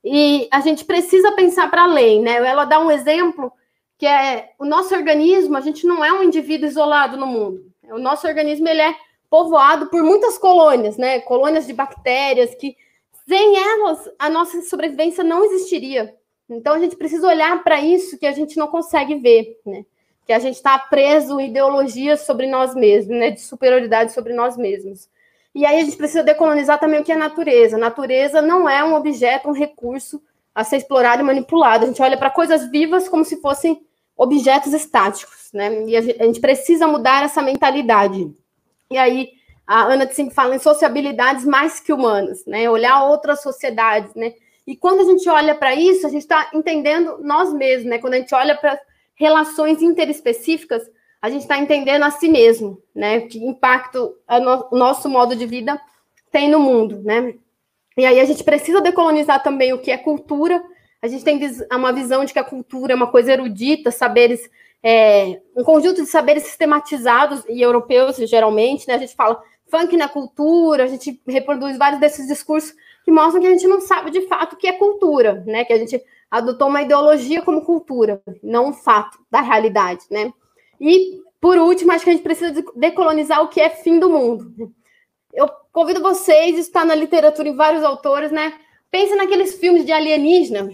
E 0.03 0.47
a 0.51 0.62
gente 0.62 0.86
precisa 0.86 1.32
pensar 1.34 1.70
para 1.70 1.84
além, 1.84 2.22
né? 2.22 2.36
Ela 2.36 2.66
dá 2.66 2.80
um 2.80 2.89
exemplo 2.89 3.51
que 3.97 4.07
é 4.07 4.53
o 4.57 4.66
nosso 4.66 4.95
organismo, 4.95 5.55
a 5.55 5.62
gente 5.62 5.86
não 5.86 6.03
é 6.03 6.12
um 6.12 6.24
indivíduo 6.24 6.68
isolado 6.68 7.18
no 7.18 7.28
mundo. 7.28 7.64
O 7.91 7.99
nosso 7.99 8.26
organismo 8.26 8.68
ele 8.68 8.82
é 8.82 8.95
povoado 9.30 9.88
por 9.88 10.01
muitas 10.01 10.38
colônias, 10.38 10.97
né? 10.97 11.20
Colônias 11.20 11.68
de 11.68 11.74
bactérias 11.74 12.55
que 12.55 12.76
sem 13.28 13.57
elas 13.57 14.09
a 14.17 14.30
nossa 14.30 14.61
sobrevivência 14.63 15.24
não 15.24 15.43
existiria. 15.45 16.15
Então 16.49 16.74
a 16.74 16.80
gente 16.80 16.95
precisa 16.95 17.28
olhar 17.28 17.63
para 17.63 17.80
isso 17.80 18.17
que 18.17 18.26
a 18.26 18.32
gente 18.32 18.57
não 18.57 18.67
consegue 18.67 19.15
ver, 19.15 19.59
né? 19.65 19.86
Que 20.26 20.34
a 20.34 20.39
gente 20.39 20.55
está 20.55 20.78
preso 20.78 21.39
em 21.39 21.49
ideologias 21.49 22.22
sobre 22.22 22.47
nós 22.47 22.76
mesmos, 22.76 23.17
né? 23.17 23.32
De 23.32 23.41
superioridade 23.41 24.11
sobre 24.11 24.34
nós 24.34 24.57
mesmos. 24.57 25.09
E 25.53 25.65
aí 25.65 25.80
a 25.80 25.84
gente 25.84 25.97
precisa 25.97 26.24
decolonizar 26.24 26.80
também 26.80 27.01
o 27.01 27.03
que 27.03 27.11
é 27.11 27.15
natureza. 27.15 27.78
Natureza 27.78 28.41
não 28.41 28.69
é 28.69 28.84
um 28.84 28.95
objeto, 28.95 29.49
um 29.49 29.53
recurso 29.53 30.22
a 30.53 30.63
ser 30.63 30.78
explorado 30.78 31.22
e 31.22 31.26
manipulado. 31.26 31.86
A 31.86 31.88
gente 31.88 32.01
olha 32.01 32.17
para 32.17 32.30
coisas 32.30 32.69
vivas 32.69 33.07
como 33.07 33.24
se 33.24 33.41
fossem 33.41 33.82
objetos 34.15 34.74
estáticos, 34.74 35.49
né? 35.53 35.86
E 35.86 35.95
a 35.95 36.01
gente 36.01 36.39
precisa 36.39 36.88
mudar 36.88 37.24
essa 37.24 37.41
mentalidade. 37.41 38.32
E 38.89 38.97
aí 38.97 39.30
a 39.66 39.84
Ana 39.84 40.05
Tsing 40.05 40.30
fala 40.30 40.55
em 40.55 40.59
sociabilidades 40.59 41.45
mais 41.45 41.80
que 41.80 41.93
humanas, 41.93 42.45
né? 42.45 42.70
Olhar 42.70 43.03
outras 43.03 43.41
sociedades, 43.41 44.14
né? 44.16 44.34
E 44.66 44.76
quando 44.76 45.01
a 45.01 45.03
gente 45.05 45.28
olha 45.30 45.55
para 45.55 45.74
isso, 45.74 46.05
a 46.05 46.09
gente 46.09 46.22
está 46.22 46.49
entendendo 46.53 47.20
nós 47.22 47.53
mesmos, 47.53 47.89
né? 47.89 47.97
Quando 47.97 48.16
a 48.16 48.18
gente 48.18 48.34
olha 48.36 48.55
para 48.55 48.80
relações 49.16 49.82
interespecíficas, 49.82 50.84
a 51.22 51.30
gente 51.30 51.43
está 51.43 51.57
entendendo 51.57 52.03
a 52.03 52.12
si 52.12 52.28
mesmo, 52.28 52.82
né? 52.93 53.22
Que 53.22 53.38
impacto 53.38 54.16
no, 54.30 54.68
o 54.72 54.78
nosso 54.78 55.07
modo 55.07 55.36
de 55.36 55.45
vida 55.45 55.80
tem 56.32 56.49
no 56.49 56.59
mundo, 56.59 57.01
né? 57.03 57.36
E 57.97 58.05
aí 58.05 58.20
a 58.20 58.26
gente 58.26 58.43
precisa 58.43 58.82
decolonizar 58.82 59.43
também 59.43 59.74
o 59.74 59.80
que 59.80 59.91
é 59.91 59.97
cultura. 59.97 60.64
A 61.01 61.07
gente 61.07 61.24
tem 61.24 61.39
uma 61.72 61.91
visão 61.91 62.26
de 62.26 62.34
que 62.34 62.39
a 62.39 62.43
cultura 62.43 62.93
é 62.93 62.95
uma 62.95 63.12
coisa 63.12 63.34
erudita, 63.34 63.91
saberes, 63.91 64.49
é, 64.84 65.41
um 65.55 65.63
conjunto 65.63 66.01
de 66.01 66.07
saberes 66.07 66.43
sistematizados 66.43 67.43
e 67.47 67.61
europeus, 67.61 68.17
geralmente, 68.17 68.88
né? 68.88 68.95
A 68.95 68.97
gente 68.97 69.15
fala 69.15 69.41
funk 69.69 69.95
na 69.95 70.09
cultura, 70.09 70.84
a 70.84 70.88
gente 70.88 71.21
reproduz 71.27 71.77
vários 71.77 71.99
desses 71.99 72.27
discursos 72.27 72.73
que 73.05 73.11
mostram 73.11 73.41
que 73.41 73.47
a 73.47 73.51
gente 73.51 73.67
não 73.67 73.79
sabe 73.79 74.11
de 74.11 74.27
fato 74.27 74.53
o 74.53 74.57
que 74.57 74.67
é 74.67 74.73
cultura, 74.73 75.43
né? 75.45 75.63
Que 75.63 75.73
a 75.73 75.77
gente 75.77 76.01
adotou 76.29 76.67
uma 76.67 76.82
ideologia 76.82 77.41
como 77.41 77.63
cultura, 77.63 78.21
não 78.41 78.69
um 78.69 78.73
fato 78.73 79.19
da 79.29 79.41
realidade, 79.41 80.05
né? 80.09 80.32
E, 80.79 81.21
por 81.39 81.57
último, 81.57 81.91
acho 81.91 82.03
que 82.03 82.09
a 82.09 82.13
gente 82.13 82.23
precisa 82.23 82.63
decolonizar 82.75 83.41
o 83.41 83.49
que 83.49 83.61
é 83.61 83.69
fim 83.69 83.99
do 83.99 84.09
mundo. 84.09 84.73
Eu 85.34 85.49
convido 85.71 86.01
vocês, 86.01 86.51
isso 86.51 86.67
está 86.69 86.84
na 86.84 86.95
literatura 86.95 87.47
em 87.47 87.55
vários 87.55 87.84
autores, 87.84 88.32
né? 88.32 88.53
Pense 88.89 89.15
naqueles 89.15 89.55
filmes 89.55 89.86
de 89.86 89.91
alienígena, 89.91 90.69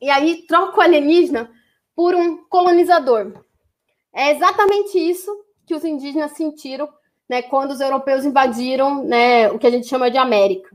e 0.00 0.10
aí 0.10 0.44
troca 0.46 0.78
o 0.78 0.80
alienígena 0.80 1.50
por 1.94 2.14
um 2.14 2.44
colonizador. 2.48 3.32
É 4.14 4.30
exatamente 4.30 4.98
isso 4.98 5.30
que 5.66 5.74
os 5.74 5.84
indígenas 5.84 6.32
sentiram 6.32 6.88
né, 7.28 7.42
quando 7.42 7.70
os 7.70 7.80
europeus 7.80 8.24
invadiram 8.24 9.02
né, 9.04 9.50
o 9.50 9.58
que 9.58 9.66
a 9.66 9.70
gente 9.70 9.86
chama 9.86 10.10
de 10.10 10.18
América. 10.18 10.68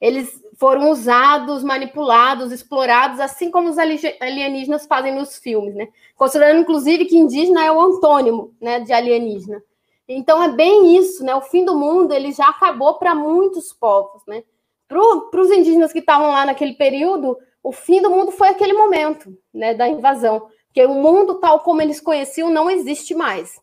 Eles 0.00 0.42
foram 0.56 0.90
usados, 0.90 1.62
manipulados, 1.62 2.52
explorados, 2.52 3.20
assim 3.20 3.50
como 3.50 3.70
os 3.70 3.78
alienígenas 3.78 4.86
fazem 4.86 5.14
nos 5.14 5.38
filmes, 5.38 5.74
né? 5.74 5.88
Considerando, 6.16 6.60
inclusive, 6.60 7.06
que 7.06 7.16
indígena 7.16 7.64
é 7.64 7.72
o 7.72 7.80
antônimo 7.80 8.54
né, 8.60 8.80
de 8.80 8.92
alienígena. 8.92 9.62
Então, 10.06 10.42
é 10.42 10.48
bem 10.48 10.96
isso, 10.96 11.24
né? 11.24 11.34
O 11.34 11.40
fim 11.40 11.64
do 11.64 11.78
mundo, 11.78 12.12
ele 12.12 12.32
já 12.32 12.48
acabou 12.48 12.94
para 12.94 13.14
muitos 13.14 13.72
povos, 13.72 14.22
né? 14.26 14.42
Para 14.86 15.40
os 15.40 15.50
indígenas 15.50 15.92
que 15.92 16.00
estavam 16.00 16.30
lá 16.30 16.44
naquele 16.44 16.74
período, 16.74 17.38
o 17.64 17.72
fim 17.72 18.02
do 18.02 18.10
mundo 18.10 18.30
foi 18.30 18.48
aquele 18.48 18.74
momento, 18.74 19.36
né, 19.52 19.72
da 19.72 19.88
invasão. 19.88 20.48
Porque 20.66 20.84
o 20.84 20.94
mundo 20.94 21.36
tal 21.36 21.60
como 21.60 21.80
eles 21.80 21.98
conheciam 21.98 22.50
não 22.50 22.70
existe 22.70 23.14
mais. 23.14 23.58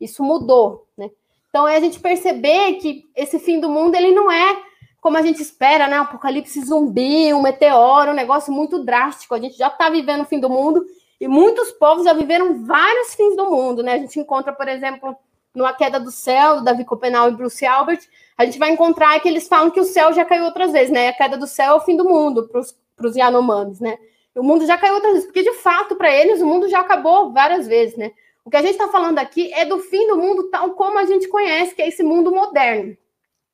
Isso 0.00 0.22
mudou, 0.22 0.86
né? 0.96 1.10
Então, 1.50 1.68
é 1.68 1.76
a 1.76 1.80
gente 1.80 2.00
perceber 2.00 2.74
que 2.74 3.04
esse 3.14 3.38
fim 3.38 3.60
do 3.60 3.68
mundo, 3.68 3.94
ele 3.94 4.12
não 4.12 4.30
é 4.30 4.62
como 5.00 5.18
a 5.18 5.22
gente 5.22 5.42
espera, 5.42 5.86
né? 5.86 5.98
Apocalipse 5.98 6.64
zumbi, 6.64 7.32
um 7.32 7.42
meteoro, 7.42 8.10
um 8.10 8.14
negócio 8.14 8.52
muito 8.52 8.82
drástico. 8.82 9.34
A 9.34 9.40
gente 9.40 9.56
já 9.56 9.68
está 9.68 9.90
vivendo 9.90 10.22
o 10.22 10.26
fim 10.26 10.40
do 10.40 10.50
mundo 10.50 10.84
e 11.20 11.28
muitos 11.28 11.72
povos 11.72 12.04
já 12.04 12.12
viveram 12.12 12.64
vários 12.64 13.14
fins 13.14 13.36
do 13.36 13.50
mundo, 13.50 13.82
né? 13.82 13.94
A 13.94 13.98
gente 13.98 14.18
encontra, 14.18 14.52
por 14.52 14.68
exemplo, 14.68 15.16
no 15.54 15.64
A 15.64 15.72
Queda 15.72 16.00
do 16.00 16.10
Céu, 16.10 16.56
do 16.56 16.64
Davi 16.64 16.84
Copenau 16.84 17.28
e 17.28 17.32
Bruce 17.32 17.64
Albert, 17.64 18.00
a 18.36 18.44
gente 18.44 18.58
vai 18.58 18.70
encontrar 18.70 19.18
que 19.20 19.28
eles 19.28 19.48
falam 19.48 19.70
que 19.70 19.80
o 19.80 19.84
céu 19.84 20.12
já 20.12 20.24
caiu 20.24 20.44
outras 20.44 20.72
vezes, 20.72 20.90
né? 20.90 21.08
A 21.08 21.12
queda 21.14 21.38
do 21.38 21.46
céu 21.46 21.72
é 21.72 21.74
o 21.74 21.80
fim 21.80 21.96
do 21.96 22.04
mundo 22.04 22.46
para 22.48 22.60
os 22.60 22.74
Yanomamis, 23.16 23.80
né? 23.80 23.98
O 24.34 24.42
mundo 24.42 24.66
já 24.66 24.76
caiu 24.76 24.94
outras 24.94 25.12
vezes, 25.12 25.26
porque 25.26 25.42
de 25.42 25.54
fato, 25.54 25.96
para 25.96 26.12
eles, 26.12 26.40
o 26.40 26.46
mundo 26.46 26.68
já 26.68 26.80
acabou 26.80 27.32
várias 27.32 27.66
vezes, 27.66 27.96
né? 27.96 28.12
O 28.44 28.50
que 28.50 28.56
a 28.56 28.62
gente 28.62 28.72
está 28.72 28.88
falando 28.88 29.18
aqui 29.18 29.52
é 29.52 29.64
do 29.64 29.78
fim 29.80 30.06
do 30.06 30.16
mundo 30.16 30.50
tal 30.50 30.70
como 30.74 30.98
a 30.98 31.04
gente 31.04 31.26
conhece, 31.26 31.74
que 31.74 31.82
é 31.82 31.88
esse 31.88 32.02
mundo 32.02 32.30
moderno. 32.30 32.96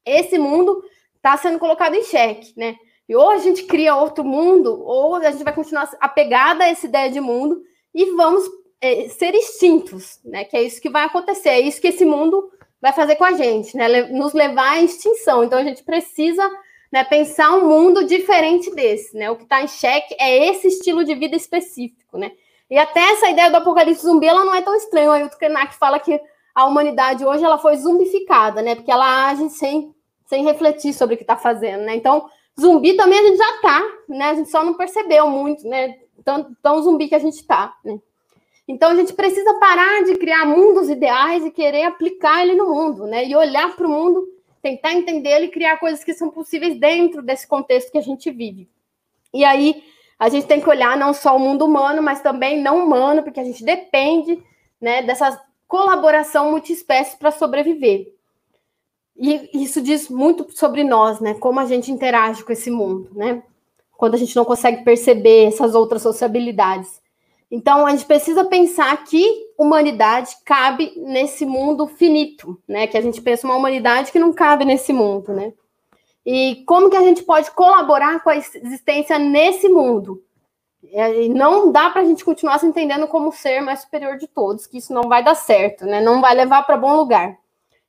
Esse 0.05 0.38
mundo 0.38 0.84
está 1.16 1.36
sendo 1.36 1.59
colocado 1.59 1.95
em 1.95 2.03
xeque, 2.03 2.53
né? 2.57 2.76
E 3.09 3.16
ou 3.16 3.30
a 3.30 3.38
gente 3.38 3.64
cria 3.64 3.97
outro 3.97 4.24
mundo, 4.24 4.82
ou 4.84 5.14
a 5.14 5.30
gente 5.30 5.45
vai 5.45 5.55
continuar 5.55 5.90
apegada 6.01 6.64
a 6.64 6.68
essa 6.68 6.86
ideia 6.86 7.11
de 7.11 7.20
mundo 7.20 7.62
e 7.95 8.07
vamos 8.16 8.45
é, 8.80 9.09
ser 9.09 9.34
extintos, 9.34 10.20
né? 10.24 10.45
Que 10.45 10.57
é 10.57 10.62
isso 10.62 10.80
que 10.80 10.90
vai 10.90 11.05
acontecer, 11.05 11.51
é 11.51 11.61
isso 11.61 11.80
que 11.80 11.88
esse 11.88 12.05
mundo 12.05 12.51
vai 12.80 12.93
fazer 12.93 13.14
com 13.16 13.24
a 13.24 13.32
gente, 13.32 13.76
né? 13.76 14.03
Nos 14.09 14.32
levar 14.32 14.72
à 14.72 14.82
extinção. 14.82 15.45
Então 15.45 15.59
a 15.59 15.64
gente 15.64 15.84
precisa 15.84 16.43
né, 16.93 17.03
pensar 17.03 17.53
um 17.53 17.66
mundo 17.66 18.05
diferente 18.05 18.70
desse, 18.74 19.16
né? 19.16 19.30
O 19.30 19.36
que 19.36 19.45
está 19.45 19.62
em 19.62 19.66
xeque 19.66 20.14
é 20.20 20.51
esse 20.51 20.68
estilo 20.68 21.03
de 21.03 21.14
vida 21.14 21.34
específico, 21.34 22.18
né? 22.18 22.32
E 22.70 22.78
até 22.78 23.01
essa 23.01 23.30
ideia 23.30 23.51
do 23.51 23.57
apocalipse 23.57 24.03
zumbi, 24.03 24.26
ela 24.26 24.45
não 24.45 24.55
é 24.55 24.61
tão 24.61 24.74
estranha. 24.74 25.09
O 25.09 25.12
Ailton 25.12 25.38
Krenak 25.38 25.74
fala 25.76 25.99
que 25.99 26.20
a 26.55 26.66
humanidade 26.66 27.24
hoje 27.24 27.43
ela 27.43 27.59
foi 27.59 27.76
zumbificada, 27.76 28.61
né? 28.61 28.74
Porque 28.74 28.90
ela 28.90 29.30
age 29.30 29.49
sem 29.51 29.95
sem 30.26 30.45
refletir 30.45 30.95
sobre 30.95 31.14
o 31.14 31.18
que 31.18 31.24
está 31.24 31.36
fazendo, 31.36 31.82
né? 31.82 31.95
Então, 31.95 32.26
zumbi 32.59 32.95
também 32.95 33.18
a 33.18 33.22
gente 33.22 33.36
já 33.36 33.57
está, 33.57 33.82
né? 34.09 34.30
A 34.30 34.34
gente 34.34 34.51
só 34.51 34.64
não 34.64 34.74
percebeu 34.74 35.26
muito, 35.28 35.68
né? 35.68 35.99
Tão, 36.24 36.57
tão 36.62 36.82
zumbi 36.82 37.09
que 37.09 37.14
a 37.14 37.18
gente 37.18 37.34
está, 37.34 37.74
né? 37.84 37.99
Então, 38.66 38.90
a 38.90 38.95
gente 38.95 39.12
precisa 39.12 39.53
parar 39.59 40.05
de 40.05 40.14
criar 40.16 40.47
mundos 40.47 40.88
ideais 40.88 41.45
e 41.45 41.51
querer 41.51 41.84
aplicar 41.84 42.43
ele 42.43 42.55
no 42.55 42.70
mundo, 42.70 43.07
né? 43.07 43.26
E 43.26 43.36
olhar 43.36 43.76
para 43.76 43.86
o 43.86 43.90
mundo, 43.90 44.26
tentar 44.62 44.92
entender 44.92 45.40
e 45.42 45.48
criar 45.48 45.76
coisas 45.78 46.04
que 46.04 46.14
são 46.14 46.30
possíveis 46.30 46.78
dentro 46.78 47.20
desse 47.20 47.46
contexto 47.46 47.90
que 47.90 47.98
a 47.98 48.02
gente 48.02 48.30
vive. 48.30 48.70
E 49.34 49.44
aí, 49.44 49.82
a 50.18 50.28
gente 50.28 50.46
tem 50.46 50.60
que 50.60 50.68
olhar 50.70 50.96
não 50.96 51.12
só 51.12 51.36
o 51.36 51.40
mundo 51.40 51.64
humano, 51.64 52.00
mas 52.00 52.22
também 52.22 52.62
não 52.62 52.84
humano, 52.84 53.24
porque 53.24 53.40
a 53.40 53.44
gente 53.44 53.64
depende 53.64 54.40
né, 54.80 55.02
dessa 55.02 55.44
colaboração 55.66 56.52
multiespécie 56.52 57.16
para 57.18 57.32
sobreviver. 57.32 58.14
E 59.16 59.50
isso 59.52 59.82
diz 59.82 60.08
muito 60.08 60.46
sobre 60.56 60.84
nós, 60.84 61.18
né? 61.18 61.34
Como 61.34 61.58
a 61.58 61.66
gente 61.66 61.90
interage 61.90 62.44
com 62.44 62.52
esse 62.52 62.70
mundo, 62.70 63.10
né? 63.14 63.42
Quando 63.96 64.14
a 64.14 64.18
gente 64.18 64.36
não 64.36 64.44
consegue 64.44 64.84
perceber 64.84 65.46
essas 65.46 65.74
outras 65.74 66.02
sociabilidades. 66.02 67.01
Então, 67.55 67.86
a 67.86 67.90
gente 67.90 68.07
precisa 68.07 68.46
pensar 68.46 69.05
que 69.05 69.53
humanidade 69.59 70.34
cabe 70.42 70.94
nesse 70.96 71.44
mundo 71.44 71.86
finito, 71.86 72.59
né? 72.66 72.86
Que 72.86 72.96
a 72.96 73.00
gente 73.03 73.20
pensa 73.20 73.46
uma 73.46 73.55
humanidade 73.55 74.11
que 74.11 74.18
não 74.18 74.32
cabe 74.32 74.64
nesse 74.64 74.90
mundo, 74.90 75.34
né? 75.34 75.53
E 76.24 76.64
como 76.66 76.88
que 76.88 76.96
a 76.96 77.03
gente 77.03 77.22
pode 77.22 77.50
colaborar 77.50 78.24
com 78.24 78.30
a 78.30 78.36
existência 78.38 79.18
nesse 79.18 79.68
mundo? 79.68 80.24
E 80.82 81.28
não 81.28 81.70
dá 81.70 81.90
para 81.90 82.00
a 82.00 82.05
gente 82.07 82.24
continuar 82.24 82.59
se 82.59 82.64
entendendo 82.64 83.07
como 83.07 83.30
ser 83.30 83.61
mais 83.61 83.82
superior 83.82 84.16
de 84.16 84.26
todos, 84.26 84.66
que 84.66 84.78
isso 84.78 84.94
não 84.94 85.03
vai 85.03 85.22
dar 85.22 85.34
certo, 85.34 85.84
né? 85.84 86.00
Não 86.00 86.22
vai 86.22 86.34
levar 86.34 86.62
para 86.62 86.78
bom 86.78 86.96
lugar. 86.96 87.36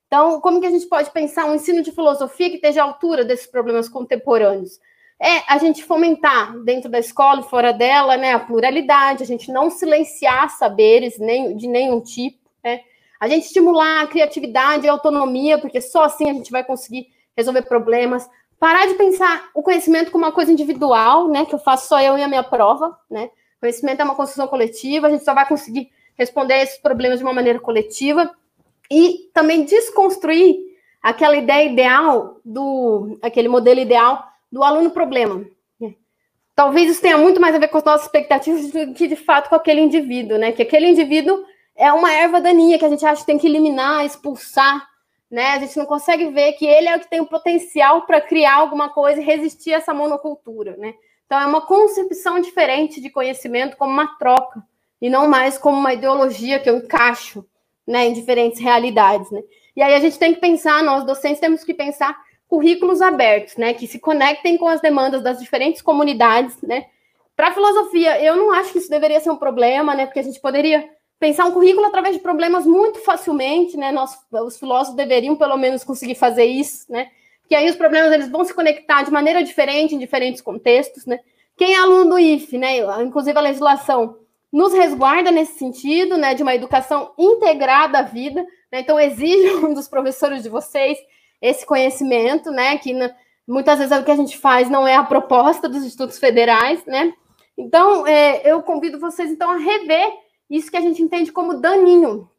Então, 0.07 0.41
como 0.41 0.59
que 0.59 0.68
a 0.68 0.72
gente 0.72 0.88
pode 0.88 1.09
pensar 1.11 1.45
um 1.45 1.55
ensino 1.55 1.82
de 1.82 1.93
filosofia 1.93 2.49
que 2.49 2.57
esteja 2.57 2.82
à 2.82 2.86
altura 2.86 3.24
desses 3.24 3.47
problemas 3.47 3.88
contemporâneos? 3.88 4.78
É 5.26 5.41
a 5.47 5.57
gente 5.57 5.86
fomentar 5.86 6.53
dentro 6.65 6.89
da 6.91 6.99
escola 6.99 7.39
e 7.39 7.49
fora 7.49 7.71
dela, 7.71 8.17
né, 8.17 8.34
a 8.34 8.39
pluralidade, 8.39 9.24
a 9.24 9.26
gente 9.26 9.53
não 9.53 9.69
silenciar 9.69 10.49
saberes 10.49 11.17
nem, 11.17 11.55
de 11.55 11.65
nenhum 11.65 12.01
tipo, 12.01 12.38
né? 12.61 12.82
A 13.21 13.30
gente 13.30 13.45
estimular 13.45 14.01
a 14.01 14.07
criatividade 14.07 14.86
e 14.86 14.89
a 14.89 14.91
autonomia, 14.91 15.57
porque 15.57 15.80
só 15.80 16.03
assim 16.03 16.30
a 16.30 16.34
gente 16.34 16.51
vai 16.51 16.61
conseguir 16.61 17.07
resolver 17.38 17.61
problemas. 17.61 18.30
Parar 18.59 18.86
de 18.86 18.95
pensar 18.95 19.49
o 19.53 19.63
conhecimento 19.63 20.11
como 20.11 20.26
uma 20.26 20.32
coisa 20.34 20.51
individual, 20.51 21.30
né, 21.30 21.45
que 21.45 21.55
eu 21.55 21.59
faço 21.59 21.88
só 21.88 22.01
eu 22.01 22.17
e 22.17 22.21
a 22.21 22.28
minha 22.28 22.43
prova, 22.43 22.99
né? 23.09 23.30
Conhecimento 23.61 24.01
é 24.01 24.03
uma 24.03 24.15
construção 24.15 24.45
coletiva, 24.45 25.07
a 25.07 25.09
gente 25.09 25.24
só 25.24 25.34
vai 25.34 25.47
conseguir 25.47 25.89
responder 26.17 26.55
a 26.55 26.63
esses 26.63 26.80
problemas 26.80 27.19
de 27.19 27.24
uma 27.24 27.34
maneira 27.34 27.61
coletiva 27.61 28.30
e 28.91 29.30
também 29.34 29.63
desconstruir 29.63 30.57
aquela 31.01 31.38
ideia 31.38 31.71
ideal 31.71 32.41
do 32.43 33.17
aquele 33.21 33.47
modelo 33.47 33.80
ideal 33.80 34.33
do 34.54 34.64
aluno 34.64 34.91
problema. 34.91 35.43
Talvez 36.56 36.91
isso 36.91 37.01
tenha 37.01 37.18
muito 37.18 37.41
mais 37.41 37.56
a 37.56 37.58
ver 37.58 37.68
com 37.70 37.80
as 37.80 37.84
nossas 37.84 38.06
expectativas 38.06 38.70
do 38.70 38.93
que 38.93 39.08
de 39.08 39.16
fato 39.16 39.49
com 39.49 39.56
aquele 39.56 39.82
indivíduo, 39.82 40.38
né? 40.38 40.51
Que 40.51 40.62
aquele 40.62 40.88
indivíduo 40.88 41.43
é 41.76 41.91
uma 41.91 42.14
erva 42.14 42.39
daninha 42.39 42.78
que 42.78 42.86
a 42.86 42.89
gente 42.89 43.04
acha 43.04 43.22
que 43.22 43.26
tem 43.26 43.39
que 43.39 43.47
eliminar, 43.47 44.06
expulsar, 44.06 44.88
né? 45.32 45.54
A 45.54 45.60
gente 45.60 45.76
não 45.76 45.88
consegue 45.88 46.30
ver 46.30 46.54
que 46.54 46.68
ele 46.68 46.88
é 46.88 46.95
o 46.95 46.99
que 46.99 47.10
tem 47.10 47.20
o 47.20 47.26
potencial 47.26 48.04
para 48.04 48.22
criar 48.22 48.58
alguma 48.58 48.89
coisa 48.89 49.20
e 49.20 49.26
resistir 49.26 49.74
a 49.74 49.78
essa 49.78 49.91
monocultura, 49.91 50.78
né? 50.78 50.93
Então 51.26 51.39
é 51.39 51.45
uma 51.47 51.66
concepção 51.66 52.39
diferente 52.39 53.01
de 53.01 53.10
conhecimento 53.10 53.76
como 53.76 53.91
uma 53.91 54.16
troca 54.20 54.64
e 55.01 55.10
não 55.10 55.28
mais 55.28 55.58
como 55.58 55.76
uma 55.76 55.95
ideologia 55.95 56.60
que 56.60 56.70
eu 56.70 56.78
encaixo, 56.78 57.43
né, 57.88 58.06
em 58.06 58.14
diferentes 58.14 58.60
realidades, 58.60 59.32
né? 59.32 59.41
E 59.76 59.82
aí 59.82 59.95
a 59.95 59.99
gente 59.99 60.20
tem 60.20 60.36
que 60.36 60.39
pensar, 60.39 60.84
nós 60.84 61.04
docentes 61.04 61.39
temos 61.39 61.64
que 61.64 61.74
pensar 61.74 62.16
currículos 62.54 63.01
abertos, 63.01 63.58
né, 63.58 63.74
que 63.74 63.88
se 63.88 63.97
conectem 63.97 64.60
com 64.60 64.68
as 64.68 64.80
demandas 64.80 65.24
das 65.24 65.39
diferentes 65.39 65.82
comunidades, 65.82 66.56
né? 66.62 66.86
Para 67.36 67.47
a 67.47 67.51
filosofia, 67.51 68.24
eu 68.24 68.36
não 68.36 68.51
acho 68.51 68.72
que 68.72 68.78
isso 68.78 68.91
deveria 68.91 69.20
ser 69.20 69.32
um 69.32 69.36
problema, 69.36 69.95
né? 69.95 70.06
Porque 70.06 70.20
a 70.20 70.24
gente 70.24 70.39
poderia 70.39 70.88
pensar 71.20 71.45
um 71.45 71.51
currículo 71.51 71.88
através 71.88 72.16
de 72.16 72.22
problemas 72.22 72.64
muito 72.64 72.99
facilmente, 72.99 73.76
né? 73.76 73.91
Nós, 73.91 74.16
os 74.32 74.60
filósofos 74.60 74.95
deveriam 74.95 75.36
pelo 75.36 75.58
menos 75.58 75.84
conseguir 75.84 76.14
fazer 76.14 76.45
isso, 76.45 76.86
né? 76.91 77.10
Porque 77.41 77.56
aí 77.56 77.68
os 77.68 77.76
problemas 77.76 78.12
eles 78.12 78.30
vão 78.30 78.45
se 78.45 78.54
conectar 78.54 79.01
de 79.01 79.10
maneira 79.10 79.43
diferente 79.43 79.95
em 79.95 79.97
diferentes 79.97 80.39
contextos, 80.39 81.08
né? 81.08 81.22
Quem 81.58 81.74
é 81.74 81.80
aluno 81.80 82.12
do 82.12 82.20
IFE, 82.20 82.60
né? 82.60 82.78
Inclusive 83.01 83.36
a 83.36 83.41
legislação 83.41 84.16
nos 84.51 84.74
resguarda 84.74 85.32
nesse 85.32 85.58
sentido, 85.58 86.18
né? 86.18 86.36
De 86.36 86.43
uma 86.43 86.54
educação 86.54 87.14
integrada 87.18 87.97
à 87.97 88.01
vida, 88.04 88.45
né? 88.72 88.82
Então 88.82 88.99
exijam 88.99 89.74
dos 89.74 89.88
professores 89.88 90.43
de 90.43 90.49
vocês 90.49 90.99
esse 91.44 91.66
conhecimento, 91.66 92.50
né? 92.50 92.78
Que 92.78 92.94
muitas 93.46 93.78
vezes 93.78 93.91
é 93.91 94.00
o 94.00 94.06
que 94.06 94.12
a 94.12 94.16
gente 94.16 94.38
faz 94.38 94.70
não 94.70 94.88
é 94.88 94.96
a 94.96 95.04
proposta 95.04 95.68
dos 95.68 95.84
estudos 95.84 96.18
federais, 96.18 96.84
né? 96.86 97.14
Então, 97.58 98.08
é, 98.08 98.50
eu 98.50 98.64
convido 98.64 98.98
vocês, 98.98 99.30
então, 99.30 99.52
a 99.52 99.58
rever 99.58 100.10
isso 100.50 100.72
que 100.72 100.78
a 100.78 100.82
gente 100.82 101.04
entende 101.04 101.32
como 101.32 101.60
daninho, 101.60 102.30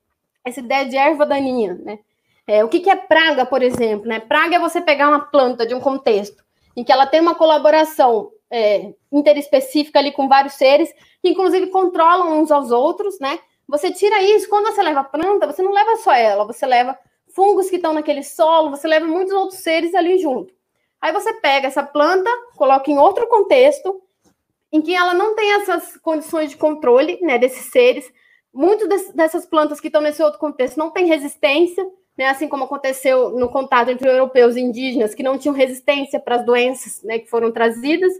essa 0.43 0.61
ideia 0.61 0.87
de 0.87 0.97
erva 0.97 1.27
daninha, 1.27 1.75
né? 1.75 1.99
É, 2.47 2.65
o 2.65 2.69
que, 2.69 2.81
que 2.81 2.91
é 2.91 2.97
praga, 2.97 3.45
por 3.45 3.63
exemplo? 3.63 4.07
Né? 4.07 4.21
Praga 4.21 4.57
é 4.57 4.59
você 4.59 4.81
pegar 4.81 5.09
uma 5.09 5.21
planta 5.21 5.67
de 5.67 5.75
um 5.75 5.81
contexto 5.81 6.45
em 6.77 6.85
que 6.85 6.93
ela 6.93 7.07
tem 7.07 7.21
uma 7.21 7.35
colaboração 7.35 8.31
é, 8.51 8.93
interespecífica 9.11 9.99
ali 9.99 10.13
com 10.13 10.29
vários 10.29 10.55
seres, 10.55 10.93
que 11.23 11.31
inclusive 11.31 11.69
controlam 11.69 12.41
uns 12.41 12.51
aos 12.51 12.71
outros, 12.71 13.19
né? 13.19 13.39
Você 13.67 13.91
tira 13.91 14.23
isso, 14.23 14.49
quando 14.49 14.67
você 14.67 14.83
leva 14.83 15.01
a 15.01 15.05
planta, 15.05 15.47
você 15.47 15.63
não 15.63 15.73
leva 15.73 15.97
só 15.97 16.13
ela, 16.13 16.45
você 16.45 16.67
leva 16.67 16.99
fungos 17.35 17.69
que 17.69 17.77
estão 17.77 17.93
naquele 17.93 18.23
solo, 18.23 18.71
você 18.71 18.87
leva 18.87 19.07
muitos 19.07 19.33
outros 19.33 19.61
seres 19.61 19.95
ali 19.95 20.19
junto. 20.19 20.55
Aí 21.01 21.13
você 21.13 21.35
pega 21.35 21.67
essa 21.67 21.83
planta, 21.83 22.31
coloca 22.57 22.91
em 22.91 22.99
outro 22.99 23.27
contexto, 23.27 24.01
em 24.73 24.81
que 24.81 24.95
ela 24.95 25.13
não 25.13 25.35
tem 25.35 25.53
essas 25.53 25.97
condições 25.99 26.51
de 26.51 26.57
controle 26.57 27.19
né, 27.21 27.39
desses 27.39 27.71
seres. 27.71 28.11
Muitas 28.53 29.13
dessas 29.13 29.45
plantas 29.45 29.81
que 29.81 29.89
estão 29.89 30.01
nesse 30.01 30.23
outro 30.23 30.39
contexto 30.39 30.79
não 30.79 30.91
têm 30.91 31.07
resistência, 31.07 31.85
né, 32.17 32.27
assim 32.27 32.49
como 32.49 32.65
aconteceu 32.65 33.31
no 33.31 33.49
contato 33.49 33.91
entre 33.91 34.09
europeus 34.09 34.57
e 34.57 34.61
indígenas, 34.61 35.15
que 35.15 35.23
não 35.23 35.37
tinham 35.37 35.55
resistência 35.55 36.19
para 36.19 36.37
as 36.37 36.47
doenças 36.47 37.03
né, 37.03 37.19
que 37.19 37.29
foram 37.29 37.53
trazidas. 37.53 38.13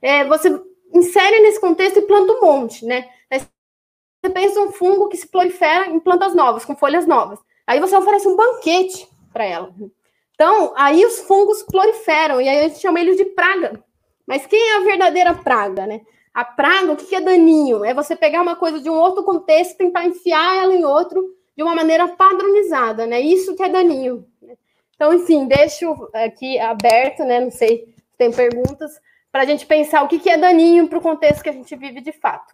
É, 0.00 0.24
você 0.24 0.48
insere 0.94 1.40
nesse 1.40 1.60
contexto 1.60 1.98
e 1.98 2.02
planta 2.02 2.32
um 2.32 2.40
monte. 2.42 2.84
Né? 2.84 3.08
Você 3.30 4.30
pensa 4.32 4.60
um 4.60 4.70
fungo 4.70 5.08
que 5.08 5.16
se 5.16 5.26
prolifera 5.26 5.90
em 5.90 5.98
plantas 5.98 6.34
novas, 6.34 6.64
com 6.64 6.76
folhas 6.76 7.06
novas. 7.06 7.38
Aí 7.70 7.78
você 7.78 7.96
oferece 7.96 8.26
um 8.26 8.34
banquete 8.34 9.08
para 9.32 9.44
ela. 9.44 9.72
Então, 10.34 10.72
aí 10.76 11.06
os 11.06 11.20
fungos 11.20 11.62
proliferam, 11.62 12.40
e 12.40 12.48
aí 12.48 12.58
a 12.58 12.62
gente 12.64 12.80
chama 12.80 12.98
eles 12.98 13.16
de 13.16 13.24
praga. 13.26 13.80
Mas 14.26 14.44
quem 14.44 14.60
é 14.72 14.76
a 14.78 14.80
verdadeira 14.80 15.34
praga, 15.34 15.86
né? 15.86 16.00
A 16.34 16.44
praga, 16.44 16.90
o 16.90 16.96
que 16.96 17.14
é 17.14 17.20
daninho? 17.20 17.84
É 17.84 17.94
você 17.94 18.16
pegar 18.16 18.42
uma 18.42 18.56
coisa 18.56 18.80
de 18.80 18.90
um 18.90 18.94
outro 18.94 19.22
contexto 19.22 19.74
e 19.74 19.76
tentar 19.76 20.04
enfiar 20.04 20.56
ela 20.56 20.74
em 20.74 20.84
outro 20.84 21.32
de 21.56 21.62
uma 21.62 21.72
maneira 21.72 22.08
padronizada, 22.08 23.06
né? 23.06 23.20
Isso 23.20 23.54
que 23.54 23.62
é 23.62 23.68
daninho. 23.68 24.26
Então, 24.96 25.14
enfim, 25.14 25.46
deixo 25.46 25.94
aqui 26.12 26.58
aberto, 26.58 27.22
né? 27.22 27.38
Não 27.38 27.52
sei 27.52 27.86
se 28.08 28.16
tem 28.18 28.32
perguntas, 28.32 29.00
para 29.30 29.42
a 29.42 29.46
gente 29.46 29.64
pensar 29.64 30.02
o 30.02 30.08
que 30.08 30.28
é 30.28 30.36
daninho 30.36 30.88
para 30.88 30.98
o 30.98 31.02
contexto 31.02 31.44
que 31.44 31.50
a 31.50 31.52
gente 31.52 31.76
vive 31.76 32.00
de 32.00 32.10
fato. 32.10 32.52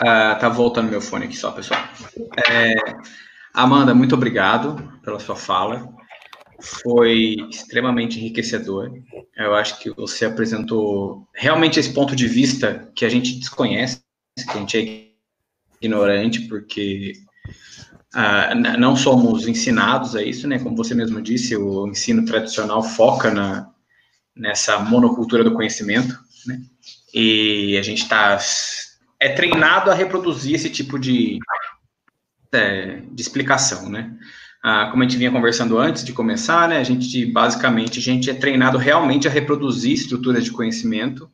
Uh, 0.00 0.38
tá 0.38 0.48
voltando 0.48 0.90
meu 0.90 1.00
fone 1.00 1.24
aqui 1.24 1.36
só, 1.36 1.50
pessoal. 1.50 1.80
É, 2.48 2.74
Amanda, 3.52 3.94
muito 3.94 4.14
obrigado 4.14 4.76
pela 5.02 5.18
sua 5.18 5.34
fala. 5.34 5.88
Foi 6.60 7.36
extremamente 7.50 8.18
enriquecedor. 8.18 8.92
Eu 9.36 9.54
acho 9.54 9.78
que 9.80 9.90
você 9.90 10.26
apresentou 10.26 11.26
realmente 11.34 11.80
esse 11.80 11.92
ponto 11.92 12.14
de 12.14 12.28
vista 12.28 12.90
que 12.94 13.04
a 13.04 13.08
gente 13.08 13.38
desconhece, 13.38 14.02
que 14.36 14.50
a 14.50 14.60
gente 14.60 14.76
é 14.76 15.08
ignorante, 15.80 16.42
porque 16.42 17.14
uh, 18.14 18.78
não 18.78 18.94
somos 18.94 19.48
ensinados 19.48 20.14
a 20.14 20.22
isso, 20.22 20.46
né? 20.46 20.58
Como 20.60 20.76
você 20.76 20.94
mesmo 20.94 21.20
disse, 21.20 21.56
o 21.56 21.88
ensino 21.88 22.24
tradicional 22.24 22.82
foca 22.82 23.32
na, 23.32 23.68
nessa 24.36 24.78
monocultura 24.78 25.42
do 25.42 25.54
conhecimento, 25.54 26.16
né? 26.46 26.60
E 27.12 27.76
a 27.76 27.82
gente 27.82 28.02
está 28.02 28.38
é 29.20 29.28
treinado 29.30 29.90
a 29.90 29.94
reproduzir 29.94 30.54
esse 30.54 30.70
tipo 30.70 30.98
de, 30.98 31.38
é, 32.52 33.02
de 33.10 33.20
explicação, 33.20 33.88
né? 33.88 34.16
Ah, 34.62 34.88
como 34.90 35.02
a 35.02 35.06
gente 35.06 35.18
vinha 35.18 35.30
conversando 35.30 35.78
antes 35.78 36.04
de 36.04 36.12
começar, 36.12 36.68
né? 36.68 36.78
A 36.78 36.84
gente, 36.84 37.26
basicamente, 37.26 37.98
a 37.98 38.02
gente 38.02 38.28
é 38.28 38.34
treinado 38.34 38.76
realmente 38.76 39.28
a 39.28 39.30
reproduzir 39.30 39.92
estruturas 39.92 40.44
de 40.44 40.50
conhecimento 40.50 41.30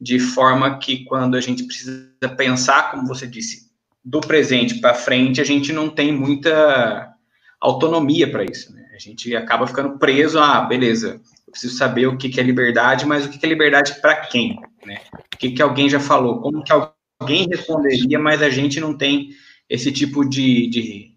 de 0.00 0.18
forma 0.18 0.78
que 0.78 1.04
quando 1.04 1.36
a 1.36 1.40
gente 1.40 1.64
precisa 1.64 2.10
pensar, 2.36 2.90
como 2.90 3.06
você 3.06 3.26
disse, 3.26 3.70
do 4.04 4.20
presente 4.20 4.80
para 4.80 4.94
frente, 4.94 5.40
a 5.40 5.44
gente 5.44 5.72
não 5.72 5.88
tem 5.88 6.12
muita 6.12 7.14
autonomia 7.60 8.28
para 8.28 8.42
isso, 8.42 8.74
né? 8.74 8.82
A 8.94 8.98
gente 8.98 9.34
acaba 9.36 9.66
ficando 9.66 9.98
preso 9.98 10.38
a, 10.38 10.58
ah, 10.58 10.60
beleza, 10.62 11.20
eu 11.46 11.52
preciso 11.52 11.76
saber 11.76 12.06
o 12.06 12.16
que, 12.16 12.28
que 12.28 12.40
é 12.40 12.42
liberdade, 12.42 13.06
mas 13.06 13.24
o 13.24 13.28
que, 13.28 13.38
que 13.38 13.46
é 13.46 13.48
liberdade 13.48 14.00
para 14.00 14.16
quem, 14.16 14.58
né? 14.84 15.00
O 15.32 15.36
que, 15.36 15.52
que 15.52 15.62
alguém 15.62 15.88
já 15.88 16.00
falou, 16.00 16.40
como 16.40 16.64
que 16.64 16.72
alguém 16.72 17.01
alguém 17.22 17.48
responderia, 17.48 18.18
mas 18.18 18.42
a 18.42 18.50
gente 18.50 18.80
não 18.80 18.96
tem 18.96 19.30
esse 19.68 19.90
tipo 19.90 20.28
de, 20.28 20.68
de 20.68 21.14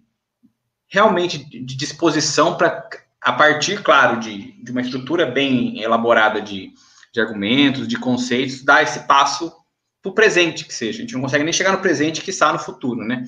realmente 0.87 1.37
de 1.37 1.75
disposição 1.75 2.55
para, 2.55 2.87
a 3.21 3.33
partir, 3.33 3.81
claro, 3.81 4.19
de, 4.19 4.53
de 4.63 4.71
uma 4.71 4.81
estrutura 4.81 5.25
bem 5.25 5.81
elaborada 5.81 6.41
de, 6.41 6.71
de 7.13 7.19
argumentos, 7.19 7.87
de 7.87 7.97
conceitos, 7.97 8.63
dar 8.63 8.83
esse 8.83 9.01
passo 9.01 9.51
para 10.01 10.11
o 10.11 10.13
presente, 10.13 10.63
que 10.63 10.73
seja. 10.73 10.99
A 10.99 11.01
gente 11.01 11.13
não 11.13 11.21
consegue 11.21 11.43
nem 11.43 11.53
chegar 11.53 11.71
no 11.71 11.81
presente 11.81 12.21
que 12.21 12.29
está 12.29 12.53
no 12.53 12.59
futuro, 12.59 13.03
né? 13.03 13.25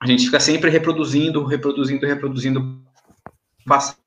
A 0.00 0.06
gente 0.06 0.24
fica 0.24 0.38
sempre 0.38 0.70
reproduzindo, 0.70 1.44
reproduzindo, 1.44 2.06
reproduzindo 2.06 2.60
o 2.60 3.68
passado. 3.68 3.98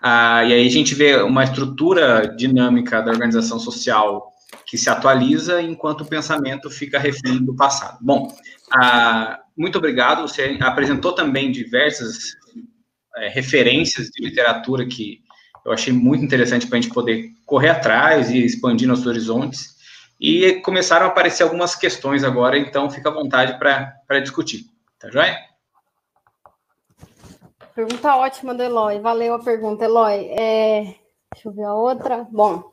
Ah, 0.00 0.44
e 0.44 0.52
aí 0.52 0.66
a 0.66 0.70
gente 0.70 0.94
vê 0.94 1.16
uma 1.22 1.44
estrutura 1.44 2.26
dinâmica 2.36 3.00
da 3.00 3.10
organização 3.10 3.58
social 3.58 4.31
que 4.72 4.78
se 4.78 4.88
atualiza 4.88 5.60
enquanto 5.60 6.00
o 6.00 6.06
pensamento 6.06 6.70
fica 6.70 6.98
refém 6.98 7.44
do 7.44 7.54
passado. 7.54 7.98
Bom, 8.00 8.34
ah, 8.72 9.38
muito 9.54 9.76
obrigado. 9.76 10.22
Você 10.22 10.56
apresentou 10.62 11.14
também 11.14 11.52
diversas 11.52 12.34
é, 13.18 13.28
referências 13.28 14.06
de 14.06 14.24
literatura 14.24 14.86
que 14.86 15.20
eu 15.62 15.72
achei 15.72 15.92
muito 15.92 16.24
interessante 16.24 16.66
para 16.66 16.78
a 16.78 16.80
gente 16.80 16.94
poder 16.94 17.32
correr 17.44 17.68
atrás 17.68 18.30
e 18.30 18.42
expandir 18.42 18.88
nossos 18.88 19.06
horizontes. 19.06 19.76
E 20.18 20.54
começaram 20.62 21.04
a 21.04 21.08
aparecer 21.10 21.42
algumas 21.42 21.74
questões 21.74 22.24
agora, 22.24 22.56
então 22.56 22.90
fica 22.90 23.10
à 23.10 23.12
vontade 23.12 23.58
para 23.58 24.20
discutir. 24.20 24.64
Tá 24.98 25.10
joia? 25.10 25.36
Pergunta 27.74 28.16
ótima 28.16 28.54
do 28.54 28.62
Eloy. 28.62 29.00
Valeu 29.00 29.34
a 29.34 29.38
pergunta, 29.38 29.84
Eloy. 29.84 30.28
É... 30.30 30.94
Deixa 31.34 31.48
eu 31.50 31.52
ver 31.52 31.64
a 31.64 31.74
outra. 31.74 32.26
Bom, 32.30 32.71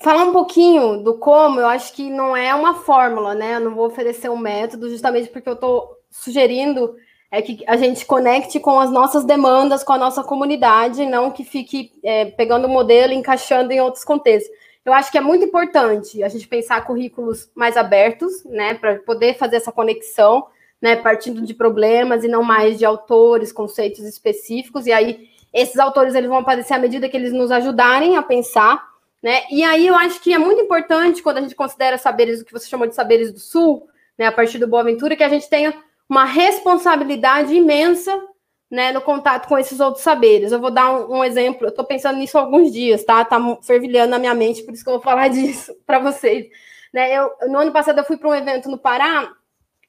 falar 0.00 0.24
um 0.24 0.32
pouquinho 0.32 1.02
do 1.02 1.14
como, 1.18 1.60
eu 1.60 1.66
acho 1.66 1.92
que 1.92 2.10
não 2.10 2.36
é 2.36 2.54
uma 2.54 2.74
fórmula, 2.74 3.34
né? 3.34 3.56
Eu 3.56 3.60
não 3.60 3.74
vou 3.74 3.86
oferecer 3.86 4.30
um 4.30 4.36
método, 4.36 4.90
justamente 4.90 5.28
porque 5.28 5.48
eu 5.48 5.54
estou 5.54 5.96
sugerindo 6.10 6.94
é 7.30 7.42
que 7.42 7.64
a 7.66 7.76
gente 7.76 8.06
conecte 8.06 8.60
com 8.60 8.78
as 8.78 8.90
nossas 8.90 9.24
demandas, 9.24 9.82
com 9.82 9.92
a 9.92 9.98
nossa 9.98 10.22
comunidade, 10.22 11.04
não 11.04 11.30
que 11.30 11.44
fique 11.44 11.92
é, 12.02 12.26
pegando 12.26 12.66
o 12.66 12.70
modelo 12.70 13.12
e 13.12 13.16
encaixando 13.16 13.72
em 13.72 13.80
outros 13.80 14.04
contextos. 14.04 14.50
Eu 14.84 14.92
acho 14.92 15.10
que 15.10 15.18
é 15.18 15.20
muito 15.20 15.44
importante 15.44 16.22
a 16.22 16.28
gente 16.28 16.46
pensar 16.46 16.84
currículos 16.84 17.50
mais 17.54 17.76
abertos, 17.76 18.44
né, 18.44 18.74
para 18.74 19.00
poder 19.00 19.34
fazer 19.36 19.56
essa 19.56 19.72
conexão, 19.72 20.46
né, 20.80 20.94
partindo 20.94 21.42
de 21.42 21.52
problemas 21.52 22.22
e 22.22 22.28
não 22.28 22.42
mais 22.42 22.78
de 22.78 22.84
autores, 22.84 23.52
conceitos 23.52 24.04
específicos. 24.04 24.86
E 24.86 24.92
aí 24.92 25.28
esses 25.52 25.78
autores 25.78 26.14
eles 26.14 26.28
vão 26.28 26.38
aparecer 26.38 26.74
à 26.74 26.78
medida 26.78 27.08
que 27.08 27.16
eles 27.16 27.32
nos 27.32 27.50
ajudarem 27.50 28.16
a 28.16 28.22
pensar 28.22 28.95
né? 29.22 29.42
E 29.50 29.62
aí 29.64 29.86
eu 29.86 29.94
acho 29.94 30.20
que 30.20 30.32
é 30.32 30.38
muito 30.38 30.60
importante, 30.60 31.22
quando 31.22 31.38
a 31.38 31.40
gente 31.40 31.54
considera 31.54 31.98
saberes, 31.98 32.40
o 32.40 32.44
que 32.44 32.52
você 32.52 32.68
chamou 32.68 32.86
de 32.86 32.94
saberes 32.94 33.32
do 33.32 33.40
Sul, 33.40 33.88
né, 34.18 34.26
a 34.26 34.32
partir 34.32 34.58
do 34.58 34.68
Boa 34.68 34.84
Ventura, 34.84 35.16
que 35.16 35.24
a 35.24 35.28
gente 35.28 35.48
tenha 35.48 35.74
uma 36.08 36.24
responsabilidade 36.24 37.54
imensa 37.54 38.16
né, 38.70 38.92
no 38.92 39.00
contato 39.00 39.48
com 39.48 39.58
esses 39.58 39.80
outros 39.80 40.02
saberes. 40.02 40.52
Eu 40.52 40.60
vou 40.60 40.70
dar 40.70 40.92
um, 40.92 41.18
um 41.18 41.24
exemplo, 41.24 41.66
eu 41.66 41.70
estou 41.70 41.84
pensando 41.84 42.18
nisso 42.18 42.38
há 42.38 42.40
alguns 42.40 42.72
dias, 42.72 43.04
tá? 43.04 43.22
Está 43.22 43.38
fervilhando 43.62 44.10
na 44.10 44.18
minha 44.18 44.34
mente, 44.34 44.62
por 44.62 44.74
isso 44.74 44.82
que 44.82 44.90
eu 44.90 44.94
vou 44.94 45.02
falar 45.02 45.28
disso 45.30 45.74
para 45.86 45.98
vocês. 45.98 46.46
Né, 46.92 47.12
eu, 47.12 47.30
no 47.48 47.58
ano 47.58 47.72
passado 47.72 47.98
eu 47.98 48.04
fui 48.04 48.16
para 48.16 48.28
um 48.28 48.34
evento 48.34 48.70
no 48.70 48.78
Pará 48.78 49.30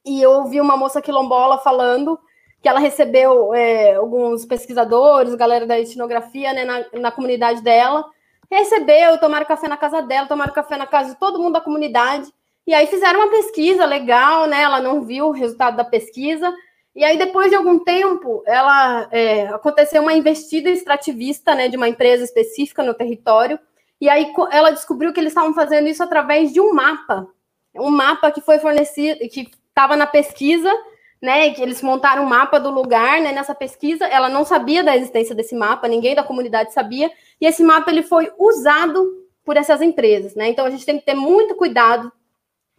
e 0.06 0.22
eu 0.22 0.32
ouvi 0.32 0.60
uma 0.60 0.76
moça 0.76 1.02
quilombola 1.02 1.58
falando 1.60 2.20
que 2.62 2.68
ela 2.68 2.80
recebeu 2.80 3.54
é, 3.54 3.96
alguns 3.96 4.46
pesquisadores, 4.46 5.36
galera 5.36 5.66
da 5.66 5.80
etnografia, 5.80 6.54
né, 6.54 6.66
na, 6.66 6.86
na 7.00 7.12
comunidade 7.12 7.62
dela, 7.62 8.04
recebeu, 8.52 9.18
tomaram 9.20 9.46
café 9.46 9.68
na 9.68 9.78
casa 9.78 10.02
dela, 10.02 10.28
tomaram 10.28 10.54
café 10.54 10.78
na 10.78 10.88
casa 10.88 11.14
de 11.14 11.20
todo 11.20 11.40
mundo 11.40 11.54
da 11.54 11.62
comunidade, 11.62 12.32
e 12.66 12.74
aí 12.74 12.88
fizeram 12.88 13.20
uma 13.22 13.30
pesquisa 13.30 13.86
legal, 13.86 14.46
né? 14.46 14.62
Ela 14.62 14.82
não 14.82 15.02
viu 15.02 15.28
o 15.28 15.32
resultado 15.32 15.78
da 15.78 15.86
pesquisa, 15.86 16.54
e 16.98 17.04
aí, 17.04 17.16
depois 17.16 17.52
de 17.52 17.56
algum 17.56 17.78
tempo, 17.78 18.42
ela 18.48 19.08
é, 19.12 19.50
aconteceu 19.50 20.02
uma 20.02 20.16
investida 20.16 20.68
extrativista 20.68 21.54
né, 21.54 21.68
de 21.68 21.78
uma 21.78 21.88
empresa 21.88 22.24
específica 22.24 22.82
no 22.82 22.96
território, 22.96 23.60
e 24.02 24.10
aí 24.10 24.34
ela 24.52 24.72
descobriu 24.72 25.14
que 25.14 25.20
eles 25.20 25.30
estavam 25.30 25.54
fazendo 25.54 25.88
isso 25.88 26.02
através 26.02 26.52
de 26.52 26.60
um 26.60 26.74
mapa. 26.74 27.28
Um 27.76 27.92
mapa 27.92 28.32
que 28.32 28.42
foi 28.42 28.58
fornecido, 28.58 29.20
que 29.30 29.52
estava 29.70 29.96
na 29.96 30.08
pesquisa, 30.08 30.74
né? 31.22 31.52
Que 31.52 31.62
eles 31.62 31.82
montaram 31.82 32.24
um 32.24 32.28
mapa 32.28 32.60
do 32.60 32.70
lugar, 32.70 33.22
né? 33.22 33.32
Nessa 33.32 33.56
pesquisa, 33.56 34.06
ela 34.06 34.30
não 34.30 34.46
sabia 34.46 34.84
da 34.84 34.96
existência 34.96 35.36
desse 35.36 35.56
mapa, 35.56 35.88
ninguém 35.88 36.16
da 36.16 36.24
comunidade 36.24 36.74
sabia, 36.74 37.12
e 37.40 37.46
esse 37.46 37.64
mapa 37.64 37.92
ele 37.92 38.04
foi 38.04 38.32
usado 38.38 39.26
por 39.44 39.58
essas 39.58 39.82
empresas, 39.82 40.36
né? 40.36 40.50
Então 40.50 40.66
a 40.66 40.70
gente 40.70 40.86
tem 40.86 41.00
que 41.00 41.06
ter 41.06 41.16
muito 41.16 41.56
cuidado 41.56 42.12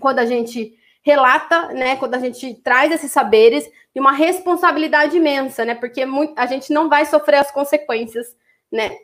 quando 0.01 0.19
a 0.19 0.27
gente 0.27 0.79
relata, 1.03 1.69
né, 1.69 1.97
quando 1.97 2.15
a 2.15 2.19
gente 2.19 2.55
traz 2.57 2.93
esses 2.93 3.11
saberes, 3.11 3.69
e 3.95 4.01
uma 4.01 4.13
responsabilidade 4.13 5.17
imensa, 5.17 5.65
né, 5.65 5.75
porque 5.75 6.05
a 6.37 6.47
gente 6.47 6.71
não 6.73 6.89
vai 6.89 7.07
sofrer 7.07 7.37
as 7.37 7.51
consequências, 7.51 8.37
né, 8.71 8.97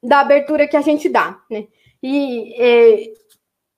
da 0.00 0.20
abertura 0.20 0.68
que 0.68 0.76
a 0.76 0.80
gente 0.80 1.08
dá, 1.08 1.40
né. 1.50 1.66
E 2.00 2.54
é, 2.56 3.12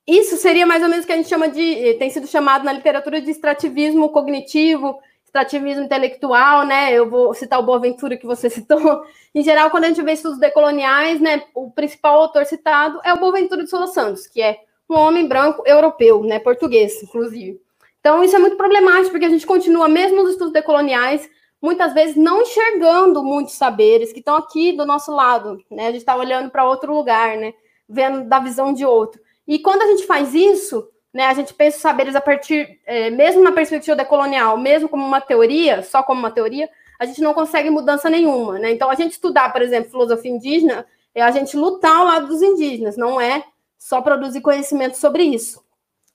isso 0.06 0.36
seria 0.36 0.66
mais 0.66 0.82
ou 0.82 0.88
menos 0.88 1.04
o 1.04 1.06
que 1.06 1.12
a 1.12 1.16
gente 1.16 1.28
chama 1.28 1.48
de, 1.48 1.94
tem 1.94 2.10
sido 2.10 2.26
chamado 2.26 2.64
na 2.64 2.72
literatura 2.72 3.20
de 3.20 3.30
extrativismo 3.30 4.08
cognitivo, 4.10 4.98
extrativismo 5.24 5.84
intelectual, 5.84 6.66
né? 6.66 6.92
Eu 6.92 7.08
vou 7.08 7.32
citar 7.34 7.60
o 7.60 7.62
Boaventura 7.62 8.16
que 8.16 8.26
você 8.26 8.50
citou. 8.50 9.02
Em 9.34 9.42
geral, 9.42 9.70
quando 9.70 9.84
a 9.84 9.88
gente 9.88 10.02
vê 10.02 10.12
estudos 10.12 10.40
decoloniais, 10.40 11.20
né, 11.20 11.44
o 11.54 11.70
principal 11.70 12.20
autor 12.20 12.44
citado 12.44 13.00
é 13.04 13.12
o 13.14 13.20
Boaventura 13.20 13.62
de 13.62 13.70
Souza 13.70 13.92
Santos, 13.92 14.26
que 14.26 14.42
é 14.42 14.58
um 14.88 14.96
homem 14.96 15.28
branco 15.28 15.62
europeu, 15.64 16.24
né, 16.24 16.40
português, 16.40 17.00
inclusive. 17.02 17.60
Então, 18.00 18.24
isso 18.24 18.34
é 18.34 18.38
muito 18.38 18.56
problemático, 18.56 19.10
porque 19.10 19.26
a 19.26 19.30
gente 19.30 19.46
continua, 19.46 19.88
mesmo 19.88 20.22
nos 20.22 20.32
estudos 20.32 20.52
decoloniais, 20.52 21.28
muitas 21.62 21.92
vezes 21.92 22.16
não 22.16 22.42
enxergando 22.42 23.22
muitos 23.22 23.54
saberes 23.54 24.12
que 24.12 24.18
estão 24.18 24.34
aqui 24.36 24.72
do 24.72 24.86
nosso 24.86 25.12
lado, 25.14 25.62
né? 25.70 25.84
A 25.84 25.90
gente 25.92 26.00
está 26.00 26.16
olhando 26.16 26.50
para 26.50 26.64
outro 26.64 26.92
lugar, 26.92 27.36
né? 27.36 27.52
Vendo 27.88 28.24
da 28.28 28.38
visão 28.38 28.72
de 28.72 28.84
outro. 28.84 29.20
E 29.50 29.58
quando 29.58 29.82
a 29.82 29.86
gente 29.88 30.06
faz 30.06 30.32
isso, 30.32 30.88
né, 31.12 31.26
a 31.26 31.34
gente 31.34 31.52
pensa 31.52 31.76
os 31.76 31.82
saberes 31.82 32.14
a 32.14 32.20
partir, 32.20 32.78
é, 32.86 33.10
mesmo 33.10 33.42
na 33.42 33.50
perspectiva 33.50 33.96
decolonial, 33.96 34.56
mesmo 34.56 34.88
como 34.88 35.04
uma 35.04 35.20
teoria, 35.20 35.82
só 35.82 36.04
como 36.04 36.20
uma 36.20 36.30
teoria, 36.30 36.70
a 37.00 37.04
gente 37.04 37.20
não 37.20 37.34
consegue 37.34 37.68
mudança 37.68 38.08
nenhuma, 38.08 38.60
né? 38.60 38.70
Então, 38.70 38.88
a 38.88 38.94
gente 38.94 39.10
estudar, 39.10 39.52
por 39.52 39.60
exemplo, 39.60 39.90
filosofia 39.90 40.30
indígena, 40.30 40.86
é 41.12 41.20
a 41.20 41.32
gente 41.32 41.56
lutar 41.56 41.96
ao 41.96 42.04
lado 42.04 42.28
dos 42.28 42.40
indígenas, 42.40 42.96
não 42.96 43.20
é 43.20 43.42
só 43.76 44.00
produzir 44.00 44.40
conhecimento 44.40 44.96
sobre 44.96 45.24
isso. 45.24 45.60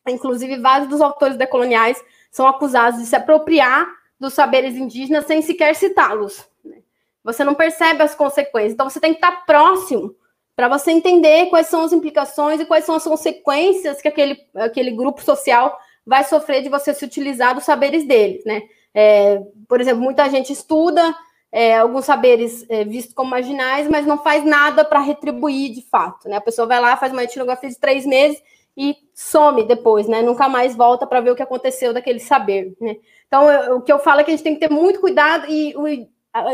Inclusive, 0.07 0.61
vários 0.61 0.88
dos 0.88 1.01
autores 1.01 1.36
decoloniais 1.36 2.01
são 2.31 2.47
acusados 2.47 3.01
de 3.01 3.05
se 3.05 3.17
apropriar 3.17 3.86
dos 4.17 4.33
saberes 4.33 4.77
indígenas 4.77 5.25
sem 5.25 5.41
sequer 5.41 5.75
citá-los. 5.75 6.47
Né? 6.63 6.77
Você 7.21 7.43
não 7.43 7.53
percebe 7.53 8.01
as 8.01 8.15
consequências. 8.15 8.71
Então, 8.71 8.89
você 8.89 9.01
tem 9.01 9.11
que 9.11 9.17
estar 9.17 9.45
próximo 9.45 10.15
para 10.56 10.70
você 10.70 10.91
entender 10.91 11.47
quais 11.47 11.68
são 11.68 11.82
as 11.82 11.91
implicações 11.91 12.60
e 12.60 12.66
quais 12.66 12.86
são 12.86 12.95
as 12.95 13.03
consequências 13.03 14.01
que 14.01 14.08
aquele, 14.08 14.39
aquele 14.56 14.91
grupo 14.91 15.22
social 15.22 15.78
vai 16.06 16.24
sofrer 16.24 16.62
de 16.62 16.70
você 16.70 16.93
se 16.93 17.03
utilizar 17.03 17.53
dos 17.53 17.66
saberes 17.66 18.08
deles, 18.08 18.45
né? 18.45 18.62
É, 18.93 19.41
por 19.68 19.82
exemplo, 19.82 20.01
muita 20.01 20.30
gente 20.30 20.53
estuda 20.53 21.14
é, 21.51 21.78
alguns 21.78 22.06
saberes 22.06 22.66
é, 22.70 22.86
vistos 22.86 23.14
como 23.14 23.30
marginais, 23.30 23.88
mas 23.89 24.06
não 24.06 24.18
faz 24.18 24.45
nada 24.45 24.86
para 24.86 24.99
retribuir 24.99 25.74
de 25.74 25.82
fato, 25.82 26.30
né? 26.30 26.38
A 26.38 26.41
pessoa 26.41 26.68
vai 26.68 26.80
lá, 26.80 26.95
faz 26.95 27.12
uma 27.12 27.24
etnografia 27.24 27.70
de 27.70 27.80
três 27.80 28.06
meses 28.06 28.41
e 28.78 28.95
some 29.14 29.64
depois, 29.64 30.08
né? 30.08 30.22
Nunca 30.22 30.47
mais 30.47 30.76
volta 30.76 31.08
para 31.08 31.22
ver 31.22 31.32
o 31.32 31.36
que 31.36 31.43
aconteceu 31.43 31.93
daquele 31.93 32.20
saber, 32.20 32.76
né? 32.80 32.97
Então, 33.28 33.49
eu, 33.49 33.78
o 33.78 33.82
que 33.82 33.91
eu 33.91 33.99
falo 33.99 34.22
é 34.22 34.24
que 34.24 34.32
a 34.32 34.36
gente 34.36 34.43
tem 34.43 34.53
que 34.53 34.60
ter 34.60 34.72
muito 34.72 34.99
cuidado 34.99 35.45
e 35.49 35.74
o, 35.76 35.84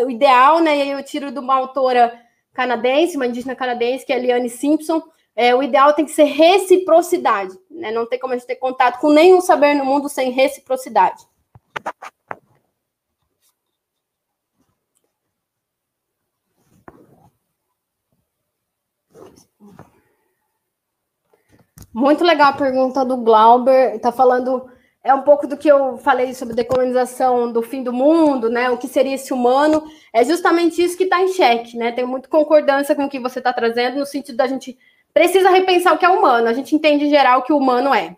o 0.06 0.10
ideal, 0.10 0.60
né? 0.60 0.78
E 0.78 0.82
aí 0.82 0.92
eu 0.92 1.04
tiro 1.04 1.32
de 1.32 1.40
uma 1.40 1.56
autora 1.56 2.14
canadense, 2.54 3.16
uma 3.16 3.28
indígena 3.28 3.56
canadense, 3.56 4.06
que 4.06 4.14
é 4.14 4.16
a 4.16 4.20
Liane 4.20 4.50
Simpson, 4.50 5.02
é, 5.36 5.56
o 5.56 5.64
ideal 5.64 5.94
tem 5.94 6.06
que 6.06 6.12
ser 6.12 6.26
reciprocidade, 6.26 7.58
né? 7.70 7.92
Não 7.92 8.06
tem 8.06 8.20
como 8.20 8.34
a 8.34 8.38
gente 8.38 8.48
ter 8.48 8.56
contato 8.58 9.00
com 9.00 9.10
nenhum 9.10 9.42
saber 9.42 9.74
no 9.74 9.86
mundo 9.86 10.10
sem 10.10 10.30
reciprocidade. 10.32 11.26
Muito 21.94 22.24
legal 22.24 22.52
a 22.52 22.58
pergunta 22.58 23.04
do 23.04 23.18
Glauber. 23.18 23.96
Está 23.96 24.12
falando 24.12 24.71
é 25.04 25.14
um 25.14 25.22
pouco 25.22 25.48
do 25.48 25.58
que 25.58 25.68
eu 25.68 25.98
falei 25.98 26.34
sobre 26.34 26.54
decolonização 26.54 27.52
do 27.52 27.62
fim 27.62 27.82
do 27.82 27.92
mundo, 27.92 28.50
né? 28.50 28.70
O 28.70 28.78
que 28.78 28.88
seria 28.88 29.16
esse 29.16 29.34
humano? 29.34 29.84
É 30.14 30.24
justamente 30.24 30.82
isso 30.82 30.96
que 30.96 31.06
está 31.06 31.22
em 31.22 31.30
xeque, 31.30 31.76
né? 31.76 31.92
Tenho 31.92 32.08
muito 32.08 32.30
concordância 32.30 32.96
com 32.96 33.06
o 33.06 33.10
que 33.10 33.20
você 33.20 33.40
está 33.40 33.52
trazendo, 33.52 33.98
no 33.98 34.06
sentido 34.06 34.36
da 34.36 34.46
gente 34.46 34.78
precisa 35.14 35.50
repensar 35.50 35.94
o 35.94 35.98
que 35.98 36.06
é 36.06 36.10
humano. 36.10 36.48
A 36.48 36.54
gente 36.54 36.76
entende 36.76 37.06
em 37.06 37.10
geral 37.10 37.40
o 37.40 37.44
que 37.44 37.52
o 37.52 37.58
humano 37.58 37.94
é. 37.94 38.16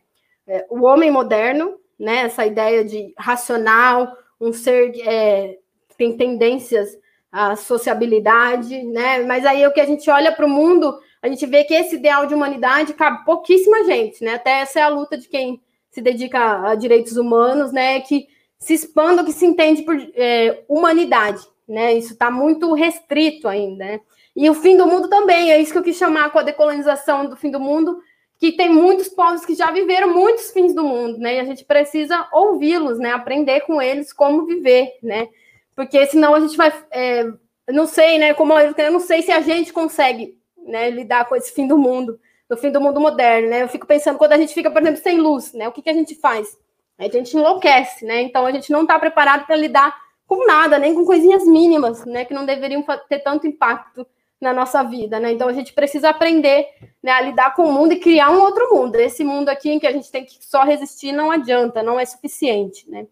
é 0.48 0.66
o 0.70 0.84
homem 0.84 1.10
moderno, 1.10 1.78
né? 1.98 2.24
Essa 2.24 2.46
ideia 2.46 2.84
de 2.84 3.14
racional, 3.18 4.12
um 4.40 4.52
ser 4.52 4.94
é, 5.08 5.58
tem 5.98 6.18
tendências 6.18 6.98
à 7.32 7.56
sociabilidade, 7.56 8.84
né? 8.84 9.24
Mas 9.24 9.46
aí 9.46 9.66
o 9.66 9.72
que 9.72 9.80
a 9.80 9.86
gente 9.86 10.10
olha 10.10 10.32
para 10.34 10.46
o 10.46 10.50
mundo 10.50 11.00
a 11.24 11.30
gente 11.30 11.46
vê 11.46 11.64
que 11.64 11.74
esse 11.74 11.96
ideal 11.96 12.26
de 12.26 12.36
humanidade 12.36 12.94
cabe 12.94 13.24
pouquíssima 13.24 13.86
gente, 13.86 14.22
né? 14.22 14.34
Até 14.34 14.60
essa 14.60 14.82
é 14.82 14.84
a 14.84 14.90
luta 14.90 15.18
de 15.18 15.30
quem 15.30 15.62
se 15.94 16.02
dedica 16.02 16.68
a 16.68 16.76
direitos 16.76 17.18
humanos, 17.18 17.72
né? 17.72 18.02
Que 18.02 18.28
se 18.58 18.74
expanda 18.74 19.22
o 19.22 19.26
que 19.26 19.32
se 19.32 19.46
entende 19.46 19.84
por 19.84 19.96
é, 20.16 20.64
humanidade, 20.68 21.42
né? 21.68 21.94
Isso 21.94 22.14
está 22.14 22.32
muito 22.32 22.74
restrito 22.74 23.48
ainda, 23.48 23.86
né? 23.86 24.00
E 24.36 24.50
o 24.50 24.56
fim 24.56 24.76
do 24.76 24.88
mundo 24.88 25.08
também, 25.08 25.52
é 25.52 25.62
isso 25.62 25.72
que 25.72 25.78
eu 25.78 25.84
quis 25.84 25.96
chamar 25.96 26.32
com 26.32 26.40
a 26.40 26.44
decolonização 26.44 27.28
do 27.28 27.36
fim 27.36 27.52
do 27.52 27.60
mundo, 27.60 28.00
que 28.40 28.52
tem 28.54 28.68
muitos 28.68 29.08
povos 29.08 29.46
que 29.46 29.54
já 29.54 29.70
viveram 29.70 30.12
muitos 30.12 30.50
fins 30.50 30.74
do 30.74 30.84
mundo, 30.84 31.20
né? 31.20 31.36
E 31.36 31.40
a 31.40 31.44
gente 31.44 31.64
precisa 31.64 32.28
ouvi-los, 32.34 32.98
né? 32.98 33.12
Aprender 33.12 33.62
com 33.62 33.80
eles 33.80 34.12
como 34.12 34.48
viver, 34.48 34.98
né? 35.04 35.28
Porque 35.76 36.08
senão 36.08 36.34
a 36.34 36.40
gente 36.40 36.58
vai, 36.58 36.74
é, 36.90 37.32
não 37.70 37.86
sei, 37.86 38.18
né? 38.18 38.34
Como 38.34 38.52
eu 38.58 38.92
não 38.92 39.00
sei 39.00 39.22
se 39.22 39.32
a 39.32 39.42
gente 39.42 39.72
consegue 39.72 40.36
né, 40.58 40.90
lidar 40.90 41.26
com 41.26 41.36
esse 41.36 41.54
fim 41.54 41.68
do 41.68 41.78
mundo, 41.78 42.20
no 42.50 42.58
fim 42.58 42.72
do 42.72 42.82
mundo 42.82 43.00
moderno, 43.00 43.50
né? 43.50 43.64
Eu 43.64 43.68
fico 43.68 43.88
pensando 43.88 44.18
quando 44.18 44.34
a 44.34 44.38
gente 44.38 44.54
fica, 44.54 44.70
por 44.70 44.82
exemplo, 44.82 45.02
sem 45.02 45.20
luz, 45.20 45.54
né? 45.54 45.68
O 45.68 45.72
que, 45.72 45.82
que 45.82 45.90
a 45.90 45.94
gente 45.94 46.16
faz? 46.16 46.58
A 46.98 47.08
gente 47.08 47.36
enlouquece, 47.36 48.06
né? 48.06 48.22
Então 48.22 48.46
a 48.46 48.52
gente 48.52 48.72
não 48.72 48.84
está 48.84 49.00
preparado 49.00 49.46
para 49.46 49.56
lidar 49.56 49.96
com 50.28 50.46
nada, 50.46 50.78
nem 50.78 50.94
com 50.94 51.06
coisinhas 51.06 51.46
mínimas, 51.46 52.06
né? 52.06 52.26
Que 52.26 52.34
não 52.34 52.46
deveriam 52.46 52.84
ter 53.10 53.20
tanto 53.20 53.48
impacto 53.48 54.06
na 54.40 54.54
nossa 54.54 54.84
vida, 54.84 55.20
né? 55.20 55.32
Então 55.32 55.48
a 55.48 55.54
gente 55.54 55.74
precisa 55.74 56.10
aprender 56.10 56.68
né, 57.02 57.12
a 57.12 57.22
lidar 57.22 57.56
com 57.56 57.64
o 57.64 57.72
mundo 57.72 57.94
e 57.94 58.00
criar 58.00 58.30
um 58.30 58.42
outro 58.42 58.76
mundo. 58.76 58.96
Esse 58.98 59.24
mundo 59.24 59.50
aqui 59.50 59.70
em 59.70 59.80
que 59.80 59.88
a 59.88 59.92
gente 59.92 60.12
tem 60.12 60.26
que 60.26 60.38
só 60.42 60.64
resistir 60.64 61.12
não 61.12 61.32
adianta, 61.32 61.82
não 61.82 62.00
é 62.00 62.06
suficiente, 62.06 62.90
né? 62.90 63.08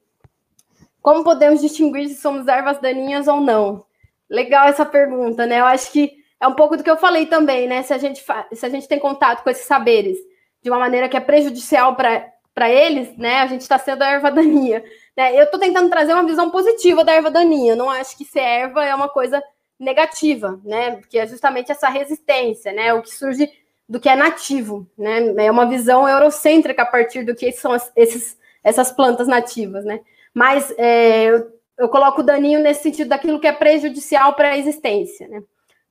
Como 1.01 1.23
podemos 1.23 1.61
distinguir 1.61 2.07
se 2.09 2.15
somos 2.15 2.47
ervas 2.47 2.79
daninhas 2.79 3.27
ou 3.27 3.41
não? 3.41 3.86
Legal 4.29 4.67
essa 4.67 4.86
pergunta, 4.86 5.45
né? 5.47 5.59
Eu 5.59 5.65
acho 5.65 5.91
que 5.91 6.20
é 6.41 6.47
um 6.47 6.55
pouco 6.55 6.75
do 6.75 6.83
que 6.83 6.89
eu 6.89 6.97
falei 6.97 7.27
também, 7.27 7.67
né? 7.67 7.83
Se 7.83 7.93
a 7.93 7.99
gente, 7.99 8.25
se 8.51 8.65
a 8.65 8.69
gente 8.69 8.87
tem 8.87 8.97
contato 8.97 9.43
com 9.43 9.49
esses 9.49 9.65
saberes 9.65 10.17
de 10.63 10.71
uma 10.71 10.79
maneira 10.79 11.07
que 11.07 11.15
é 11.15 11.19
prejudicial 11.19 11.95
para 11.95 12.69
eles, 12.69 13.15
né? 13.15 13.41
A 13.41 13.47
gente 13.47 13.61
está 13.61 13.77
sendo 13.77 14.01
a 14.01 14.09
erva 14.09 14.31
daninha. 14.31 14.83
Né? 15.15 15.39
Eu 15.39 15.43
estou 15.43 15.59
tentando 15.59 15.89
trazer 15.89 16.13
uma 16.13 16.25
visão 16.25 16.49
positiva 16.49 17.03
da 17.03 17.13
erva 17.13 17.29
daninha. 17.29 17.75
Não 17.75 17.91
acho 17.91 18.17
que 18.17 18.25
ser 18.25 18.39
erva 18.39 18.83
é 18.83 18.93
uma 18.95 19.07
coisa 19.07 19.41
negativa, 19.79 20.59
né? 20.63 20.95
Porque 20.95 21.19
é 21.19 21.27
justamente 21.27 21.71
essa 21.71 21.89
resistência, 21.89 22.73
né? 22.73 22.91
O 22.91 23.03
que 23.03 23.13
surge 23.13 23.47
do 23.87 23.99
que 23.99 24.09
é 24.09 24.15
nativo, 24.15 24.87
né? 24.97 25.45
É 25.45 25.51
uma 25.51 25.67
visão 25.67 26.09
eurocêntrica 26.09 26.81
a 26.81 26.87
partir 26.87 27.23
do 27.23 27.35
que 27.35 27.51
são 27.51 27.75
esses, 27.95 28.35
essas 28.63 28.91
plantas 28.91 29.27
nativas, 29.27 29.85
né? 29.85 29.99
Mas 30.33 30.73
é, 30.75 31.25
eu, 31.25 31.51
eu 31.77 31.89
coloco 31.89 32.21
o 32.21 32.23
daninho 32.23 32.61
nesse 32.61 32.81
sentido 32.81 33.09
daquilo 33.09 33.39
que 33.39 33.47
é 33.47 33.51
prejudicial 33.51 34.33
para 34.33 34.49
a 34.49 34.57
existência, 34.57 35.27
né? 35.27 35.43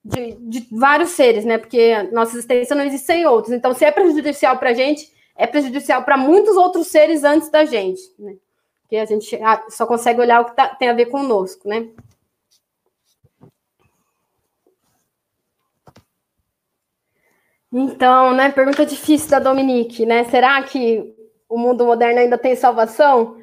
De, 0.05 0.35
de, 0.37 0.69
vários 0.73 1.11
seres, 1.11 1.45
né? 1.45 1.59
Porque 1.59 2.03
nossa 2.13 2.33
existência 2.33 2.75
não 2.75 2.85
existe 2.85 3.07
sem 3.07 3.27
outros. 3.27 3.55
Então, 3.55 3.75
se 3.75 3.85
é 3.85 3.91
prejudicial 3.91 4.59
para 4.59 4.71
a 4.71 4.75
gente, 4.75 5.13
é 5.37 5.47
prejudicial 5.47 6.03
para 6.05 6.17
muitos 6.17 6.57
outros 6.57 6.87
seres 6.89 7.25
antes 7.25 7.51
da 7.51 7.65
gente, 7.65 8.01
né? 8.19 8.37
Que 8.89 8.97
a 8.97 9.05
gente 9.05 9.39
só 9.69 9.87
consegue 9.87 10.21
olhar 10.21 10.41
o 10.41 10.47
que 10.47 10.57
tá, 10.57 10.69
tem 10.69 10.89
a 10.89 10.95
ver 10.95 11.07
conosco, 11.07 11.69
né? 11.69 11.89
Então, 17.73 18.33
né? 18.35 18.51
Pergunta 18.51 18.85
difícil 18.85 19.31
da 19.31 19.39
Dominique, 19.39 20.05
né? 20.05 20.25
Será 20.25 20.61
que 20.63 21.15
o 21.49 21.57
mundo 21.57 21.85
moderno 21.87 22.21
ainda 22.21 22.37
tem 22.37 22.57
salvação? 22.57 23.41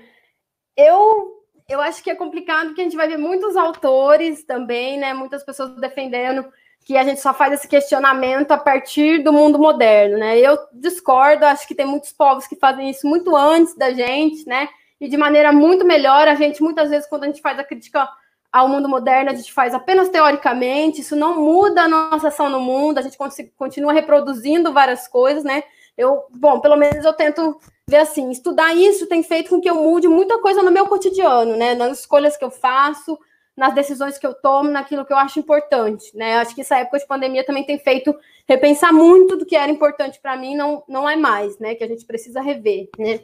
Eu 0.75 1.36
eu 1.69 1.81
acho 1.81 2.01
que 2.01 2.09
é 2.09 2.15
complicado 2.15 2.67
porque 2.67 2.81
a 2.81 2.83
gente 2.85 2.95
vai 2.95 3.07
ver 3.07 3.17
muitos 3.17 3.57
autores 3.57 4.43
também, 4.43 4.97
né? 4.97 5.13
Muitas 5.13 5.43
pessoas 5.43 5.75
defendendo 5.75 6.45
que 6.85 6.95
a 6.95 7.03
gente 7.03 7.19
só 7.19 7.33
faz 7.33 7.51
esse 7.53 7.67
questionamento 7.67 8.51
a 8.51 8.57
partir 8.57 9.21
do 9.21 9.33
mundo 9.33 9.59
moderno, 9.59 10.17
né? 10.17 10.39
Eu 10.39 10.57
discordo, 10.71 11.45
acho 11.45 11.67
que 11.67 11.75
tem 11.75 11.85
muitos 11.85 12.13
povos 12.13 12.47
que 12.47 12.55
fazem 12.55 12.89
isso 12.89 13.05
muito 13.05 13.35
antes 13.35 13.75
da 13.75 13.91
gente, 13.91 14.47
né? 14.47 14.69
E 14.99 15.09
de 15.09 15.17
maneira 15.17 15.51
muito 15.51 15.83
melhor. 15.83 16.29
A 16.29 16.35
gente, 16.35 16.63
muitas 16.63 16.89
vezes, 16.89 17.09
quando 17.09 17.23
a 17.23 17.27
gente 17.27 17.41
faz 17.41 17.59
a 17.59 17.63
crítica 17.65 18.07
ao 18.49 18.69
mundo 18.69 18.87
moderno, 18.87 19.29
a 19.29 19.35
gente 19.35 19.51
faz 19.51 19.73
apenas 19.73 20.07
teoricamente, 20.07 21.01
isso 21.01 21.17
não 21.17 21.35
muda 21.35 21.83
a 21.83 21.87
nossa 21.89 22.29
ação 22.29 22.49
no 22.49 22.61
mundo, 22.61 22.97
a 22.97 23.01
gente 23.01 23.17
continua 23.57 23.91
reproduzindo 23.91 24.71
várias 24.71 25.05
coisas, 25.05 25.43
né? 25.43 25.63
Eu, 25.97 26.25
bom, 26.29 26.59
pelo 26.59 26.75
menos 26.75 27.03
eu 27.03 27.13
tento 27.13 27.59
ver 27.89 27.97
assim, 27.97 28.29
estudar 28.29 28.75
isso 28.75 29.07
tem 29.07 29.23
feito 29.23 29.49
com 29.49 29.61
que 29.61 29.69
eu 29.69 29.75
mude 29.75 30.07
muita 30.07 30.39
coisa 30.39 30.61
no 30.61 30.71
meu 30.71 30.87
cotidiano, 30.87 31.55
né? 31.55 31.73
Nas 31.73 32.01
escolhas 32.01 32.37
que 32.37 32.43
eu 32.45 32.51
faço, 32.51 33.17
nas 33.55 33.73
decisões 33.73 34.17
que 34.17 34.27
eu 34.27 34.33
tomo, 34.33 34.69
naquilo 34.69 35.05
que 35.05 35.11
eu 35.11 35.17
acho 35.17 35.39
importante, 35.39 36.15
né? 36.15 36.37
Acho 36.37 36.53
que 36.53 36.61
essa 36.61 36.77
época 36.77 36.99
de 36.99 37.07
pandemia 37.07 37.45
também 37.45 37.63
tem 37.63 37.79
feito 37.79 38.15
repensar 38.47 38.93
muito 38.93 39.35
do 39.35 39.45
que 39.45 39.55
era 39.55 39.71
importante 39.71 40.19
para 40.21 40.37
mim, 40.37 40.55
não, 40.55 40.83
não 40.87 41.09
é 41.09 41.15
mais, 41.15 41.57
né? 41.57 41.73
Que 41.73 41.83
a 41.83 41.87
gente 41.87 42.05
precisa 42.05 42.41
rever, 42.41 42.89
né? 42.97 43.21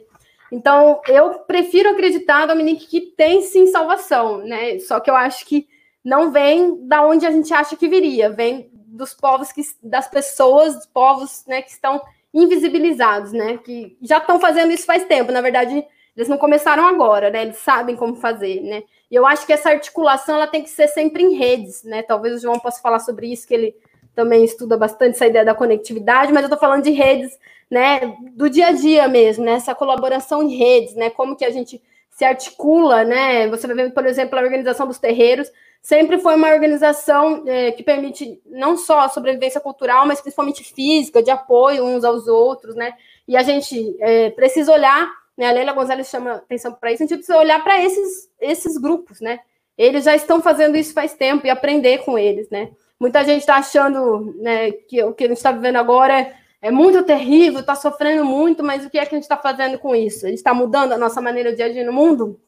Então, 0.50 1.00
eu 1.08 1.40
prefiro 1.40 1.90
acreditar, 1.90 2.46
Dominique, 2.46 2.86
que 2.86 3.00
tem 3.00 3.42
sim 3.42 3.66
salvação, 3.66 4.38
né? 4.38 4.78
Só 4.80 4.98
que 5.00 5.10
eu 5.10 5.16
acho 5.16 5.44
que 5.46 5.68
não 6.04 6.30
vem 6.30 6.86
da 6.86 7.04
onde 7.04 7.26
a 7.26 7.30
gente 7.30 7.52
acha 7.54 7.76
que 7.76 7.88
viria, 7.88 8.28
vem 8.28 8.70
dos 8.72 9.14
povos 9.14 9.50
que 9.50 9.62
das 9.82 10.06
pessoas, 10.06 10.74
dos 10.74 10.86
povos, 10.86 11.44
né, 11.46 11.62
que 11.62 11.70
estão 11.70 12.00
invisibilizados, 12.34 13.32
né? 13.32 13.58
Que 13.58 13.96
já 14.02 14.18
estão 14.18 14.40
fazendo 14.40 14.72
isso 14.72 14.84
faz 14.84 15.04
tempo. 15.04 15.30
Na 15.30 15.40
verdade, 15.40 15.86
eles 16.16 16.28
não 16.28 16.36
começaram 16.36 16.86
agora, 16.86 17.30
né? 17.30 17.42
Eles 17.42 17.58
sabem 17.58 17.94
como 17.94 18.16
fazer, 18.16 18.60
né? 18.60 18.82
E 19.10 19.14
eu 19.14 19.24
acho 19.24 19.46
que 19.46 19.52
essa 19.52 19.70
articulação 19.70 20.34
ela 20.34 20.48
tem 20.48 20.62
que 20.62 20.70
ser 20.70 20.88
sempre 20.88 21.22
em 21.22 21.34
redes, 21.34 21.84
né? 21.84 22.02
Talvez 22.02 22.34
o 22.34 22.38
João 22.40 22.58
possa 22.58 22.82
falar 22.82 22.98
sobre 22.98 23.32
isso, 23.32 23.46
que 23.46 23.54
ele 23.54 23.76
também 24.14 24.44
estuda 24.44 24.76
bastante 24.76 25.14
essa 25.14 25.26
ideia 25.26 25.44
da 25.44 25.54
conectividade, 25.54 26.32
mas 26.32 26.42
eu 26.42 26.46
estou 26.46 26.58
falando 26.58 26.82
de 26.82 26.90
redes, 26.90 27.38
né? 27.70 28.16
Do 28.32 28.50
dia 28.50 28.68
a 28.68 28.72
dia 28.72 29.06
mesmo, 29.06 29.44
né? 29.44 29.52
Essa 29.52 29.74
colaboração 29.74 30.42
em 30.42 30.56
redes, 30.56 30.94
né? 30.96 31.10
Como 31.10 31.36
que 31.36 31.44
a 31.44 31.50
gente 31.50 31.80
se 32.10 32.24
articula, 32.24 33.04
né? 33.04 33.48
Você 33.48 33.66
vai 33.66 33.76
ver, 33.76 33.92
por 33.92 34.06
exemplo, 34.06 34.38
a 34.38 34.42
organização 34.42 34.86
dos 34.86 34.98
terreiros 34.98 35.50
sempre 35.84 36.16
foi 36.16 36.34
uma 36.34 36.48
organização 36.48 37.44
é, 37.46 37.70
que 37.70 37.82
permite 37.82 38.40
não 38.46 38.74
só 38.74 39.00
a 39.00 39.08
sobrevivência 39.10 39.60
cultural, 39.60 40.06
mas 40.06 40.18
principalmente 40.18 40.64
física, 40.64 41.22
de 41.22 41.30
apoio 41.30 41.84
uns 41.84 42.04
aos 42.04 42.26
outros, 42.26 42.74
né? 42.74 42.94
E 43.28 43.36
a 43.36 43.42
gente 43.42 43.94
é, 44.00 44.30
precisa 44.30 44.72
olhar, 44.72 45.12
né? 45.36 45.46
A 45.46 45.52
Leila 45.52 45.74
Gonzalez 45.74 46.08
chama 46.08 46.36
atenção 46.36 46.72
para 46.72 46.90
isso, 46.90 47.02
a 47.02 47.06
gente 47.06 47.18
precisa 47.18 47.36
olhar 47.36 47.62
para 47.62 47.78
esses, 47.84 48.30
esses 48.40 48.78
grupos, 48.78 49.20
né? 49.20 49.40
Eles 49.76 50.04
já 50.04 50.16
estão 50.16 50.40
fazendo 50.40 50.74
isso 50.74 50.94
faz 50.94 51.12
tempo 51.12 51.46
e 51.46 51.50
aprender 51.50 51.98
com 51.98 52.18
eles, 52.18 52.48
né? 52.48 52.70
Muita 52.98 53.22
gente 53.22 53.40
está 53.40 53.56
achando 53.56 54.34
né, 54.38 54.72
que 54.72 55.02
o 55.02 55.12
que 55.12 55.24
a 55.24 55.28
gente 55.28 55.36
está 55.36 55.52
vivendo 55.52 55.76
agora 55.76 56.18
é, 56.18 56.34
é 56.62 56.70
muito 56.70 57.02
terrível, 57.02 57.60
está 57.60 57.74
sofrendo 57.74 58.24
muito, 58.24 58.64
mas 58.64 58.86
o 58.86 58.90
que 58.90 58.98
é 58.98 59.04
que 59.04 59.14
a 59.14 59.18
gente 59.18 59.24
está 59.24 59.36
fazendo 59.36 59.78
com 59.78 59.94
isso? 59.94 60.24
A 60.24 60.30
gente 60.30 60.38
está 60.38 60.54
mudando 60.54 60.92
a 60.92 60.98
nossa 60.98 61.20
maneira 61.20 61.54
de 61.54 61.62
agir 61.62 61.84
no 61.84 61.92
mundo? 61.92 62.40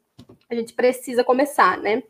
A 0.48 0.54
gente 0.54 0.72
precisa 0.72 1.22
começar, 1.22 1.76
né? 1.76 2.02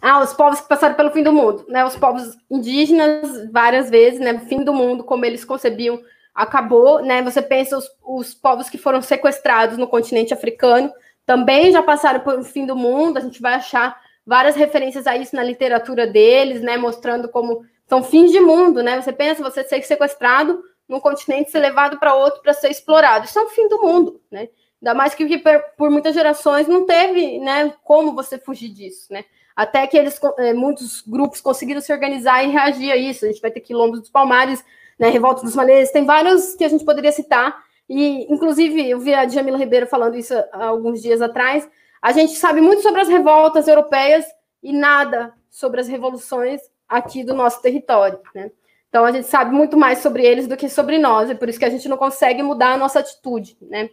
Ah, 0.00 0.20
os 0.20 0.32
povos 0.32 0.60
que 0.60 0.68
passaram 0.68 0.94
pelo 0.94 1.10
fim 1.10 1.22
do 1.22 1.32
mundo, 1.32 1.64
né? 1.68 1.84
Os 1.84 1.96
povos 1.96 2.36
indígenas, 2.50 3.50
várias 3.50 3.90
vezes, 3.90 4.20
né? 4.20 4.38
Fim 4.40 4.62
do 4.62 4.72
mundo, 4.72 5.04
como 5.04 5.24
eles 5.24 5.44
concebiam, 5.44 6.00
acabou, 6.34 7.02
né? 7.02 7.22
Você 7.22 7.42
pensa 7.42 7.76
os, 7.76 7.88
os 8.04 8.34
povos 8.34 8.70
que 8.70 8.78
foram 8.78 9.02
sequestrados 9.02 9.76
no 9.76 9.88
continente 9.88 10.32
africano, 10.32 10.92
também 11.26 11.72
já 11.72 11.82
passaram 11.82 12.20
pelo 12.20 12.44
fim 12.44 12.64
do 12.64 12.76
mundo. 12.76 13.18
A 13.18 13.20
gente 13.20 13.42
vai 13.42 13.54
achar 13.54 14.00
várias 14.24 14.54
referências 14.54 15.06
a 15.06 15.16
isso 15.16 15.34
na 15.34 15.42
literatura 15.42 16.06
deles, 16.06 16.60
né? 16.60 16.76
Mostrando 16.76 17.28
como 17.28 17.64
são 17.86 18.02
fins 18.02 18.30
de 18.30 18.40
mundo, 18.40 18.82
né? 18.82 19.00
Você 19.00 19.12
pensa 19.12 19.42
você 19.42 19.64
ser 19.64 19.82
sequestrado 19.82 20.62
num 20.88 21.00
continente, 21.00 21.50
ser 21.50 21.58
levado 21.58 21.98
para 21.98 22.14
outro 22.14 22.40
para 22.40 22.54
ser 22.54 22.70
explorado. 22.70 23.26
Isso 23.26 23.38
é 23.38 23.42
um 23.42 23.48
fim 23.48 23.68
do 23.68 23.82
mundo, 23.82 24.20
né? 24.30 24.48
Ainda 24.80 24.94
mais 24.94 25.14
que 25.14 25.42
por 25.76 25.90
muitas 25.90 26.14
gerações 26.14 26.68
não 26.68 26.86
teve, 26.86 27.40
né? 27.40 27.74
Como 27.82 28.14
você 28.14 28.38
fugir 28.38 28.68
disso, 28.68 29.12
né? 29.12 29.24
Até 29.58 29.88
que 29.88 29.98
eles, 29.98 30.20
é, 30.38 30.54
muitos 30.54 31.02
grupos 31.04 31.40
conseguiram 31.40 31.80
se 31.80 31.92
organizar 31.92 32.44
e 32.44 32.48
reagir 32.48 32.92
a 32.92 32.96
isso. 32.96 33.24
A 33.24 33.28
gente 33.28 33.40
vai 33.40 33.50
ter 33.50 33.58
quilombos 33.58 33.98
dos 33.98 34.08
Palmares, 34.08 34.64
né, 34.96 35.08
Revolta 35.08 35.42
dos 35.42 35.56
Malês, 35.56 35.90
tem 35.90 36.04
vários 36.04 36.54
que 36.54 36.62
a 36.62 36.68
gente 36.68 36.84
poderia 36.84 37.10
citar, 37.10 37.60
e 37.88 38.32
inclusive 38.32 38.88
eu 38.88 39.00
vi 39.00 39.12
a 39.12 39.26
Jamila 39.26 39.58
Ribeiro 39.58 39.88
falando 39.88 40.16
isso 40.16 40.32
há 40.52 40.66
alguns 40.66 41.02
dias 41.02 41.20
atrás. 41.20 41.68
A 42.00 42.12
gente 42.12 42.34
sabe 42.34 42.60
muito 42.60 42.82
sobre 42.82 43.00
as 43.00 43.08
revoltas 43.08 43.66
europeias 43.66 44.24
e 44.62 44.72
nada 44.72 45.34
sobre 45.50 45.80
as 45.80 45.88
revoluções 45.88 46.60
aqui 46.88 47.24
do 47.24 47.34
nosso 47.34 47.60
território, 47.60 48.20
né? 48.32 48.52
Então 48.88 49.04
a 49.04 49.10
gente 49.10 49.26
sabe 49.26 49.52
muito 49.52 49.76
mais 49.76 49.98
sobre 49.98 50.24
eles 50.24 50.46
do 50.46 50.56
que 50.56 50.68
sobre 50.68 50.98
nós, 50.98 51.30
é 51.30 51.34
por 51.34 51.48
isso 51.48 51.58
que 51.58 51.64
a 51.64 51.70
gente 51.70 51.88
não 51.88 51.96
consegue 51.96 52.44
mudar 52.44 52.74
a 52.74 52.78
nossa 52.78 53.00
atitude, 53.00 53.58
né? 53.60 53.90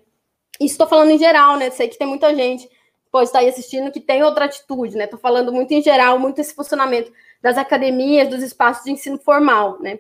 Isso 0.59 0.73
estou 0.73 0.85
falando 0.85 1.09
em 1.09 1.17
geral, 1.17 1.57
né? 1.57 1.71
Sei 1.71 1.87
que 1.87 1.97
tem 1.97 2.05
muita 2.07 2.35
gente 2.35 2.69
pode 3.15 3.29
estar 3.29 3.39
aí 3.39 3.47
assistindo 3.47 3.93
que 3.93 4.01
tem 4.01 4.23
outra 4.23 4.43
atitude, 4.43 4.97
né? 4.97 5.05
Estou 5.05 5.17
falando 5.17 5.49
muito 5.53 5.73
em 5.73 5.81
geral, 5.81 6.19
muito 6.19 6.41
esse 6.41 6.53
funcionamento 6.53 7.13
das 7.41 7.57
academias, 7.57 8.27
dos 8.27 8.43
espaços 8.43 8.83
de 8.83 8.91
ensino 8.91 9.17
formal, 9.17 9.81
né? 9.81 9.99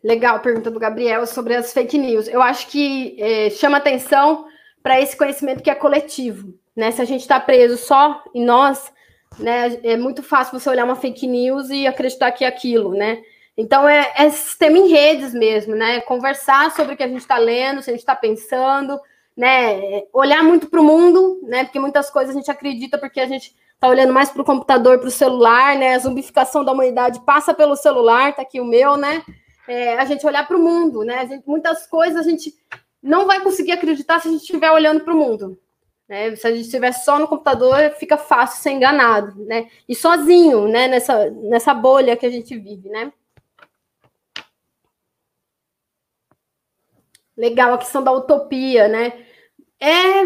Legal, 0.00 0.38
pergunta 0.38 0.70
do 0.70 0.78
Gabriel 0.78 1.26
sobre 1.26 1.56
as 1.56 1.72
fake 1.72 1.98
news. 1.98 2.28
Eu 2.28 2.40
acho 2.40 2.68
que 2.68 3.20
é, 3.20 3.50
chama 3.50 3.78
atenção 3.78 4.46
para 4.80 5.00
esse 5.00 5.16
conhecimento 5.16 5.60
que 5.60 5.68
é 5.70 5.74
coletivo, 5.74 6.56
né? 6.76 6.92
Se 6.92 7.02
a 7.02 7.04
gente 7.04 7.22
está 7.22 7.40
preso 7.40 7.76
só 7.76 8.22
em 8.32 8.44
nós, 8.44 8.92
né? 9.40 9.80
É 9.82 9.96
muito 9.96 10.22
fácil 10.22 10.56
você 10.56 10.70
olhar 10.70 10.84
uma 10.84 10.94
fake 10.94 11.26
news 11.26 11.68
e 11.68 11.84
acreditar 11.88 12.30
que 12.30 12.44
é 12.44 12.46
aquilo, 12.46 12.94
né? 12.94 13.20
Então, 13.56 13.88
é, 13.88 14.12
é 14.16 14.30
sistema 14.30 14.78
em 14.78 14.88
redes 14.88 15.34
mesmo, 15.34 15.74
né? 15.74 16.00
Conversar 16.00 16.70
sobre 16.70 16.94
o 16.94 16.96
que 16.96 17.02
a 17.02 17.08
gente 17.08 17.20
está 17.20 17.36
lendo, 17.36 17.82
se 17.82 17.90
a 17.90 17.92
gente 17.92 18.00
está 18.00 18.16
pensando, 18.16 18.98
né? 19.36 20.04
Olhar 20.12 20.42
muito 20.42 20.68
para 20.68 20.80
o 20.80 20.84
mundo, 20.84 21.40
né? 21.42 21.64
Porque 21.64 21.78
muitas 21.78 22.10
coisas 22.10 22.34
a 22.34 22.38
gente 22.38 22.50
acredita 22.50 22.98
porque 22.98 23.20
a 23.20 23.26
gente 23.26 23.54
está 23.74 23.88
olhando 23.88 24.12
mais 24.12 24.30
para 24.30 24.42
o 24.42 24.44
computador, 24.44 24.98
para 24.98 25.08
o 25.08 25.10
celular, 25.10 25.76
né? 25.76 25.94
A 25.94 25.98
zumbificação 25.98 26.64
da 26.64 26.72
humanidade 26.72 27.20
passa 27.26 27.52
pelo 27.52 27.76
celular, 27.76 28.34
tá 28.34 28.42
aqui 28.42 28.60
o 28.60 28.64
meu, 28.64 28.96
né? 28.96 29.22
É, 29.68 29.98
a 29.98 30.04
gente 30.04 30.26
olhar 30.26 30.46
para 30.46 30.56
o 30.56 30.62
mundo, 30.62 31.04
né? 31.04 31.26
Gente, 31.26 31.46
muitas 31.46 31.86
coisas 31.86 32.26
a 32.26 32.28
gente 32.28 32.54
não 33.02 33.26
vai 33.26 33.40
conseguir 33.40 33.72
acreditar 33.72 34.20
se 34.20 34.28
a 34.28 34.30
gente 34.30 34.42
estiver 34.42 34.70
olhando 34.70 35.00
para 35.00 35.12
o 35.12 35.16
mundo. 35.16 35.58
Né? 36.08 36.36
Se 36.36 36.46
a 36.46 36.50
gente 36.50 36.64
estiver 36.64 36.92
só 36.92 37.18
no 37.18 37.26
computador, 37.26 37.90
fica 37.98 38.16
fácil 38.16 38.62
ser 38.62 38.70
enganado, 38.70 39.44
né? 39.44 39.68
E 39.88 39.94
sozinho, 39.94 40.68
né? 40.68 40.88
Nessa, 40.88 41.30
nessa 41.30 41.74
bolha 41.74 42.16
que 42.16 42.26
a 42.26 42.30
gente 42.30 42.56
vive, 42.56 42.88
né? 42.88 43.12
Legal 47.42 47.74
a 47.74 47.78
questão 47.78 48.04
da 48.04 48.12
utopia, 48.12 48.86
né? 48.86 49.14
É, 49.80 50.22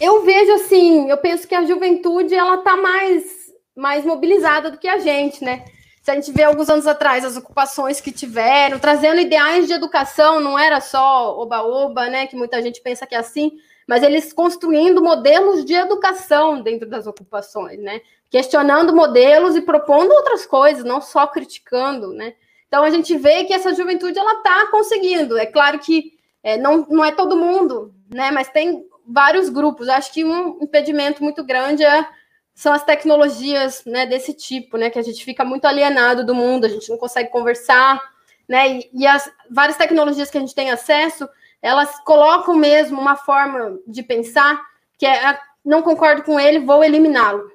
eu 0.00 0.22
vejo 0.22 0.52
assim, 0.52 1.10
eu 1.10 1.18
penso 1.18 1.48
que 1.48 1.56
a 1.56 1.64
juventude 1.64 2.32
ela 2.32 2.58
tá 2.58 2.76
mais 2.76 3.42
mais 3.74 4.04
mobilizada 4.04 4.70
do 4.70 4.78
que 4.78 4.86
a 4.86 4.98
gente, 4.98 5.42
né? 5.42 5.64
Se 6.00 6.12
a 6.12 6.14
gente 6.14 6.30
vê 6.30 6.44
alguns 6.44 6.70
anos 6.70 6.86
atrás 6.86 7.24
as 7.24 7.36
ocupações 7.36 8.00
que 8.00 8.12
tiveram, 8.12 8.78
trazendo 8.78 9.20
ideais 9.20 9.66
de 9.66 9.72
educação, 9.72 10.38
não 10.38 10.56
era 10.56 10.80
só 10.80 11.36
oba-oba, 11.36 12.08
né? 12.08 12.28
Que 12.28 12.36
muita 12.36 12.62
gente 12.62 12.80
pensa 12.80 13.08
que 13.08 13.16
é 13.16 13.18
assim, 13.18 13.50
mas 13.84 14.04
eles 14.04 14.32
construindo 14.32 15.02
modelos 15.02 15.64
de 15.64 15.74
educação 15.74 16.62
dentro 16.62 16.88
das 16.88 17.08
ocupações, 17.08 17.80
né? 17.80 18.02
Questionando 18.30 18.94
modelos 18.94 19.56
e 19.56 19.62
propondo 19.62 20.12
outras 20.12 20.46
coisas, 20.46 20.84
não 20.84 21.00
só 21.00 21.26
criticando, 21.26 22.12
né? 22.12 22.34
Então 22.68 22.84
a 22.84 22.90
gente 22.90 23.16
vê 23.16 23.42
que 23.42 23.52
essa 23.52 23.74
juventude 23.74 24.16
ela 24.16 24.34
está 24.34 24.68
conseguindo. 24.70 25.36
É 25.36 25.44
claro 25.44 25.80
que 25.80 26.21
é, 26.42 26.56
não, 26.56 26.86
não 26.88 27.04
é 27.04 27.12
todo 27.12 27.36
mundo, 27.36 27.94
né? 28.10 28.30
Mas 28.30 28.48
tem 28.48 28.84
vários 29.06 29.48
grupos. 29.48 29.88
Acho 29.88 30.12
que 30.12 30.24
um 30.24 30.58
impedimento 30.60 31.22
muito 31.22 31.44
grande 31.44 31.84
é, 31.84 32.06
são 32.54 32.72
as 32.72 32.84
tecnologias 32.84 33.84
né, 33.86 34.06
desse 34.06 34.34
tipo, 34.34 34.76
né? 34.76 34.90
Que 34.90 34.98
a 34.98 35.02
gente 35.02 35.24
fica 35.24 35.44
muito 35.44 35.66
alienado 35.66 36.26
do 36.26 36.34
mundo, 36.34 36.64
a 36.64 36.68
gente 36.68 36.90
não 36.90 36.98
consegue 36.98 37.30
conversar, 37.30 38.00
né? 38.48 38.78
E, 38.78 38.90
e 38.92 39.06
as 39.06 39.30
várias 39.50 39.76
tecnologias 39.76 40.30
que 40.30 40.38
a 40.38 40.40
gente 40.40 40.54
tem 40.54 40.70
acesso, 40.70 41.28
elas 41.60 42.00
colocam 42.04 42.56
mesmo 42.56 43.00
uma 43.00 43.16
forma 43.16 43.78
de 43.86 44.02
pensar 44.02 44.60
que 44.98 45.06
é 45.06 45.38
não 45.64 45.80
concordo 45.80 46.24
com 46.24 46.40
ele, 46.40 46.58
vou 46.58 46.82
eliminá-lo, 46.82 47.48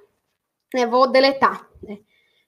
né? 0.73 0.85
Vou 0.85 1.11
deletar. 1.11 1.67
Né? 1.83 1.97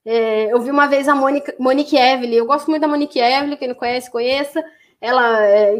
É, 0.05 0.53
eu 0.53 0.61
vi 0.61 0.71
uma 0.71 0.87
vez 0.87 1.09
a 1.09 1.13
Monique, 1.15 1.53
Monique 1.59 1.97
Evelyn, 1.97 2.37
eu 2.37 2.45
gosto 2.45 2.69
muito 2.69 2.81
da 2.81 2.87
Monique 2.87 3.19
Evelyn, 3.19 3.57
quem 3.57 3.67
não 3.67 3.75
conhece, 3.75 4.09
conheça 4.09 4.63
ela 5.01 5.45
é 5.45 5.75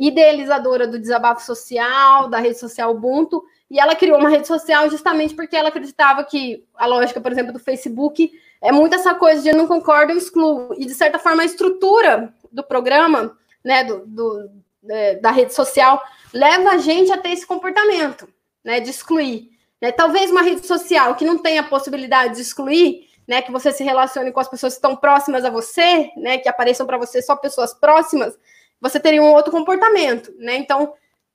idealizadora 0.00 0.86
do 0.86 0.98
desabafo 0.98 1.44
social, 1.44 2.28
da 2.28 2.38
rede 2.38 2.58
social 2.58 2.90
Ubuntu, 2.90 3.42
e 3.70 3.78
ela 3.78 3.94
criou 3.94 4.18
uma 4.18 4.28
rede 4.28 4.46
social 4.46 4.90
justamente 4.90 5.34
porque 5.34 5.56
ela 5.56 5.68
acreditava 5.68 6.24
que 6.24 6.64
a 6.76 6.86
lógica, 6.86 7.20
por 7.20 7.30
exemplo, 7.30 7.52
do 7.52 7.58
Facebook 7.58 8.30
é 8.60 8.72
muito 8.72 8.94
essa 8.94 9.14
coisa 9.14 9.42
de 9.42 9.48
eu 9.48 9.56
não 9.56 9.66
concordo, 9.66 10.12
eu 10.12 10.18
excluo. 10.18 10.74
E, 10.76 10.84
de 10.84 10.94
certa 10.94 11.18
forma, 11.18 11.42
a 11.42 11.46
estrutura 11.46 12.34
do 12.50 12.62
programa, 12.62 13.36
né, 13.64 13.84
do, 13.84 14.06
do 14.06 14.50
é, 14.88 15.16
da 15.16 15.30
rede 15.30 15.54
social 15.54 16.02
leva 16.32 16.70
a 16.70 16.78
gente 16.78 17.12
a 17.12 17.18
ter 17.18 17.30
esse 17.30 17.46
comportamento, 17.46 18.28
né, 18.64 18.80
de 18.80 18.90
excluir. 18.90 19.50
Né? 19.80 19.92
Talvez 19.92 20.30
uma 20.30 20.42
rede 20.42 20.66
social 20.66 21.14
que 21.14 21.24
não 21.24 21.38
tenha 21.38 21.60
a 21.60 21.68
possibilidade 21.68 22.36
de 22.36 22.42
excluir, 22.42 23.08
né, 23.32 23.40
que 23.40 23.50
você 23.50 23.72
se 23.72 23.82
relacione 23.82 24.30
com 24.30 24.40
as 24.40 24.48
pessoas 24.48 24.74
que 24.74 24.76
estão 24.76 24.94
próximas 24.94 25.42
a 25.42 25.48
você, 25.48 26.10
né, 26.18 26.36
que 26.36 26.50
apareçam 26.50 26.86
para 26.86 26.98
você 26.98 27.22
só 27.22 27.34
pessoas 27.34 27.72
próximas, 27.72 28.38
você 28.78 29.00
teria 29.00 29.22
um 29.22 29.32
outro 29.32 29.50
comportamento, 29.50 30.30
né? 30.36 30.56
Então, 30.56 30.92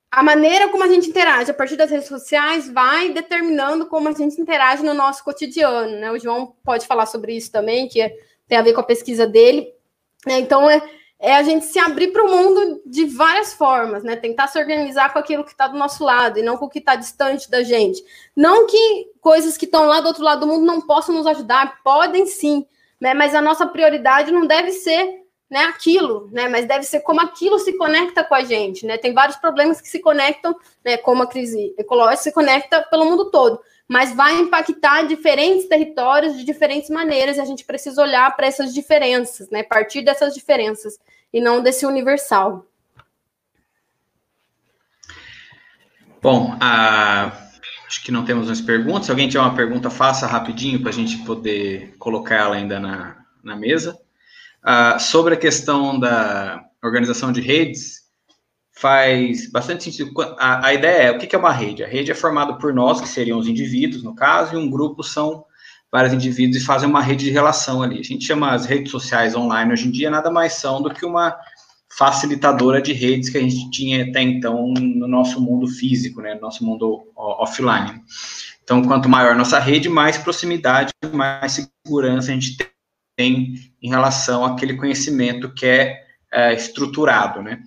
a 0.08 0.22
maneira 0.22 0.68
como 0.68 0.84
a 0.84 0.86
gente 0.86 1.08
interage 1.08 1.50
a 1.50 1.54
partir 1.54 1.74
das 1.74 1.90
redes 1.90 2.06
sociais 2.06 2.70
vai 2.70 3.08
determinando 3.08 3.86
como 3.86 4.08
a 4.08 4.12
gente 4.12 4.40
interage 4.40 4.84
no 4.84 4.94
nosso 4.94 5.24
cotidiano, 5.24 5.98
né? 5.98 6.12
O 6.12 6.18
João 6.20 6.54
pode 6.62 6.86
falar 6.86 7.06
sobre 7.06 7.36
isso 7.36 7.50
também, 7.50 7.88
que 7.88 8.00
é, 8.00 8.14
tem 8.46 8.56
a 8.56 8.62
ver 8.62 8.74
com 8.74 8.80
a 8.80 8.84
pesquisa 8.84 9.26
dele. 9.26 9.68
Né? 10.24 10.38
Então, 10.38 10.70
é, 10.70 10.80
é 11.20 11.34
a 11.34 11.42
gente 11.42 11.64
se 11.64 11.78
abrir 11.78 12.12
para 12.12 12.24
o 12.24 12.30
mundo 12.30 12.80
de 12.86 13.04
várias 13.04 13.52
formas, 13.52 14.04
né? 14.04 14.14
Tentar 14.14 14.46
se 14.46 14.58
organizar 14.58 15.12
com 15.12 15.18
aquilo 15.18 15.44
que 15.44 15.50
está 15.50 15.66
do 15.66 15.76
nosso 15.76 16.04
lado 16.04 16.38
e 16.38 16.42
não 16.42 16.56
com 16.56 16.66
o 16.66 16.70
que 16.70 16.78
está 16.78 16.94
distante 16.94 17.50
da 17.50 17.62
gente. 17.62 18.02
Não 18.36 18.66
que 18.66 19.10
coisas 19.20 19.56
que 19.56 19.64
estão 19.64 19.86
lá 19.86 20.00
do 20.00 20.06
outro 20.06 20.22
lado 20.22 20.40
do 20.40 20.46
mundo 20.46 20.64
não 20.64 20.80
possam 20.80 21.14
nos 21.14 21.26
ajudar, 21.26 21.82
podem 21.82 22.24
sim, 22.24 22.64
né? 23.00 23.14
Mas 23.14 23.34
a 23.34 23.42
nossa 23.42 23.66
prioridade 23.66 24.30
não 24.30 24.46
deve 24.46 24.70
ser 24.70 25.24
né, 25.50 25.64
aquilo, 25.64 26.28
né? 26.30 26.48
Mas 26.48 26.66
deve 26.66 26.84
ser 26.84 27.00
como 27.00 27.20
aquilo 27.20 27.58
se 27.58 27.76
conecta 27.76 28.22
com 28.22 28.34
a 28.34 28.44
gente, 28.44 28.86
né? 28.86 28.96
Tem 28.96 29.12
vários 29.12 29.36
problemas 29.38 29.80
que 29.80 29.88
se 29.88 29.98
conectam, 29.98 30.54
né? 30.84 30.96
Como 30.98 31.24
a 31.24 31.26
crise 31.26 31.74
ecológica 31.76 32.22
se 32.22 32.32
conecta 32.32 32.80
pelo 32.82 33.04
mundo 33.04 33.30
todo 33.30 33.60
mas 33.88 34.14
vai 34.14 34.38
impactar 34.38 35.04
diferentes 35.04 35.66
territórios 35.66 36.36
de 36.36 36.44
diferentes 36.44 36.90
maneiras, 36.90 37.38
e 37.38 37.40
a 37.40 37.44
gente 37.44 37.64
precisa 37.64 38.02
olhar 38.02 38.36
para 38.36 38.46
essas 38.46 38.74
diferenças, 38.74 39.48
né? 39.48 39.62
Partir 39.62 40.02
dessas 40.02 40.34
diferenças, 40.34 40.98
e 41.32 41.40
não 41.40 41.62
desse 41.62 41.86
universal. 41.86 42.66
Bom, 46.20 46.54
acho 46.60 48.04
que 48.04 48.12
não 48.12 48.24
temos 48.24 48.46
mais 48.46 48.60
perguntas. 48.60 49.06
Se 49.06 49.10
alguém 49.10 49.28
tiver 49.28 49.40
uma 49.40 49.54
pergunta, 49.54 49.88
faça 49.88 50.26
rapidinho 50.26 50.80
para 50.80 50.90
a 50.90 50.92
gente 50.92 51.18
poder 51.18 51.94
colocar 51.98 52.34
ela 52.34 52.56
ainda 52.56 52.78
na, 52.78 53.24
na 53.42 53.56
mesa. 53.56 53.98
Uh, 54.62 54.98
sobre 54.98 55.34
a 55.34 55.36
questão 55.36 55.98
da 55.98 56.64
organização 56.82 57.32
de 57.32 57.40
redes, 57.40 58.07
faz 58.80 59.50
bastante 59.50 59.84
sentido. 59.84 60.12
A, 60.38 60.66
a 60.68 60.74
ideia 60.74 61.08
é, 61.08 61.10
o 61.10 61.18
que 61.18 61.34
é 61.34 61.38
uma 61.38 61.52
rede? 61.52 61.82
A 61.82 61.88
rede 61.88 62.10
é 62.10 62.14
formada 62.14 62.54
por 62.54 62.72
nós, 62.72 63.00
que 63.00 63.08
seriam 63.08 63.38
os 63.38 63.48
indivíduos, 63.48 64.02
no 64.02 64.14
caso, 64.14 64.54
e 64.54 64.56
um 64.56 64.70
grupo 64.70 65.02
são 65.02 65.44
vários 65.90 66.12
indivíduos 66.12 66.62
e 66.62 66.64
fazem 66.64 66.88
uma 66.88 67.02
rede 67.02 67.24
de 67.24 67.30
relação 67.30 67.82
ali. 67.82 67.98
A 67.98 68.04
gente 68.04 68.24
chama 68.24 68.52
as 68.52 68.66
redes 68.66 68.92
sociais 68.92 69.34
online 69.34 69.72
hoje 69.72 69.88
em 69.88 69.90
dia 69.90 70.10
nada 70.10 70.30
mais 70.30 70.52
são 70.52 70.80
do 70.82 70.90
que 70.90 71.04
uma 71.04 71.36
facilitadora 71.96 72.80
de 72.80 72.92
redes 72.92 73.30
que 73.30 73.38
a 73.38 73.40
gente 73.40 73.70
tinha 73.70 74.04
até 74.04 74.22
então 74.22 74.72
no 74.74 75.08
nosso 75.08 75.40
mundo 75.40 75.66
físico, 75.66 76.20
né, 76.20 76.34
no 76.34 76.42
nosso 76.42 76.64
mundo 76.64 77.10
offline. 77.16 78.00
Então, 78.62 78.82
quanto 78.82 79.08
maior 79.08 79.34
nossa 79.34 79.58
rede, 79.58 79.88
mais 79.88 80.18
proximidade, 80.18 80.92
mais 81.12 81.68
segurança 81.84 82.30
a 82.30 82.34
gente 82.34 82.56
tem 83.16 83.54
em 83.82 83.88
relação 83.88 84.44
àquele 84.44 84.76
conhecimento 84.76 85.52
que 85.52 85.66
é, 85.66 85.96
é 86.30 86.54
estruturado, 86.54 87.42
né? 87.42 87.60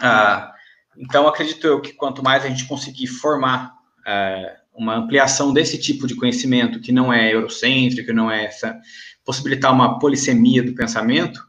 Ah, 0.00 0.52
então, 0.96 1.26
acredito 1.26 1.66
eu 1.66 1.80
que 1.80 1.92
quanto 1.92 2.22
mais 2.22 2.44
a 2.44 2.48
gente 2.48 2.66
conseguir 2.66 3.06
formar 3.06 3.72
ah, 4.06 4.56
uma 4.74 4.96
ampliação 4.96 5.52
desse 5.52 5.78
tipo 5.78 6.06
de 6.06 6.14
conhecimento, 6.14 6.80
que 6.80 6.92
não 6.92 7.12
é 7.12 7.34
eurocêntrico, 7.34 8.12
não 8.12 8.30
é 8.30 8.46
essa, 8.46 8.78
possibilitar 9.24 9.72
uma 9.72 9.98
polissemia 9.98 10.62
do 10.62 10.74
pensamento, 10.74 11.42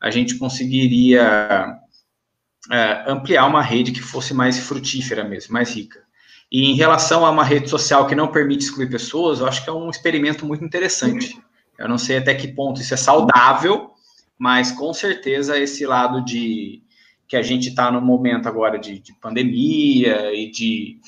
a 0.00 0.10
gente 0.10 0.36
conseguiria 0.36 1.78
ah, 2.70 3.04
ampliar 3.06 3.46
uma 3.46 3.62
rede 3.62 3.92
que 3.92 4.02
fosse 4.02 4.34
mais 4.34 4.58
frutífera 4.58 5.24
mesmo, 5.24 5.52
mais 5.52 5.74
rica. 5.74 6.04
E 6.50 6.64
em 6.64 6.74
relação 6.74 7.26
a 7.26 7.30
uma 7.30 7.44
rede 7.44 7.68
social 7.68 8.06
que 8.06 8.14
não 8.14 8.28
permite 8.28 8.64
excluir 8.64 8.88
pessoas, 8.88 9.40
eu 9.40 9.46
acho 9.46 9.64
que 9.64 9.70
é 9.70 9.72
um 9.72 9.90
experimento 9.90 10.46
muito 10.46 10.64
interessante. 10.64 11.36
Eu 11.78 11.88
não 11.88 11.98
sei 11.98 12.18
até 12.18 12.34
que 12.34 12.48
ponto 12.48 12.80
isso 12.80 12.94
é 12.94 12.96
saudável, 12.96 13.90
mas 14.38 14.70
com 14.70 14.92
certeza 14.94 15.58
esse 15.58 15.84
lado 15.84 16.24
de 16.24 16.82
que 17.28 17.36
a 17.36 17.42
gente 17.42 17.68
está 17.68 17.90
no 17.90 18.00
momento 18.00 18.48
agora 18.48 18.78
de, 18.78 18.98
de, 18.98 19.12
pandemia 19.14 20.32
e 20.32 20.50
de 20.50 21.00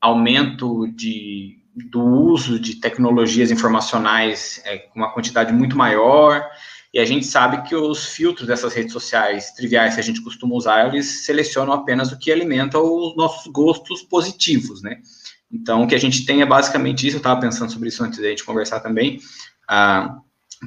aumento 0.00 0.86
de, 0.88 1.58
do 1.90 2.02
uso 2.02 2.60
de 2.60 2.76
tecnologias 2.76 3.50
informacionais 3.50 4.60
é, 4.64 4.78
com 4.78 4.98
uma 5.00 5.12
quantidade 5.12 5.52
muito 5.52 5.76
maior, 5.76 6.46
e 6.92 6.98
a 6.98 7.04
gente 7.04 7.26
sabe 7.26 7.68
que 7.68 7.74
os 7.74 8.06
filtros 8.06 8.46
dessas 8.46 8.72
redes 8.72 8.92
sociais 8.92 9.50
triviais 9.52 9.94
que 9.94 10.00
a 10.00 10.02
gente 10.02 10.22
costuma 10.22 10.54
usar, 10.54 10.86
eles 10.86 11.26
selecionam 11.26 11.72
apenas 11.72 12.10
o 12.10 12.18
que 12.18 12.32
alimenta 12.32 12.78
os 12.78 13.14
nossos 13.16 13.52
gostos 13.52 14.02
positivos, 14.02 14.82
né? 14.82 14.98
Então, 15.52 15.82
o 15.82 15.86
que 15.86 15.94
a 15.94 16.00
gente 16.00 16.24
tem 16.24 16.42
é 16.42 16.46
basicamente 16.46 17.06
isso, 17.06 17.16
eu 17.16 17.18
estava 17.18 17.40
pensando 17.40 17.70
sobre 17.70 17.88
isso 17.88 18.02
antes 18.02 18.18
da 18.18 18.28
gente 18.28 18.44
conversar 18.44 18.80
também, 18.80 19.20
ah, 19.68 20.16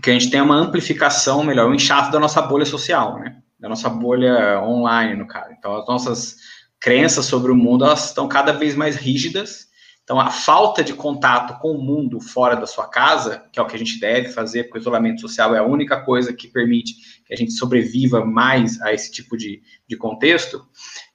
que 0.04 0.10
a 0.10 0.14
gente 0.14 0.30
tem 0.30 0.40
uma 0.40 0.56
amplificação, 0.56 1.44
melhor, 1.44 1.70
um 1.70 1.74
inchaço 1.74 2.12
da 2.12 2.20
nossa 2.20 2.42
bolha 2.42 2.66
social, 2.66 3.20
né? 3.20 3.38
Da 3.60 3.68
nossa 3.68 3.90
bolha 3.90 4.62
online, 4.62 5.16
no 5.16 5.28
caso. 5.28 5.52
Então, 5.58 5.76
as 5.76 5.88
nossas 5.88 6.38
crenças 6.80 7.26
sobre 7.26 7.52
o 7.52 7.56
mundo, 7.56 7.84
elas 7.84 8.06
estão 8.06 8.28
cada 8.28 8.54
vez 8.54 8.76
mais 8.76 8.96
rígidas. 8.96 9.68
Então, 10.04 10.20
a 10.20 10.32
falta 10.32 10.84
de 10.84 10.94
contato 10.94 11.60
com 11.60 11.72
o 11.72 11.82
mundo 11.82 12.20
fora 12.20 12.56
da 12.56 12.66
sua 12.66 12.88
casa, 12.88 13.44
que 13.52 13.60
é 13.60 13.62
o 13.62 13.68
que 13.68 13.76
a 13.76 13.80
gente 13.80 14.00
deve 14.00 14.30
fazer, 14.30 14.64
porque 14.64 14.80
o 14.80 14.82
isolamento 14.82 15.22
social 15.22 15.54
é 15.54 15.60
a 15.60 15.64
única 15.64 16.02
coisa 16.02 16.34
que 16.34 16.48
permite 16.48 16.96
que 17.26 17.34
a 17.34 17.38
gente 17.38 17.52
sobreviva 17.52 18.26
mais 18.26 18.82
a 18.82 18.94
esse 18.94 19.12
tipo 19.12 19.38
de, 19.38 19.62
de 19.88 19.96
contexto, 19.96 20.66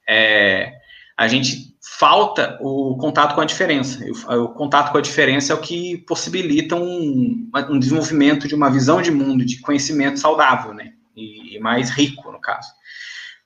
é, 0.09 0.73
a 1.17 1.27
gente 1.27 1.75
falta 1.99 2.59
o 2.61 2.97
contato 2.97 3.35
com 3.35 3.41
a 3.41 3.45
diferença. 3.45 4.05
O, 4.29 4.49
contato 4.51 4.93
com 4.93 4.99
a 4.99 5.01
diferença 5.01 5.53
é 5.53 5.57
o 5.57 5.61
que 5.61 5.99
possibilita 5.99 6.77
um, 6.77 7.51
um 7.71 7.79
desenvolvimento 7.79 8.47
de 8.47 8.55
uma 8.55 8.71
visão 8.71 9.01
de 9.01 9.11
mundo, 9.11 9.45
de 9.45 9.61
conhecimento 9.61 10.19
saudável, 10.19 10.75
né? 10.75 10.93
E, 11.17 11.57
e 11.57 11.61
mais 11.61 11.91
rico, 11.91 12.31
no 12.31 12.41
caso. 12.41 12.69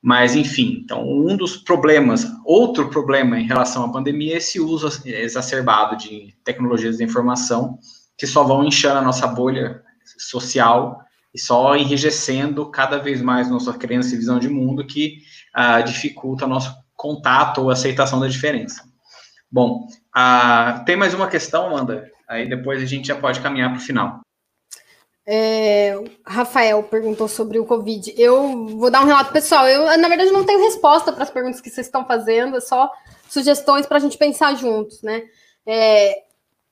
Mas, 0.00 0.36
enfim, 0.36 0.80
então, 0.82 1.04
um 1.08 1.36
dos 1.36 1.56
problemas, 1.56 2.24
outro 2.44 2.88
problema 2.88 3.38
em 3.38 3.46
relação 3.46 3.84
à 3.84 3.92
pandemia 3.92 4.34
é 4.34 4.36
esse 4.36 4.60
uso 4.60 4.88
exacerbado 5.04 5.96
de 5.96 6.34
tecnologias 6.44 6.98
de 6.98 7.04
informação, 7.04 7.78
que 8.16 8.26
só 8.26 8.44
vão 8.44 8.64
inchando 8.64 8.98
a 8.98 9.02
nossa 9.02 9.26
bolha 9.26 9.82
social 10.18 11.00
e 11.34 11.40
só 11.40 11.76
enrijecendo 11.76 12.70
cada 12.70 12.98
vez 12.98 13.20
mais 13.20 13.50
nossa 13.50 13.72
crença 13.72 14.14
e 14.14 14.18
visão 14.18 14.38
de 14.38 14.48
mundo, 14.48 14.86
que 14.86 15.18
uh, 15.56 15.82
dificulta 15.84 16.46
nosso 16.46 16.74
contato 16.96 17.62
ou 17.62 17.70
aceitação 17.70 18.20
da 18.20 18.28
diferença. 18.28 18.84
Bom, 19.50 19.86
uh, 20.16 20.84
tem 20.84 20.96
mais 20.96 21.12
uma 21.12 21.28
questão, 21.28 21.66
Amanda? 21.66 22.08
Aí 22.28 22.48
depois 22.48 22.82
a 22.82 22.86
gente 22.86 23.08
já 23.08 23.16
pode 23.16 23.40
caminhar 23.40 23.70
para 23.70 23.78
o 23.78 23.82
final. 23.82 24.20
É, 25.30 25.94
Rafael 26.26 26.82
perguntou 26.84 27.28
sobre 27.28 27.58
o 27.58 27.66
Covid. 27.66 28.14
Eu 28.16 28.66
vou 28.78 28.90
dar 28.90 29.02
um 29.02 29.06
relato 29.06 29.30
pessoal. 29.30 29.68
Eu, 29.68 29.84
na 29.98 30.08
verdade, 30.08 30.30
não 30.30 30.42
tenho 30.42 30.64
resposta 30.64 31.12
para 31.12 31.22
as 31.22 31.30
perguntas 31.30 31.60
que 31.60 31.68
vocês 31.68 31.86
estão 31.86 32.06
fazendo, 32.06 32.56
é 32.56 32.60
só 32.60 32.90
sugestões 33.28 33.84
para 33.84 33.98
a 33.98 34.00
gente 34.00 34.16
pensar 34.16 34.54
juntos, 34.54 35.02
né? 35.02 35.28
É, 35.66 36.22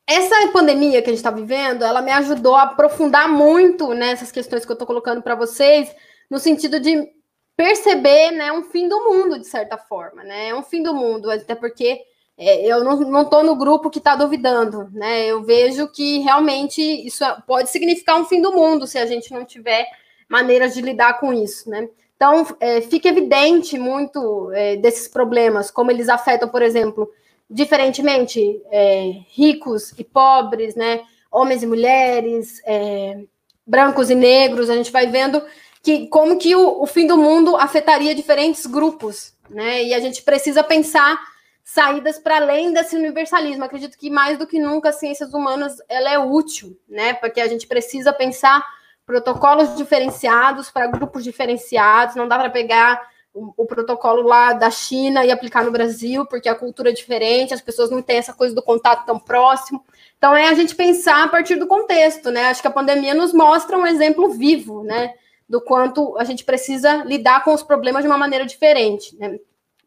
essa 0.07 0.51
pandemia 0.53 1.03
que 1.03 1.11
a 1.11 1.13
gente 1.13 1.19
está 1.19 1.31
vivendo, 1.31 1.85
ela 1.85 2.01
me 2.01 2.11
ajudou 2.13 2.55
a 2.57 2.63
aprofundar 2.63 3.29
muito 3.29 3.93
nessas 3.93 4.33
questões 4.33 4.65
que 4.65 4.71
eu 4.71 4.75
estou 4.75 4.87
colocando 4.87 5.21
para 5.21 5.35
vocês, 5.35 5.95
no 6.31 6.39
sentido 6.39 6.81
de 6.81 7.07
perceber, 7.55 8.31
né, 8.31 8.53
um 8.53 8.63
fim 8.63 8.89
do 8.89 9.05
mundo 9.05 9.39
de 9.39 9.47
certa 9.47 9.77
forma, 9.77 10.25
né? 10.25 10.49
É 10.49 10.55
um 10.55 10.63
fim 10.63 10.83
do 10.83 10.95
mundo, 10.95 11.31
até 11.31 11.55
porque 11.55 12.01
é, 12.39 12.67
eu 12.67 12.85
não 12.85 13.23
estou 13.23 13.43
no 13.43 13.57
grupo 13.57 13.89
que 13.89 13.99
está 13.99 14.15
duvidando, 14.15 14.91
né? 14.93 15.27
Eu 15.27 15.43
vejo 15.43 15.89
que 15.89 16.19
realmente 16.19 16.83
isso 16.83 17.25
é, 17.25 17.37
pode 17.47 17.71
significar 17.71 18.21
um 18.21 18.27
fim 18.27 18.43
do 18.43 18.53
mundo 18.53 18.87
se 18.87 18.99
a 18.99 19.07
gente 19.07 19.33
não 19.33 19.45
tiver 19.45 19.87
maneiras 20.29 20.75
de 20.75 20.83
lidar 20.83 21.19
com 21.19 21.33
isso, 21.33 21.71
né? 21.71 21.89
Então, 22.15 22.47
é, 22.61 22.81
fica 22.83 23.09
evidente 23.09 23.79
muito 23.79 24.51
é, 24.53 24.77
desses 24.77 25.09
problemas, 25.09 25.71
como 25.71 25.91
eles 25.91 26.09
afetam, 26.09 26.49
por 26.49 26.63
exemplo, 26.63 27.11
diferentemente, 27.49 28.61
é, 28.71 29.13
ricos 29.31 29.93
e 29.99 30.05
pobres, 30.05 30.75
né? 30.75 31.03
Homens 31.31 31.63
e 31.63 31.67
mulheres, 31.67 32.61
é, 32.67 33.19
brancos 33.67 34.11
e 34.11 34.15
negros. 34.15 34.69
A 34.69 34.77
gente 34.77 34.93
vai 34.93 35.07
vendo 35.07 35.43
que 35.83 36.07
como 36.09 36.37
que 36.37 36.55
o, 36.55 36.83
o 36.83 36.87
fim 36.87 37.07
do 37.07 37.17
mundo 37.17 37.57
afetaria 37.57 38.15
diferentes 38.15 38.67
grupos, 38.67 39.33
né? 39.49 39.83
E 39.85 39.95
a 39.95 40.01
gente 40.01 40.23
precisa 40.23 40.63
pensar 40.63 41.19
saídas 41.67 42.17
para 42.17 42.37
além 42.37 42.73
desse 42.73 42.95
universalismo. 42.95 43.65
Acredito 43.65 43.99
que 43.99 44.09
mais 44.09 44.39
do 44.39 44.47
que 44.47 44.61
nunca 44.61 44.91
as 44.91 45.01
ciências 45.01 45.35
humanas 45.35 45.77
ela 45.89 46.09
é 46.09 46.17
útil, 46.17 46.79
né? 46.89 47.15
Porque 47.15 47.41
a 47.41 47.49
gente 47.49 47.67
precisa 47.67 48.13
pensar 48.13 48.65
protocolos 49.05 49.77
diferenciados 49.77 50.71
para 50.71 50.87
grupos 50.87 51.25
diferenciados. 51.25 52.15
Não 52.15 52.29
dá 52.29 52.39
para 52.39 52.51
pegar 52.51 53.03
o, 53.35 53.53
o, 53.57 53.67
protocolo 53.67 54.23
lá 54.23 54.53
da 54.53 54.71
China 54.71 55.27
e 55.27 55.33
aplicar 55.33 55.65
no 55.65 55.73
Brasil, 55.73 56.25
porque 56.25 56.49
a 56.49 56.55
cultura 56.55 56.91
é 56.91 56.93
diferente, 56.93 57.53
as 57.53 57.61
pessoas 57.61 57.91
não 57.91 58.01
têm 58.01 58.19
essa 58.19 58.33
coisa 58.33 58.55
do 58.55 58.63
contato 58.63 59.05
tão 59.05 59.19
próximo. 59.19 59.85
Então 60.17 60.37
é 60.37 60.47
a 60.49 60.55
gente 60.55 60.75
pensar 60.75 61.25
a 61.25 61.29
partir 61.29 61.57
do 61.57 61.67
contexto, 61.67 62.31
né? 62.31 62.47
Acho 62.47 62.63
que 62.63 62.69
a 62.69 62.71
pandemia 62.71 63.13
nos 63.13 63.33
mostra 63.33 63.77
um 63.77 63.87
exemplo 63.87 64.31
vivo, 64.31 64.85
né? 64.85 65.15
do 65.49 65.61
quanto 65.61 66.17
a 66.19 66.25
gente 66.25 66.45
precisa 66.45 67.05
lidar 67.05 67.45
com 67.45 67.55
os 67.55 67.63
problemas 67.63 68.03
de 68.03 68.09
uma 68.09 68.19
maneira 68.19 68.45
diferente. 68.45 69.17
Né? 69.17 69.39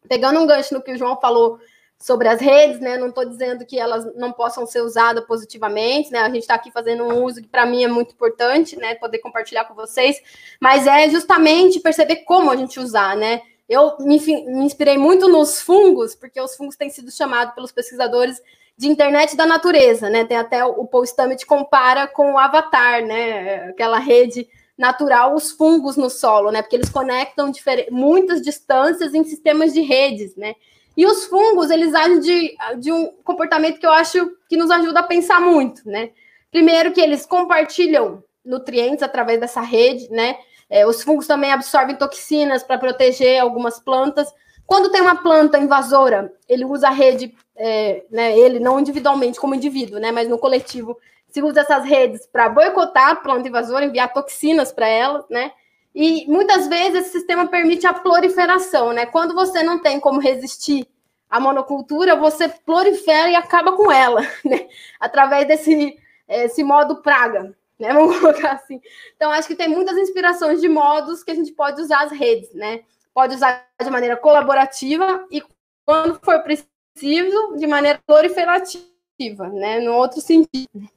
Pegando 0.08 0.40
um 0.40 0.46
gancho 0.46 0.72
no 0.72 0.82
que 0.82 0.92
o 0.92 0.96
João 0.96 1.20
falou 1.20 1.58
sobre 2.00 2.28
as 2.28 2.40
redes, 2.40 2.80
né? 2.80 2.96
Não 2.96 3.08
estou 3.08 3.26
dizendo 3.26 3.66
que 3.66 3.78
elas 3.78 4.14
não 4.16 4.32
possam 4.32 4.64
ser 4.64 4.80
usadas 4.80 5.22
positivamente, 5.26 6.10
né? 6.10 6.20
A 6.20 6.28
gente 6.28 6.38
está 6.38 6.54
aqui 6.54 6.70
fazendo 6.72 7.04
um 7.04 7.22
uso 7.22 7.42
que 7.42 7.48
para 7.48 7.66
mim 7.66 7.84
é 7.84 7.88
muito 7.88 8.14
importante, 8.14 8.74
né? 8.76 8.94
Poder 8.94 9.18
compartilhar 9.18 9.66
com 9.66 9.74
vocês, 9.74 10.16
mas 10.58 10.86
é 10.86 11.10
justamente 11.10 11.78
perceber 11.78 12.24
como 12.24 12.50
a 12.50 12.56
gente 12.56 12.80
usar, 12.80 13.14
né? 13.16 13.42
Eu 13.68 13.98
me, 14.00 14.18
me 14.18 14.64
inspirei 14.64 14.96
muito 14.96 15.28
nos 15.28 15.60
fungos, 15.60 16.14
porque 16.14 16.40
os 16.40 16.56
fungos 16.56 16.74
têm 16.74 16.88
sido 16.88 17.10
chamados 17.10 17.54
pelos 17.54 17.70
pesquisadores 17.70 18.40
de 18.78 18.88
internet 18.88 19.36
da 19.36 19.46
natureza, 19.46 20.08
né? 20.08 20.24
Tem 20.24 20.38
até 20.38 20.64
o 20.64 20.86
Paul 20.86 21.04
Stamets 21.04 21.44
compara 21.44 22.08
com 22.08 22.32
o 22.32 22.38
Avatar, 22.38 23.04
né? 23.04 23.68
Aquela 23.68 23.98
rede 23.98 24.48
natural, 24.76 25.34
os 25.34 25.50
fungos 25.50 25.98
no 25.98 26.08
solo, 26.08 26.50
né? 26.50 26.62
Porque 26.62 26.76
eles 26.76 26.88
conectam 26.88 27.52
muitas 27.90 28.40
distâncias 28.40 29.12
em 29.12 29.22
sistemas 29.22 29.74
de 29.74 29.82
redes, 29.82 30.34
né? 30.34 30.54
E 30.96 31.06
os 31.06 31.24
fungos, 31.26 31.70
eles 31.70 31.94
agem 31.94 32.20
de, 32.20 32.56
de 32.78 32.92
um 32.92 33.06
comportamento 33.24 33.78
que 33.78 33.86
eu 33.86 33.92
acho 33.92 34.30
que 34.48 34.56
nos 34.56 34.70
ajuda 34.70 35.00
a 35.00 35.04
pensar 35.04 35.40
muito, 35.40 35.88
né? 35.88 36.10
Primeiro 36.50 36.92
que 36.92 37.00
eles 37.00 37.24
compartilham 37.24 38.22
nutrientes 38.44 39.02
através 39.02 39.38
dessa 39.40 39.60
rede, 39.60 40.10
né? 40.10 40.36
É, 40.68 40.86
os 40.86 41.02
fungos 41.02 41.26
também 41.26 41.52
absorvem 41.52 41.96
toxinas 41.96 42.62
para 42.62 42.78
proteger 42.78 43.40
algumas 43.40 43.80
plantas. 43.80 44.32
Quando 44.66 44.90
tem 44.90 45.00
uma 45.00 45.16
planta 45.16 45.58
invasora, 45.58 46.32
ele 46.48 46.64
usa 46.64 46.88
a 46.88 46.92
rede, 46.92 47.34
é, 47.56 48.04
né, 48.08 48.38
ele 48.38 48.60
não 48.60 48.78
individualmente 48.78 49.40
como 49.40 49.54
indivíduo, 49.54 49.98
né, 49.98 50.12
mas 50.12 50.28
no 50.28 50.38
coletivo, 50.38 50.96
se 51.28 51.42
usa 51.42 51.62
essas 51.62 51.84
redes 51.84 52.24
para 52.26 52.48
boicotar 52.48 53.10
a 53.10 53.16
planta 53.16 53.48
invasora, 53.48 53.84
enviar 53.84 54.12
toxinas 54.12 54.70
para 54.70 54.86
ela, 54.86 55.24
né? 55.28 55.52
E 55.94 56.26
muitas 56.28 56.68
vezes 56.68 57.02
esse 57.02 57.12
sistema 57.12 57.48
permite 57.48 57.86
a 57.86 57.92
proliferação, 57.92 58.92
né? 58.92 59.06
Quando 59.06 59.34
você 59.34 59.62
não 59.62 59.80
tem 59.80 59.98
como 59.98 60.20
resistir 60.20 60.86
à 61.28 61.40
monocultura, 61.40 62.16
você 62.16 62.48
prolifera 62.48 63.28
e 63.30 63.34
acaba 63.34 63.72
com 63.72 63.90
ela, 63.90 64.20
né? 64.44 64.68
Através 64.98 65.46
desse 65.46 65.98
esse 66.28 66.62
modo 66.62 67.02
praga, 67.02 67.52
né? 67.78 67.92
Vamos 67.92 68.20
colocar 68.20 68.52
assim. 68.52 68.80
Então, 69.16 69.32
acho 69.32 69.48
que 69.48 69.56
tem 69.56 69.68
muitas 69.68 69.98
inspirações 69.98 70.60
de 70.60 70.68
modos 70.68 71.24
que 71.24 71.32
a 71.32 71.34
gente 71.34 71.52
pode 71.52 71.80
usar 71.82 72.04
as 72.04 72.12
redes, 72.12 72.54
né? 72.54 72.82
Pode 73.12 73.34
usar 73.34 73.66
de 73.82 73.90
maneira 73.90 74.16
colaborativa 74.16 75.26
e, 75.30 75.42
quando 75.84 76.20
for 76.22 76.40
preciso, 76.42 77.56
de 77.56 77.66
maneira 77.66 78.00
proliferativa, 78.06 79.48
né? 79.48 79.80
No 79.80 79.94
outro 79.94 80.20
sentido. 80.20 80.88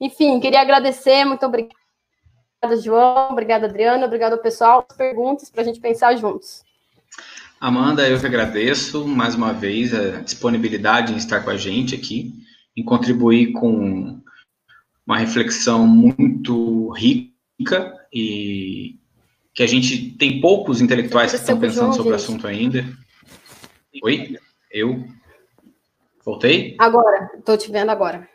Enfim, 0.00 0.40
queria 0.40 0.62
agradecer, 0.62 1.24
muito 1.26 1.44
obrigada 1.44 1.81
Obrigada, 2.62 2.80
João. 2.80 3.30
Obrigada, 3.32 3.66
Adriana. 3.66 4.06
Obrigado, 4.06 4.38
pessoal. 4.38 4.86
Perguntas 4.96 5.50
para 5.50 5.62
a 5.62 5.64
gente 5.64 5.80
pensar 5.80 6.14
juntos. 6.16 6.62
Amanda, 7.60 8.08
eu 8.08 8.18
que 8.20 8.26
agradeço 8.26 9.06
mais 9.06 9.34
uma 9.34 9.52
vez 9.52 9.92
a 9.92 10.20
disponibilidade 10.20 11.12
em 11.12 11.16
estar 11.16 11.40
com 11.40 11.50
a 11.50 11.56
gente 11.56 11.94
aqui, 11.94 12.32
em 12.76 12.84
contribuir 12.84 13.52
com 13.52 14.20
uma 15.04 15.18
reflexão 15.18 15.86
muito 15.86 16.90
rica 16.90 17.92
e 18.12 18.96
que 19.52 19.62
a 19.64 19.66
gente 19.66 20.12
tem 20.12 20.40
poucos 20.40 20.80
intelectuais 20.80 21.32
que 21.32 21.38
estão 21.38 21.58
pensando 21.58 21.86
João, 21.86 21.92
sobre 21.92 22.12
gente. 22.12 22.20
o 22.20 22.24
assunto 22.24 22.46
ainda. 22.46 22.86
Oi? 24.04 24.36
Eu? 24.70 25.04
Voltei? 26.24 26.76
Agora, 26.78 27.28
estou 27.36 27.56
te 27.58 27.70
vendo 27.72 27.90
agora. 27.90 28.28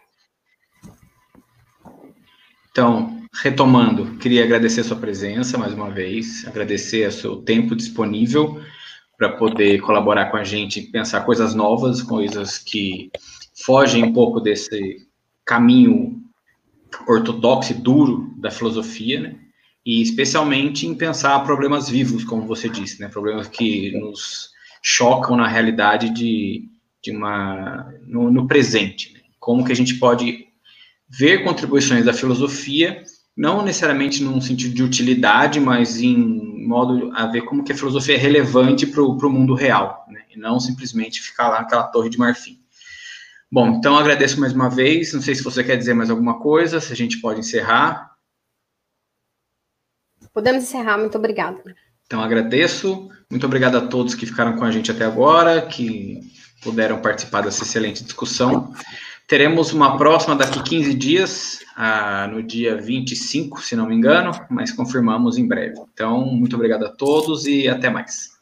Então, 2.69 3.16
retomando, 3.33 4.17
queria 4.17 4.43
agradecer 4.43 4.81
a 4.81 4.83
sua 4.83 4.97
presença 4.97 5.57
mais 5.57 5.73
uma 5.73 5.89
vez, 5.89 6.45
agradecer 6.47 7.07
o 7.07 7.11
seu 7.11 7.35
tempo 7.37 7.75
disponível 7.75 8.61
para 9.17 9.29
poder 9.29 9.81
colaborar 9.81 10.27
com 10.27 10.37
a 10.37 10.43
gente, 10.43 10.81
pensar 10.81 11.21
coisas 11.21 11.55
novas, 11.55 12.01
coisas 12.01 12.57
que 12.57 13.09
fogem 13.63 14.03
um 14.03 14.13
pouco 14.13 14.39
desse 14.39 15.07
caminho 15.45 16.21
ortodoxo 17.07 17.71
e 17.71 17.75
duro 17.75 18.33
da 18.37 18.51
filosofia, 18.51 19.19
né? 19.19 19.35
E 19.85 20.01
especialmente 20.01 20.85
em 20.85 20.93
pensar 20.93 21.39
problemas 21.45 21.89
vivos, 21.89 22.23
como 22.23 22.45
você 22.45 22.67
disse, 22.67 22.99
né? 22.99 23.07
Problemas 23.07 23.47
que 23.47 23.97
nos 23.97 24.49
chocam 24.81 25.35
na 25.37 25.47
realidade 25.47 26.09
de, 26.09 26.69
de 27.01 27.11
uma 27.11 27.91
no, 28.05 28.29
no 28.31 28.47
presente. 28.47 29.13
Né? 29.13 29.21
Como 29.39 29.65
que 29.65 29.71
a 29.71 29.75
gente 29.75 29.95
pode 29.95 30.45
ver 31.09 31.43
contribuições 31.43 32.05
da 32.05 32.13
filosofia, 32.13 33.03
não 33.37 33.63
necessariamente 33.63 34.23
num 34.23 34.41
sentido 34.41 34.73
de 34.73 34.81
utilidade, 34.81 35.59
mas 35.59 36.01
em 36.01 36.65
modo 36.67 37.11
a 37.15 37.27
ver 37.27 37.41
como 37.43 37.63
que 37.63 37.71
a 37.71 37.75
filosofia 37.75 38.15
é 38.15 38.17
relevante 38.17 38.87
para 38.87 39.01
o 39.01 39.29
mundo 39.29 39.53
real, 39.53 40.05
né? 40.09 40.23
e 40.35 40.39
não 40.39 40.59
simplesmente 40.59 41.21
ficar 41.21 41.49
lá 41.49 41.61
naquela 41.61 41.83
torre 41.83 42.09
de 42.09 42.17
marfim. 42.17 42.59
Bom, 43.49 43.69
então 43.69 43.95
agradeço 43.95 44.39
mais 44.39 44.53
uma 44.53 44.69
vez. 44.69 45.13
Não 45.13 45.21
sei 45.21 45.35
se 45.35 45.43
você 45.43 45.63
quer 45.63 45.77
dizer 45.77 45.93
mais 45.93 46.09
alguma 46.09 46.39
coisa, 46.39 46.81
se 46.81 46.91
a 46.91 46.95
gente 46.95 47.21
pode 47.21 47.39
encerrar. 47.39 48.11
Podemos 50.33 50.63
encerrar, 50.63 50.97
muito 50.97 51.17
obrigada. 51.17 51.63
Então 52.05 52.21
agradeço, 52.21 53.09
muito 53.29 53.45
obrigado 53.45 53.77
a 53.77 53.87
todos 53.87 54.15
que 54.15 54.25
ficaram 54.25 54.57
com 54.57 54.65
a 54.65 54.71
gente 54.71 54.91
até 54.91 55.05
agora, 55.05 55.61
que 55.61 56.19
puderam 56.61 57.01
participar 57.01 57.41
dessa 57.41 57.63
excelente 57.63 58.03
discussão. 58.03 58.73
Teremos 59.27 59.73
uma 59.73 59.97
próxima 59.97 60.37
daqui 60.37 60.63
15 60.63 60.93
dias, 60.93 61.59
ah, 61.75 62.29
no 62.31 62.41
dia 62.41 62.77
25, 62.77 63.61
se 63.61 63.75
não 63.75 63.85
me 63.85 63.93
engano, 63.93 64.31
mas 64.49 64.71
confirmamos 64.71 65.37
em 65.37 65.45
breve. 65.45 65.75
Então, 65.93 66.25
muito 66.25 66.55
obrigado 66.55 66.85
a 66.85 66.89
todos 66.89 67.45
e 67.45 67.67
até 67.67 67.89
mais. 67.89 68.36